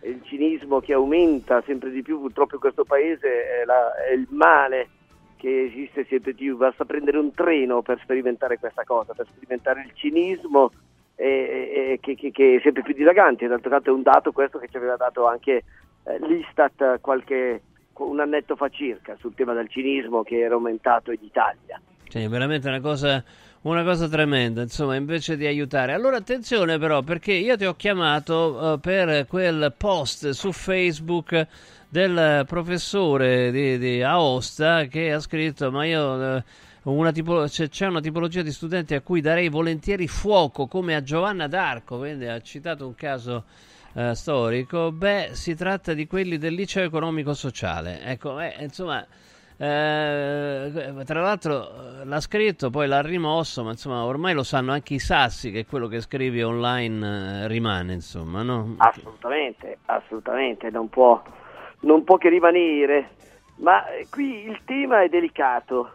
[0.00, 3.28] è il cinismo che aumenta sempre di più purtroppo in questo paese,
[3.62, 4.88] è, la- è il male
[5.40, 6.56] che esiste sempre di più.
[6.56, 10.70] Basta prendere un treno per sperimentare questa cosa, per sperimentare il cinismo
[11.16, 13.46] eh, eh, che, che- che è sempre più dilagante.
[13.46, 15.64] D'altro canto è un dato questo che ci aveva dato anche
[16.04, 17.62] eh, l'Istat qualche,
[17.94, 21.80] un annetto fa circa sul tema del cinismo che era aumentato in Italia.
[22.08, 23.22] Sì, veramente una cosa,
[23.62, 25.92] una cosa tremenda, insomma, invece di aiutare.
[25.92, 31.46] Allora attenzione però, perché io ti ho chiamato eh, per quel post su Facebook
[31.90, 36.36] del professore di, di Aosta che ha scritto, ma io...
[36.36, 36.44] eh,
[36.82, 41.46] una tipo- c'è, una tipologia di studenti a cui darei volentieri fuoco come a Giovanna
[41.46, 43.44] d'Arco, quindi ha citato un caso
[43.92, 48.00] eh, storico, beh, si tratta di quelli del liceo economico sociale.
[48.02, 49.04] Ecco, eh, insomma,
[49.58, 54.94] eh, tra l'altro eh, l'ha scritto, poi l'ha rimosso, ma insomma, ormai lo sanno anche
[54.94, 58.76] i sassi che quello che scrivi online eh, rimane, insomma, no?
[58.78, 61.22] Assolutamente, assolutamente, non può,
[61.80, 63.10] non può che rimanere.
[63.56, 65.92] Ma eh, qui il tema è delicato.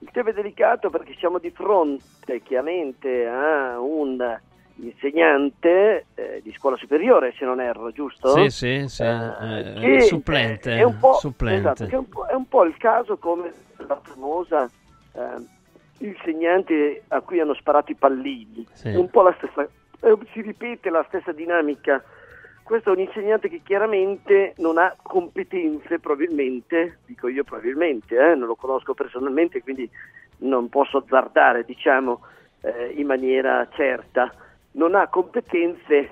[0.00, 4.38] Il tema è delicato perché siamo di fronte chiaramente a un
[4.80, 8.28] insegnante eh, di scuola superiore, se non erro, giusto?
[8.28, 11.58] Sì, sì, sì, Eh, eh, che supplente, è un po', supplente.
[11.58, 14.70] esatto, che è un po', è un po' il caso come la famosa
[15.14, 15.20] eh,
[15.98, 18.64] insegnante a cui hanno sparato i pallini.
[18.72, 18.94] Sì.
[18.94, 22.02] Un po' la stessa, eh, si ripete la stessa dinamica.
[22.68, 28.46] Questo è un insegnante che chiaramente non ha competenze, probabilmente, dico io probabilmente, eh, non
[28.46, 29.88] lo conosco personalmente, quindi
[30.40, 32.20] non posso azzardare, diciamo,
[32.60, 34.30] eh, in maniera certa,
[34.72, 36.10] non ha competenze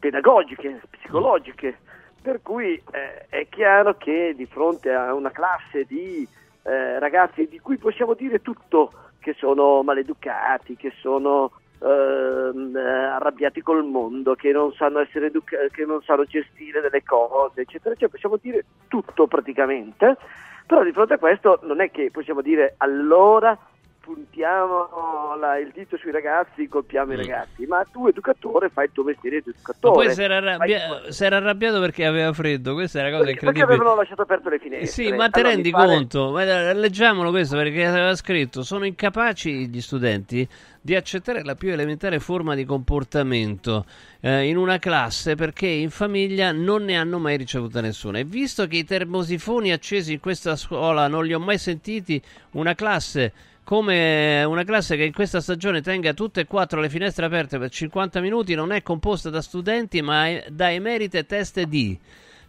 [0.00, 1.78] pedagogiche, psicologiche,
[2.20, 6.26] per cui eh, è chiaro che di fronte a una classe di
[6.64, 11.52] eh, ragazzi di cui possiamo dire tutto, che sono maleducati, che sono
[11.82, 17.02] ehm, eh, arrabbiati col mondo, che non sanno essere educa- che non sanno gestire delle
[17.02, 20.16] cose, eccetera, eccetera, possiamo dire tutto praticamente,
[20.66, 23.58] però di fronte a questo non è che possiamo dire allora
[24.02, 29.04] puntiamo la- il dito sui ragazzi, colpiamo i ragazzi, ma tu educatore fai il tuo
[29.04, 30.06] mestiere di Ma educatore.
[30.06, 33.58] poi si era, arrabbia- era arrabbiato perché aveva freddo, questa è una cosa perché, perché
[33.60, 33.78] incredibile.
[33.80, 34.86] avevano lasciato aperte le finestre.
[34.86, 36.30] Sì, ma ti Allora, rendi pare- conto?
[36.32, 40.46] Ma, eh, Leggiamolo questo perché aveva scritto: Sono incapaci gli studenti
[40.84, 43.84] di accettare la più elementare forma di comportamento
[44.20, 48.18] eh, in una classe perché in famiglia non ne hanno mai ricevuta nessuna.
[48.18, 52.20] E visto che i termosifoni accesi in questa scuola non li ho mai sentiti,
[52.52, 53.32] una classe
[53.64, 57.70] come una classe che in questa stagione tenga tutte e quattro le finestre aperte per
[57.70, 61.98] 50 minuti non è composta da studenti ma da emerite teste di.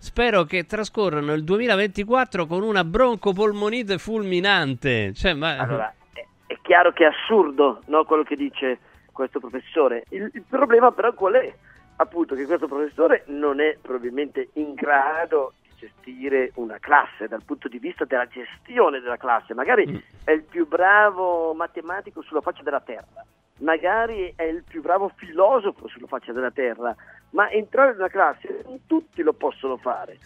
[0.04, 5.14] Spero che trascorrano il 2024 con una broncopolmonite fulminante.
[5.14, 5.56] Cioè, ma...
[5.58, 8.80] Allora, è, chiaro che è assurdo no, quello che dice
[9.14, 10.04] questo professore.
[10.10, 11.54] Il, il problema però qual è?
[11.96, 15.54] Appunto che questo professore non è probabilmente in grado
[15.84, 19.54] gestire una classe dal punto di vista della gestione della classe.
[19.54, 23.26] Magari è il più bravo matematico sulla faccia della terra,
[23.60, 26.96] magari è il più bravo filosofo sulla faccia della terra,
[27.32, 30.18] ma entrare in una classe non tutti lo possono fare.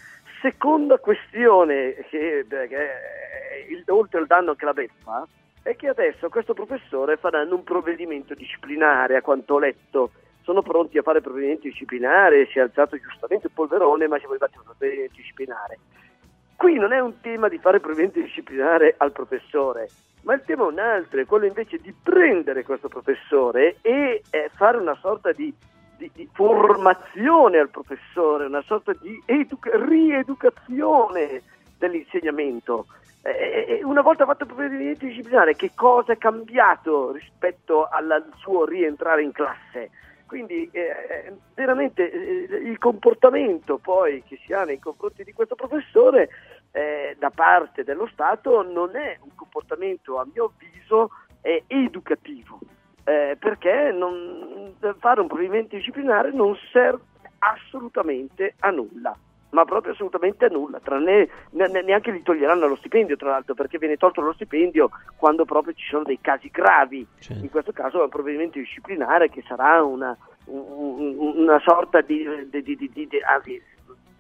[0.42, 5.28] seconda questione, che, che è il, oltre al danno che la beffa,
[5.64, 10.12] è che adesso questo professore faranno un provvedimento disciplinare, a quanto ho letto.
[10.48, 14.56] Sono pronti a fare provvedimenti disciplinari, si è alzato giustamente il polverone, ma siamo arrivati
[14.56, 15.78] a un provvedimento disciplinare.
[16.56, 19.90] Qui non è un tema di fare provvedimento disciplinare al professore,
[20.22, 24.50] ma il tema è un altro, è quello invece di prendere questo professore e eh,
[24.56, 25.54] fare una sorta di,
[25.98, 31.42] di, di, formazione al professore, una sorta di educa- rieducazione
[31.78, 32.86] dell'insegnamento.
[33.22, 39.24] Eh, una volta fatto il provvedimento disciplinare, che cosa è cambiato rispetto al suo rientrare
[39.24, 39.90] in classe?
[40.28, 46.30] Quindi eh, veramente eh, il comportamento poi che si ha nei confronti di questo professore
[46.72, 51.12] eh, da parte dello Stato non è un comportamento a mio avviso
[51.68, 52.60] educativo,
[53.06, 57.04] eh, perché non, fare un provvedimento disciplinare non serve
[57.40, 59.18] assolutamente a nulla
[59.50, 63.96] ma proprio assolutamente a nulla, tranne, neanche gli toglieranno lo stipendio tra l'altro perché viene
[63.96, 67.44] tolto lo stipendio quando proprio ci sono dei casi gravi, certo.
[67.44, 70.16] in questo caso è un provvedimento disciplinare che sarà una,
[70.46, 73.62] un, una sorta di, di, di, di, anzi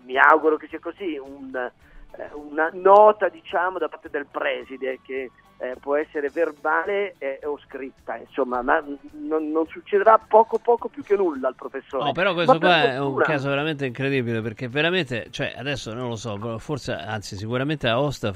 [0.03, 5.29] mi auguro che sia così, un, eh, una nota diciamo da parte del preside che
[5.59, 11.03] eh, può essere verbale eh, o scritta, insomma, ma non, non, succederà poco poco più
[11.03, 12.03] che nulla al professore.
[12.03, 16.09] No, però questo ma qua è un caso veramente incredibile perché veramente, cioè adesso non
[16.09, 18.31] lo so, forse, anzi sicuramente a Osta,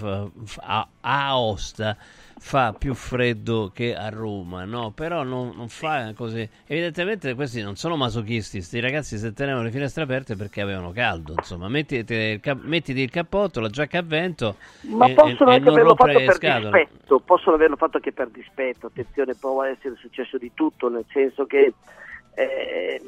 [0.61, 1.95] a, a Osta
[2.43, 4.91] fa più freddo che a Roma, no?
[4.91, 6.49] Però non, non, fa così.
[6.65, 11.33] Evidentemente questi non sono masochisti, questi ragazzi se tenevano le finestre aperte perché avevano caldo,
[11.37, 15.53] insomma, mettiti il, cap- mettiti il cappotto, la giacca a vento Ma e, possono e,
[15.53, 16.79] anche e averlo fatto per scatole.
[16.79, 21.45] dispetto, possono averlo fatto anche per dispetto, attenzione, può essere successo di tutto, nel senso
[21.45, 21.73] che
[22.33, 23.01] eh,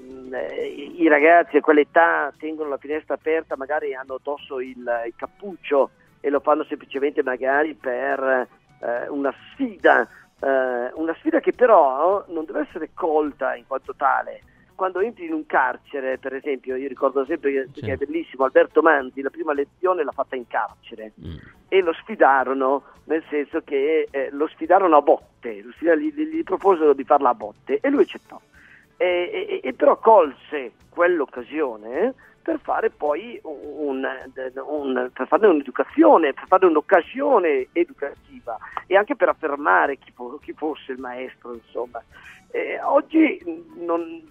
[0.96, 5.90] i ragazzi a quell'età tengono la finestra aperta, magari hanno addosso il, il cappuccio
[6.22, 8.48] e lo fanno semplicemente magari per
[8.84, 10.08] eh, una sfida,
[10.42, 14.42] eh, una sfida che però non deve essere colta in quanto tale.
[14.76, 17.82] Quando entri in un carcere, per esempio, io ricordo sempre che, sì.
[17.82, 21.36] che è bellissimo, Alberto Manzi la prima lezione l'ha fatta in carcere mm.
[21.70, 26.94] e lo sfidarono, nel senso che eh, lo sfidarono a botte, sfidarono, gli, gli, proposero
[26.94, 28.42] di farla a botte e lui accettò.
[28.98, 34.06] E, e, e però colse quell'occasione per fare poi un,
[34.68, 40.54] un, per fare un'educazione, per fare un'occasione educativa e anche per affermare chi, fo, chi
[40.54, 41.54] fosse il maestro.
[41.54, 42.04] Insomma.
[42.52, 43.42] Eh, oggi
[43.78, 44.22] non,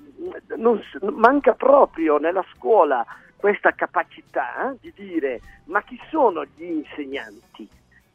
[0.56, 0.80] non,
[1.16, 3.04] manca proprio nella scuola
[3.36, 7.68] questa capacità di dire ma chi sono gli insegnanti?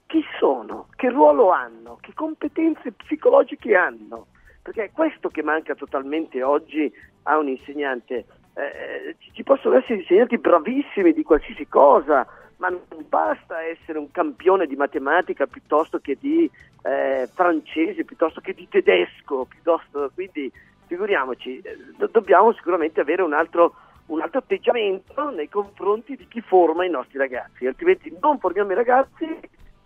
[0.06, 0.88] Chi sono?
[0.96, 1.98] Che ruolo hanno?
[2.00, 4.28] Che competenze psicologiche hanno?
[4.62, 6.90] Perché è questo che manca totalmente oggi
[7.24, 8.26] a un insegnante
[8.58, 12.26] eh, ci possono essere insegnanti bravissimi di qualsiasi cosa,
[12.58, 16.50] ma non basta essere un campione di matematica piuttosto che di
[16.82, 20.52] eh, francese, piuttosto che di tedesco, piuttosto, quindi
[20.88, 21.78] figuriamoci, eh,
[22.12, 23.76] dobbiamo sicuramente avere un altro,
[24.08, 28.76] un altro atteggiamento nei confronti di chi forma i nostri ragazzi, altrimenti non formiamo i
[28.76, 29.40] ragazzi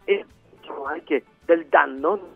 [0.05, 0.25] e
[0.55, 2.29] facciamo anche del danno.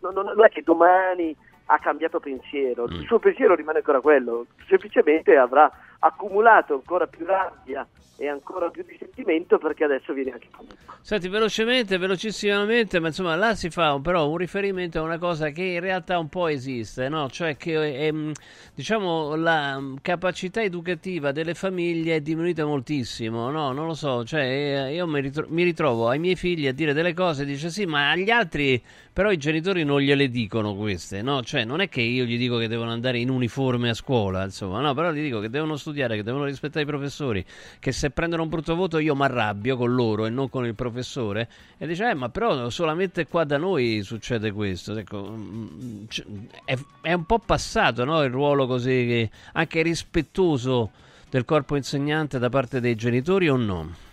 [0.00, 1.36] Non è che domani
[1.72, 3.02] ha cambiato pensiero, il mm.
[3.02, 7.86] suo pensiero rimane ancora quello, semplicemente avrà accumulato ancora più rabbia
[8.18, 10.76] e ancora più di sentimento perché adesso viene anche punito.
[11.00, 15.48] Senti, velocemente, velocissimamente, ma insomma là si fa un, però un riferimento a una cosa
[15.48, 17.28] che in realtà un po' esiste, no?
[17.28, 18.32] Cioè che ehm,
[18.74, 23.72] diciamo la mm, capacità educativa delle famiglie è diminuita moltissimo, no?
[23.72, 26.92] Non lo so, cioè eh, io mi, ritro- mi ritrovo ai miei figli a dire
[26.92, 28.80] delle cose, dice sì, ma agli altri
[29.12, 31.42] però i genitori non gliele dicono queste, no?
[31.42, 34.80] Cioè non è che io gli dico che devono andare in uniforme a scuola, insomma,
[34.80, 37.44] no, però gli dico che devono studiare, che devono rispettare i professori,
[37.78, 40.74] che se prendono un brutto voto io mi arrabbio con loro e non con il
[40.74, 41.48] professore
[41.78, 46.04] e dice eh ma però solamente qua da noi succede questo ecco, mm,
[46.64, 48.22] è, è un po' passato no?
[48.22, 50.90] il ruolo così che, anche rispettoso
[51.30, 54.10] del corpo insegnante da parte dei genitori o no?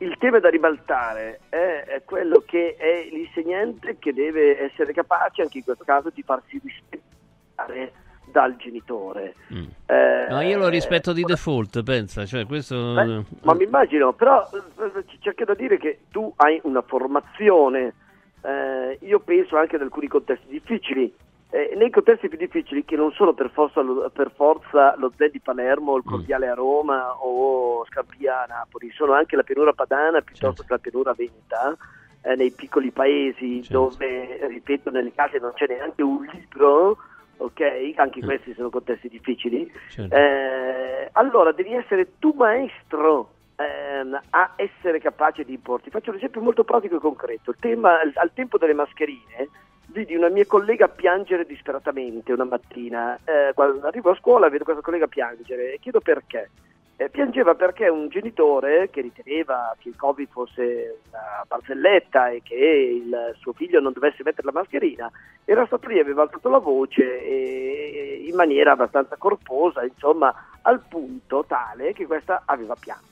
[0.00, 5.58] Il tema da ribaltare è, è quello che è l'insegnante che deve essere capace anche
[5.58, 7.92] in questo caso di farsi rispettare
[8.30, 9.34] dal genitore.
[9.52, 9.64] Mm.
[9.86, 12.94] Eh, no, io lo rispetto di default, pensa, cioè questo...
[12.94, 17.94] Beh, ma mi immagino, però eh, c'è anche da dire che tu hai una formazione,
[18.42, 21.12] eh, io penso anche ad alcuni contesti difficili,
[21.50, 25.30] eh, nei contesti più difficili che non sono per forza lo, per forza lo Z
[25.30, 26.08] di Palermo, il mm.
[26.08, 30.62] Cordiale a Roma o Scampia a Napoli, sono anche la pianura padana piuttosto certo.
[30.62, 31.76] che la pianura veneta,
[32.22, 33.90] eh, nei piccoli paesi certo.
[33.90, 36.96] dove, ripeto, nelle case non c'è neanche un libro
[37.40, 37.94] ok?
[37.96, 39.70] Anche questi sono contesti difficili.
[39.88, 40.14] Certo.
[40.14, 45.90] Eh, allora devi essere tu maestro ehm, a essere capace di importi.
[45.90, 47.50] Faccio un esempio molto pratico e concreto.
[47.50, 49.48] Il tema- al tempo delle mascherine
[49.92, 53.18] vidi una mia collega piangere disperatamente una mattina.
[53.24, 56.50] Eh, quando arrivo a scuola vedo questa collega piangere e chiedo perché.
[56.96, 62.54] Eh, piangeva perché un genitore che riteneva che il Covid fosse una barzelletta e che
[62.54, 65.10] il suo figlio non dovesse mettere la mascherina,
[65.46, 71.44] era stato lì, aveva alzato la voce e- in maniera abbastanza corposa, insomma, al punto
[71.48, 73.09] tale che questa aveva pianto.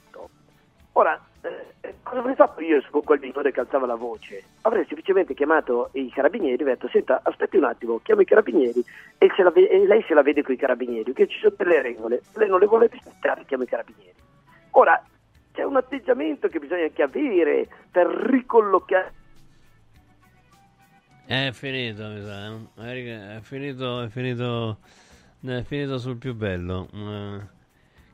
[0.92, 4.42] Ora, eh, cosa avrei fatto io con quel genitore che alzava la voce?
[4.62, 8.84] Avrei semplicemente chiamato i carabinieri e detto, senta, aspetti un attimo, chiamo i carabinieri
[9.18, 12.22] e, ve- e lei se la vede con i carabinieri, che ci sono delle regole,
[12.34, 14.14] lei non le vuole rispettare, chiama i carabinieri.
[14.72, 15.02] Ora,
[15.52, 19.12] c'è un atteggiamento che bisogna anche avere per ricollocare
[21.26, 22.46] È finito, mi sa.
[22.46, 23.36] eh.
[23.36, 24.78] È finito, è finito,
[25.44, 26.88] è finito sul più bello.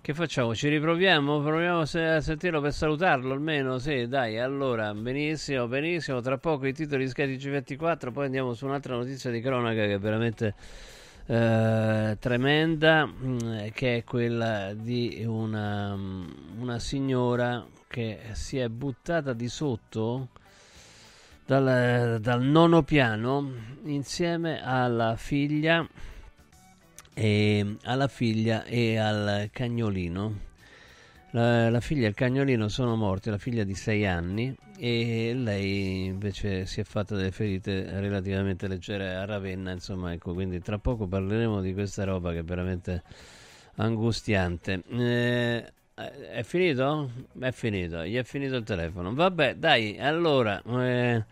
[0.04, 0.54] Eh, Che facciamo?
[0.54, 1.40] Ci riproviamo?
[1.40, 3.78] Proviamo a sentirlo per salutarlo almeno?
[3.78, 6.20] Sì, dai, allora, benissimo, benissimo.
[6.20, 9.98] Tra poco i titoli di G24, poi andiamo su un'altra notizia di cronaca che è
[9.98, 10.54] veramente
[11.26, 16.26] eh, tremenda, mm, che è quella di una, mm,
[16.58, 20.28] una signora che si è buttata di sotto
[21.46, 23.52] dal, dal nono piano
[23.84, 25.86] insieme alla figlia
[27.14, 30.52] e alla figlia e al cagnolino.
[31.30, 36.04] La, la figlia e il cagnolino sono morti, la figlia di 6 anni e lei
[36.04, 41.06] invece si è fatta delle ferite relativamente leggere a Ravenna, insomma, ecco, quindi tra poco
[41.06, 43.02] parleremo di questa roba che è veramente
[43.76, 44.82] angustiante.
[44.88, 47.10] Eh, è finito?
[47.38, 49.14] È finito, gli è finito il telefono.
[49.14, 51.24] Vabbè, dai, allora eh,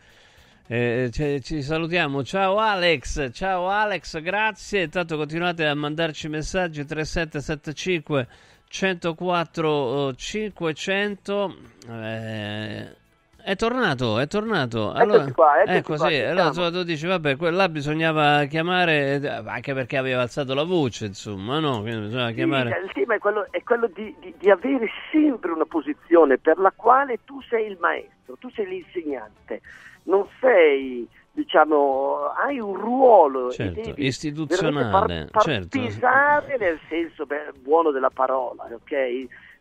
[0.68, 2.22] eh, ci, ci salutiamo.
[2.24, 4.82] Ciao Alex, ciao Alex, grazie.
[4.82, 8.26] Intanto continuate a mandarci messaggi 3775
[8.68, 11.56] 104 500.
[11.90, 12.97] Eh,
[13.44, 14.93] è tornato, è tornato.
[14.93, 19.74] Allora, qua, ecco, qua, sì, allora tu, tu dici, vabbè, là bisognava chiamare, eh, anche
[19.74, 21.80] perché aveva alzato la voce, insomma, no?
[21.82, 22.80] Quindi bisognava Sì, chiamare.
[22.84, 26.72] il tema è quello, è quello di, di- di avere sempre una posizione per la
[26.74, 29.60] quale tu sei il maestro, tu sei l'insegnante,
[30.05, 35.79] non sei, diciamo, hai un ruolo Certo, istituzionale, far, far certo.
[36.59, 37.27] nel senso
[37.61, 38.93] buono della parola, ok?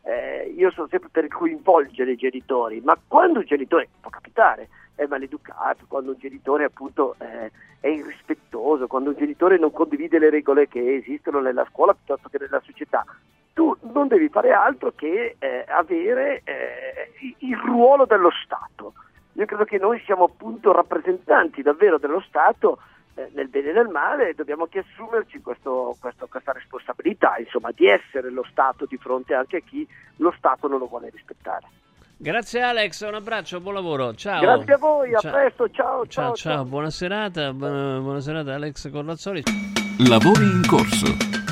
[0.03, 5.05] Eh, io sono sempre per coinvolgere i genitori, ma quando un genitore, può capitare, è
[5.05, 10.67] maleducato, quando un genitore appunto eh, è irrispettoso, quando un genitore non condivide le regole
[10.67, 13.05] che esistono nella scuola piuttosto che nella società,
[13.53, 18.93] tu non devi fare altro che eh, avere eh, il ruolo dello Stato.
[19.33, 22.79] Io credo che noi siamo appunto rappresentanti davvero dello Stato
[23.15, 27.69] eh, nel bene e nel male e dobbiamo anche assumerci questo- questo- questa responsabilità, insomma,
[27.75, 29.85] di essere lo Stato di fronte anche a chi
[30.17, 31.65] lo Stato non lo vuole rispettare.
[32.17, 34.13] Grazie Alex, un abbraccio, buon lavoro.
[34.15, 34.39] Ciao.
[34.41, 35.31] Grazie a voi, a Ciao.
[35.31, 36.35] presto, ciao, Ciao, ciao.
[36.35, 39.43] ciao, buona serata, buona, serata Alex Collazzoli.
[40.07, 41.50] Lavori in corso.